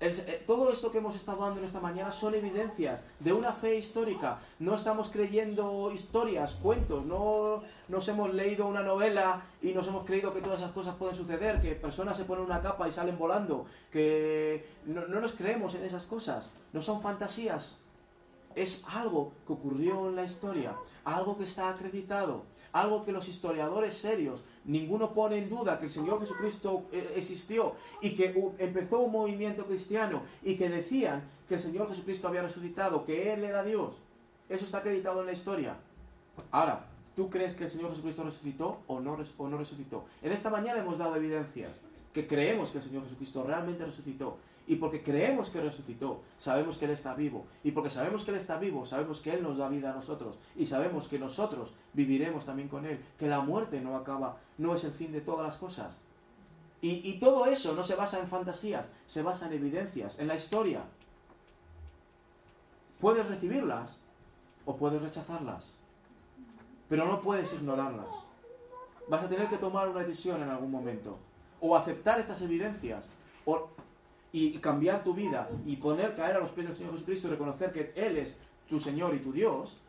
Eh, 0.02 0.43
todo 0.47 0.72
esto 0.72 0.91
que 0.91 1.00
hemos 1.00 1.16
estado 1.16 1.39
hablando 1.39 1.60
en 1.60 1.66
esta 1.66 1.82
mañana 1.82 2.12
son 2.12 2.34
evidencias 2.34 3.04
de 3.20 3.34
una 3.34 3.52
fe 3.52 3.78
histórica. 3.78 4.39
No 4.58 4.76
estamos 4.76 5.10
creyendo 5.10 5.91
historias, 5.91 6.56
cuentos, 6.56 7.06
no 7.06 7.62
nos 7.89 8.08
hemos 8.08 8.34
leído 8.34 8.66
una 8.68 8.82
novela 8.82 9.41
y 9.62 9.74
nos 9.74 9.88
hemos 9.89 10.06
creído 10.06 10.34
que 10.34 10.41
todas 10.41 10.62
esas 10.62 10.72
cosas 10.72 10.95
pueden 10.95 11.16
suceder, 11.16 11.60
que 11.60 11.76
personas 11.76 12.16
se 12.16 12.24
ponen 12.24 12.45
una 12.45 12.62
capa 12.62 12.88
y 12.88 12.91
salen 12.91 13.18
volando, 13.18 13.66
que 13.91 14.66
no 14.86 15.06
nos 15.08 15.34
creemos 15.34 15.76
en 15.76 15.84
esas 15.84 16.06
cosas, 16.06 16.52
no 16.72 16.82
son 16.82 17.02
fantasías. 17.02 17.80
Es 18.56 18.86
algo 18.88 19.34
que 19.45 19.54
ocurrió 19.54 20.08
en 20.08 20.16
la 20.16 20.24
historia, 20.24 20.76
algo 21.04 21.38
que 21.38 21.43
está 21.43 21.70
acreditado, 21.70 22.45
algo 22.72 23.04
que 23.04 23.12
los 23.12 23.28
historiadores 23.28 23.95
serios 23.95 24.43
Ninguno 24.66 25.14
pone 25.14 25.38
en 25.38 25.49
duda 25.49 25.80
que 25.80 25.86
el 25.86 25.91
Señor 25.91 26.20
Jesucristo 26.20 26.84
eh, 26.91 27.14
existió 27.16 27.76
y 28.01 28.12
que 28.12 28.53
empezó 28.60 28.99
un 28.99 29.12
movimiento 29.12 29.66
cristiano 29.66 30.22
y 30.43 30.55
que 30.55 30.70
decían 30.70 31.24
que 31.47 31.55
el 31.55 31.62
Señor 31.62 31.89
Jesucristo 31.89 32.28
había 32.28 32.41
resucitado, 32.41 33.05
que 33.05 33.34
Él 33.34 33.43
era 33.43 33.64
Dios. 33.64 33.99
Eso 34.49 34.66
está 34.66 34.80
acreditado 34.80 35.22
en 35.22 35.28
la 35.28 35.32
historia. 35.32 35.78
Ahora, 36.51 36.86
¿tú 37.16 37.30
crees 37.30 37.55
que 37.55 37.66
el 37.66 37.70
Señor 37.70 37.89
Jesucristo 37.89 38.24
resucitó 38.24 38.80
o 38.88 38.99
no, 38.99 39.18
o 39.38 39.47
no 39.47 39.57
resucitó? 39.57 40.05
En 40.22 40.32
esta 40.32 40.49
mañana 40.49 40.80
hemos 40.80 40.97
dado 40.97 41.16
evidencias 41.16 41.82
que 42.14 42.28
creemos 42.28 42.72
que 42.72 42.80
el 42.80 42.84
Señor 42.84 43.03
Jesucristo 43.03 43.43
realmente 43.43 43.86
resucitó 43.86 44.38
y 44.70 44.76
porque 44.76 45.01
creemos 45.01 45.49
que 45.49 45.61
resucitó, 45.61 46.22
sabemos 46.38 46.78
que 46.78 46.86
Él 46.86 46.91
está 46.91 47.15
vivo. 47.15 47.47
Y 47.63 47.72
porque 47.72 47.89
sabemos 47.89 48.24
que 48.24 48.30
Él 48.30 48.38
está 48.38 48.59
vivo, 48.59 48.86
sabemos 48.86 49.20
que 49.20 49.34
Él 49.34 49.41
nos 49.41 49.57
da 49.57 49.67
vida 49.67 49.89
a 49.89 49.95
nosotros. 49.95 50.38
Y 50.55 50.67
sabemos 50.67 51.07
que 51.07 51.17
nosotros 51.17 51.74
viviremos 51.93 52.45
también 52.45 52.70
con 52.70 52.86
Él. 52.86 53.03
Que 53.17 53.28
la 53.28 53.39
muerte 53.39 53.82
no 53.82 53.97
acaba, 53.97 54.38
no 54.59 54.76
es 54.76 54.84
el 54.84 54.91
fin 54.91 55.11
de 55.11 55.22
todas 55.22 55.43
las 55.43 55.57
cosas. 55.57 55.97
Y, 56.84 57.01
y 57.09 57.20
todo 57.20 57.47
eso 57.47 57.74
no 57.74 57.84
se 57.84 57.95
basa 57.95 58.20
en 58.20 58.28
fantasías, 58.28 58.89
se 59.07 59.24
basa 59.24 59.47
en 59.47 59.53
evidencias, 59.53 60.20
en 60.20 60.28
la 60.28 60.36
historia. 60.36 60.84
Puedes 63.01 63.28
recibirlas 63.28 63.99
o 64.67 64.76
puedes 64.76 65.01
rechazarlas. 65.01 65.78
Pero 66.88 67.07
no 67.07 67.22
puedes 67.22 67.53
ignorarlas. 67.53 68.24
Vas 69.07 69.24
a 69.24 69.30
tener 69.30 69.47
que 69.47 69.57
tomar 69.57 69.89
una 69.89 70.01
decisión 70.01 70.43
en 70.43 70.49
algún 70.49 70.70
momento. 70.70 71.17
O 71.59 71.76
aceptar 71.76 72.20
estas 72.20 72.43
evidencias. 72.43 73.09
O 73.45 73.70
y 74.32 74.57
cambiar 74.59 75.03
tu 75.03 75.13
vida 75.13 75.49
y 75.65 75.77
poner 75.77 76.15
caer 76.15 76.36
a 76.36 76.39
los 76.39 76.51
pies 76.51 76.67
del 76.67 76.75
Señor 76.75 76.93
Jesucristo 76.93 77.27
y 77.27 77.32
reconocer 77.32 77.71
que 77.71 77.93
Él 77.95 78.17
es 78.17 78.38
tu 78.67 78.80
Señor 78.80 79.15
y 79.15 79.19
tu 79.19 79.32
Dios, 79.32 79.80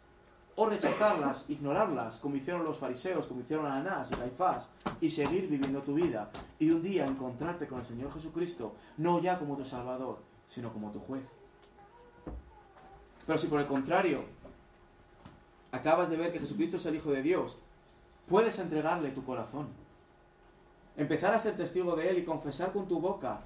o 0.56 0.66
rechazarlas, 0.66 1.48
ignorarlas, 1.48 2.18
como 2.18 2.36
hicieron 2.36 2.64
los 2.64 2.78
fariseos, 2.78 3.26
como 3.26 3.40
hicieron 3.40 3.66
Anás 3.66 4.10
y 4.12 4.14
Caifás, 4.16 4.70
y 5.00 5.08
seguir 5.08 5.48
viviendo 5.48 5.80
tu 5.82 5.94
vida, 5.94 6.30
y 6.58 6.70
un 6.70 6.82
día 6.82 7.06
encontrarte 7.06 7.66
con 7.66 7.78
el 7.78 7.84
Señor 7.84 8.12
Jesucristo, 8.12 8.74
no 8.96 9.20
ya 9.20 9.38
como 9.38 9.56
tu 9.56 9.64
Salvador, 9.64 10.18
sino 10.46 10.72
como 10.72 10.90
tu 10.90 11.00
juez. 11.00 11.24
Pero 13.26 13.38
si 13.38 13.46
por 13.46 13.60
el 13.60 13.66
contrario, 13.66 14.24
acabas 15.72 16.10
de 16.10 16.16
ver 16.16 16.32
que 16.32 16.40
Jesucristo 16.40 16.78
es 16.78 16.86
el 16.86 16.96
Hijo 16.96 17.10
de 17.10 17.22
Dios, 17.22 17.58
puedes 18.28 18.58
entregarle 18.58 19.10
tu 19.10 19.24
corazón, 19.24 19.68
empezar 20.96 21.32
a 21.32 21.40
ser 21.40 21.56
testigo 21.56 21.96
de 21.96 22.10
Él 22.10 22.18
y 22.18 22.24
confesar 22.24 22.72
con 22.72 22.88
tu 22.88 23.00
boca 23.00 23.42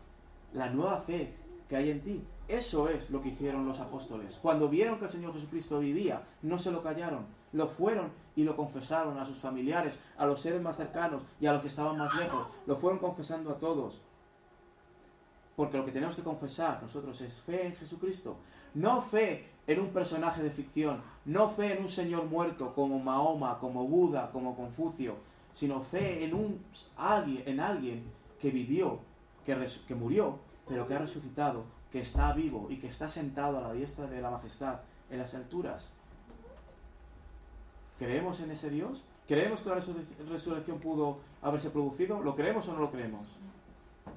la 0.55 0.70
nueva 0.70 1.00
fe 1.00 1.34
que 1.68 1.76
hay 1.76 1.90
en 1.90 2.00
ti. 2.00 2.24
Eso 2.48 2.88
es 2.88 3.11
lo 3.11 3.20
que 3.20 3.30
hicieron 3.30 3.66
los 3.66 3.80
apóstoles. 3.80 4.38
Cuando 4.40 4.68
vieron 4.68 4.98
que 4.98 5.05
el 5.05 5.11
Señor 5.11 5.32
Jesucristo 5.32 5.80
vivía, 5.80 6.22
no 6.42 6.59
se 6.59 6.70
lo 6.70 6.82
callaron, 6.82 7.26
lo 7.52 7.66
fueron 7.68 8.12
y 8.36 8.44
lo 8.44 8.57
confesaron 8.57 9.18
a 9.18 9.24
sus 9.24 9.38
familiares, 9.38 9.98
a 10.18 10.26
los 10.26 10.40
seres 10.40 10.61
más 10.61 10.76
cercanos 10.76 11.22
y 11.40 11.46
a 11.46 11.52
los 11.52 11.62
que 11.62 11.68
estaban 11.68 11.96
más 11.96 12.14
lejos. 12.16 12.46
Lo 12.66 12.76
fueron 12.76 12.98
confesando 12.98 13.50
a 13.50 13.59
todos. 13.59 14.00
Porque 15.57 15.78
lo 15.78 15.84
que 15.84 15.92
tenemos 15.92 16.16
que 16.16 16.22
confesar 16.22 16.82
nosotros 16.82 17.20
es 17.20 17.40
fe 17.40 17.66
en 17.66 17.76
Jesucristo. 17.76 18.36
No 18.74 19.00
fe 19.00 19.48
en 19.66 19.80
un 19.80 19.88
personaje 19.88 20.42
de 20.42 20.50
ficción, 20.50 21.00
no 21.24 21.48
fe 21.48 21.74
en 21.74 21.82
un 21.82 21.88
Señor 21.88 22.24
muerto 22.24 22.74
como 22.74 22.98
Mahoma, 22.98 23.59
como 23.59 23.86
Buda, 23.86 24.30
como 24.32 24.57
Confucio, 24.57 25.14
sino 25.52 25.80
fe 25.80 26.24
en, 26.24 26.34
un, 26.34 26.62
en 27.46 27.61
alguien 27.61 28.05
que 28.38 28.50
vivió 28.50 28.98
que, 29.45 29.95
murió, 29.95 30.38
pero 30.66 30.86
que 30.86 30.95
ha 30.95 30.99
resucitado, 30.99 31.64
que 31.92 32.01
está 32.01 32.32
vivo 32.32 32.68
y 32.70 32.78
que 32.78 32.88
está 32.88 33.09
sentado 33.09 33.59
a 33.59 33.61
la 33.61 33.72
diestra 33.72 34.07
de 34.07 34.20
la 34.20 34.30
majestad 34.30 34.80
en 35.11 35.18
las 35.18 35.34
alturas. 35.34 35.92
¿Creemos 37.99 38.40
en 38.40 38.51
ese 38.51 38.70
Dios? 38.70 39.05
¿Creemos 39.26 39.61
que 39.61 39.68
la 39.68 39.76
resurrección 39.76 40.78
pudo 40.78 41.18
haberse 41.42 41.70
producido? 41.70 42.20
¿Lo 42.20 42.34
creemos 42.34 42.68
o 42.68 42.74
no 42.74 42.80
lo 42.80 42.90
creemos? 42.90 43.24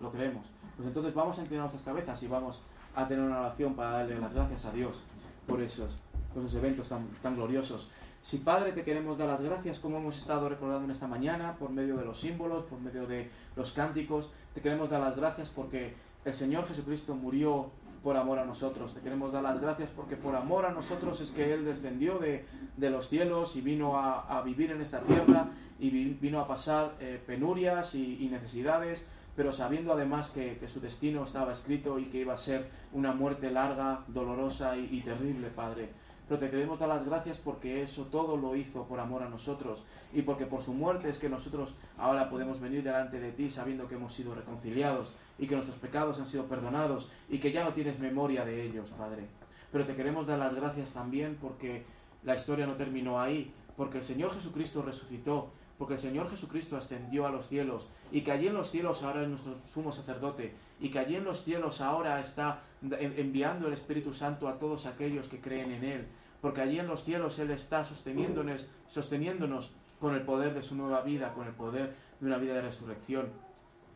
Lo 0.02 0.12
creemos. 0.12 0.48
Pues 0.76 0.88
entonces 0.88 1.14
vamos 1.14 1.38
a 1.38 1.42
inclinar 1.42 1.64
nuestras 1.64 1.84
cabezas 1.84 2.22
y 2.24 2.28
vamos 2.28 2.62
a 2.96 3.08
tener 3.08 3.24
una 3.24 3.40
oración 3.42 3.76
para 3.76 3.92
darle 3.92 4.20
las 4.20 4.34
gracias 4.34 4.66
a 4.66 4.72
Dios 4.72 5.04
por 5.48 5.62
esos, 5.62 5.98
por 6.34 6.44
esos 6.44 6.56
eventos 6.56 6.90
tan, 6.90 7.08
tan 7.22 7.36
gloriosos. 7.36 7.90
Si 8.28 8.40
Padre 8.40 8.74
te 8.74 8.84
queremos 8.84 9.18
dar 9.18 9.30
las 9.30 9.40
gracias 9.40 9.80
como 9.80 10.00
hemos 10.00 10.18
estado 10.18 10.50
recordando 10.50 10.84
en 10.84 10.92
esta 10.92 11.08
mañana, 11.08 11.56
por 11.58 11.70
medio 11.70 11.96
de 11.96 12.04
los 12.04 12.20
símbolos, 12.20 12.66
por 12.66 12.78
medio 12.78 13.08
de 13.08 13.30
los 13.56 13.72
cánticos, 13.72 14.32
te 14.54 14.60
queremos 14.60 14.90
dar 14.90 15.00
las 15.00 15.16
gracias 15.16 15.50
porque 15.50 15.94
el 16.26 16.34
Señor 16.34 16.68
Jesucristo 16.68 17.16
murió 17.16 17.72
por 18.04 18.18
amor 18.18 18.40
a 18.40 18.44
nosotros. 18.44 18.94
Te 18.94 19.00
queremos 19.00 19.32
dar 19.32 19.44
las 19.44 19.62
gracias 19.62 19.90
porque 19.92 20.18
por 20.18 20.36
amor 20.36 20.66
a 20.66 20.74
nosotros 20.74 21.22
es 21.22 21.32
que 21.32 21.54
Él 21.54 21.64
descendió 21.64 22.20
de, 22.20 22.44
los 22.78 23.08
cielos 23.08 23.56
y 23.56 23.62
vino 23.62 23.98
a, 23.98 24.42
vivir 24.42 24.72
en 24.72 24.82
esta 24.82 25.00
tierra 25.00 25.48
y 25.80 25.90
vino 25.90 26.42
a 26.42 26.50
pasar 26.50 26.96
eh, 27.00 27.24
penurias 27.26 27.96
y, 27.96 28.28
necesidades, 28.30 29.08
pero 29.38 29.54
sabiendo 29.54 29.94
además 29.94 30.32
que, 30.32 30.60
su 30.68 30.82
destino 30.82 31.24
estaba 31.24 31.54
escrito 31.54 31.98
y 31.98 32.08
que 32.08 32.18
iba 32.18 32.34
a 32.34 32.38
ser 32.38 32.70
una 32.92 33.14
muerte 33.14 33.52
larga, 33.52 34.04
dolorosa 34.10 34.76
y 34.76 35.00
terrible, 35.00 35.48
Padre 35.48 36.07
pero 36.28 36.40
te 36.40 36.50
queremos 36.50 36.80
dar 36.80 36.90
las 36.90 37.06
gracias 37.06 37.38
porque 37.38 37.82
eso 37.82 38.04
todo 38.06 38.36
lo 38.38 38.56
hizo 38.56 38.86
por 38.86 39.00
amor 39.00 39.24
a 39.24 39.30
nosotros 39.30 39.84
y 40.14 40.24
porque 40.24 40.46
por 40.46 40.62
su 40.62 40.74
muerte 40.74 41.10
es 41.10 41.18
que 41.18 41.30
nosotros 41.30 41.76
ahora 41.98 42.30
podemos 42.30 42.60
venir 42.60 42.84
delante 42.84 43.20
de 43.20 43.32
ti 43.32 43.50
sabiendo 43.50 43.88
que 43.88 43.96
hemos 43.96 44.14
sido 44.14 44.36
reconciliados 44.36 45.16
y 45.40 45.48
que 45.48 45.56
nuestros 45.56 45.78
pecados 45.78 46.20
han 46.20 46.28
sido 46.28 46.46
perdonados 46.46 47.12
y 47.30 47.40
que 47.40 47.52
ya 47.52 47.64
no 47.64 47.74
tienes 47.74 48.00
memoria 48.00 48.44
de 48.44 48.64
ellos, 48.64 48.90
Padre. 48.92 49.28
Pero 49.72 49.86
te 49.86 49.96
queremos 49.96 50.28
dar 50.28 50.40
las 50.40 50.54
gracias 50.54 50.92
también 50.92 51.38
porque 51.40 51.84
la 52.24 52.36
historia 52.36 52.68
no 52.68 52.76
terminó 52.76 53.22
ahí, 53.22 53.54
porque 53.76 54.00
el 54.00 54.04
Señor 54.04 54.34
Jesucristo 54.34 54.82
resucitó, 54.82 55.52
porque 55.78 55.94
el 55.96 56.00
Señor 56.00 56.30
Jesucristo 56.30 56.76
ascendió 56.76 57.28
a 57.28 57.32
los 57.32 57.48
cielos 57.48 57.88
y 58.12 58.22
que 58.22 58.32
allí 58.32 58.48
en 58.48 58.56
los 58.56 58.72
cielos 58.72 59.04
ahora 59.04 59.24
es 59.24 59.30
nuestro 59.30 59.56
sumo 59.66 59.92
sacerdote 59.92 60.56
y 60.80 60.90
que 60.90 61.00
allí 61.00 61.16
en 61.16 61.24
los 61.24 61.44
cielos 61.44 61.82
ahora 61.82 62.20
está 62.20 62.62
enviando 62.82 63.68
el 63.68 63.74
Espíritu 63.74 64.14
Santo 64.14 64.48
a 64.48 64.60
todos 64.60 64.86
aquellos 64.86 65.28
que 65.28 65.40
creen 65.40 65.72
en 65.72 65.84
Él, 65.84 66.08
porque 66.42 66.62
allí 66.62 66.80
en 66.80 66.88
los 66.88 67.04
cielos 67.04 67.40
Él 67.40 67.52
está 67.52 67.84
sosteniéndonos, 67.84 68.70
sosteniéndonos 68.88 69.76
con 70.00 70.16
el 70.16 70.22
poder 70.22 70.54
de 70.54 70.64
su 70.64 70.76
nueva 70.76 71.02
vida, 71.02 71.34
con 71.34 71.48
el 71.48 71.54
poder 71.54 71.96
de 72.20 72.26
una 72.26 72.38
vida 72.38 72.56
de 72.56 72.62
resurrección. 72.62 73.32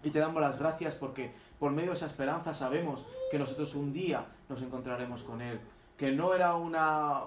Y 0.04 0.10
te 0.10 0.20
damos 0.20 0.42
las 0.42 0.58
gracias 0.58 0.96
porque 0.96 1.32
por 1.60 1.72
medio 1.72 1.92
de 1.92 1.98
esa 1.98 2.08
esperanza 2.08 2.56
sabemos 2.56 3.06
que 3.30 3.38
nosotros 3.38 3.76
un 3.76 3.94
día 3.94 4.26
nos 4.50 4.62
encontraremos 4.62 5.22
con 5.22 5.42
Él, 5.42 5.60
que 5.96 6.12
no 6.12 6.34
era 6.34 6.56
una, 6.56 7.22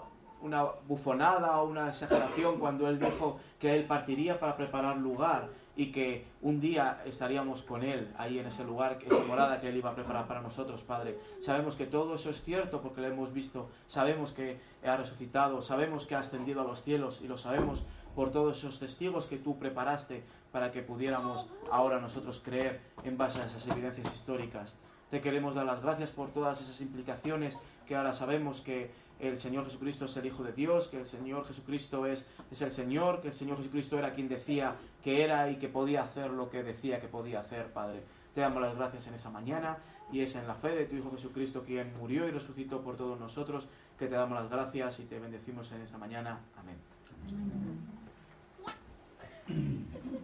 una 0.44 0.64
bufonada 0.86 1.60
o 1.60 1.68
una 1.68 1.88
exageración 1.88 2.58
cuando 2.58 2.86
Él 2.88 3.00
dijo 3.00 3.38
que 3.58 3.74
Él 3.74 3.86
partiría 3.86 4.38
para 4.38 4.56
preparar 4.56 4.98
lugar, 4.98 5.48
y 5.76 5.86
que 5.90 6.24
un 6.42 6.60
día 6.60 7.02
estaríamos 7.04 7.62
con 7.62 7.82
Él 7.82 8.12
ahí 8.16 8.38
en 8.38 8.46
ese 8.46 8.64
lugar, 8.64 8.98
esa 9.04 9.24
morada 9.24 9.60
que 9.60 9.68
Él 9.68 9.76
iba 9.76 9.90
a 9.90 9.94
preparar 9.94 10.28
para 10.28 10.40
nosotros, 10.40 10.82
Padre. 10.82 11.18
Sabemos 11.40 11.74
que 11.74 11.86
todo 11.86 12.14
eso 12.14 12.30
es 12.30 12.44
cierto 12.44 12.80
porque 12.80 13.00
lo 13.00 13.08
hemos 13.08 13.32
visto, 13.32 13.68
sabemos 13.86 14.32
que 14.32 14.60
ha 14.84 14.96
resucitado, 14.96 15.62
sabemos 15.62 16.06
que 16.06 16.14
ha 16.14 16.20
ascendido 16.20 16.60
a 16.60 16.64
los 16.64 16.82
cielos 16.82 17.20
y 17.22 17.28
lo 17.28 17.36
sabemos 17.36 17.86
por 18.14 18.30
todos 18.30 18.58
esos 18.58 18.78
testigos 18.78 19.26
que 19.26 19.38
tú 19.38 19.58
preparaste 19.58 20.22
para 20.52 20.70
que 20.70 20.82
pudiéramos 20.82 21.48
ahora 21.72 21.98
nosotros 21.98 22.40
creer 22.44 22.80
en 23.02 23.18
base 23.18 23.40
a 23.40 23.46
esas 23.46 23.66
evidencias 23.66 24.14
históricas. 24.14 24.76
Te 25.10 25.20
queremos 25.20 25.54
dar 25.54 25.66
las 25.66 25.82
gracias 25.82 26.10
por 26.10 26.30
todas 26.30 26.60
esas 26.60 26.80
implicaciones 26.80 27.58
que 27.86 27.96
ahora 27.96 28.14
sabemos 28.14 28.60
que 28.60 28.90
el 29.28 29.38
Señor 29.38 29.64
Jesucristo 29.64 30.04
es 30.06 30.16
el 30.16 30.26
Hijo 30.26 30.42
de 30.42 30.52
Dios, 30.52 30.88
que 30.88 30.98
el 30.98 31.04
Señor 31.04 31.46
Jesucristo 31.46 32.06
es, 32.06 32.26
es 32.50 32.62
el 32.62 32.70
Señor, 32.70 33.20
que 33.20 33.28
el 33.28 33.34
Señor 33.34 33.58
Jesucristo 33.58 33.98
era 33.98 34.12
quien 34.12 34.28
decía 34.28 34.76
que 35.02 35.24
era 35.24 35.50
y 35.50 35.56
que 35.56 35.68
podía 35.68 36.02
hacer 36.02 36.30
lo 36.30 36.50
que 36.50 36.62
decía 36.62 37.00
que 37.00 37.08
podía 37.08 37.40
hacer, 37.40 37.72
Padre. 37.72 38.02
Te 38.34 38.40
damos 38.40 38.62
las 38.62 38.76
gracias 38.76 39.06
en 39.06 39.14
esa 39.14 39.30
mañana 39.30 39.78
y 40.12 40.20
es 40.20 40.34
en 40.36 40.46
la 40.46 40.54
fe 40.54 40.70
de 40.70 40.86
tu 40.86 40.96
Hijo 40.96 41.10
Jesucristo 41.10 41.62
quien 41.64 41.96
murió 41.98 42.26
y 42.26 42.30
resucitó 42.30 42.82
por 42.82 42.96
todos 42.96 43.18
nosotros, 43.18 43.68
que 43.98 44.06
te 44.06 44.14
damos 44.14 44.38
las 44.38 44.50
gracias 44.50 45.00
y 45.00 45.04
te 45.04 45.18
bendecimos 45.18 45.70
en 45.72 45.82
esta 45.82 45.98
mañana. 45.98 46.40
Amén. 46.56 46.76
Amén. 49.46 50.18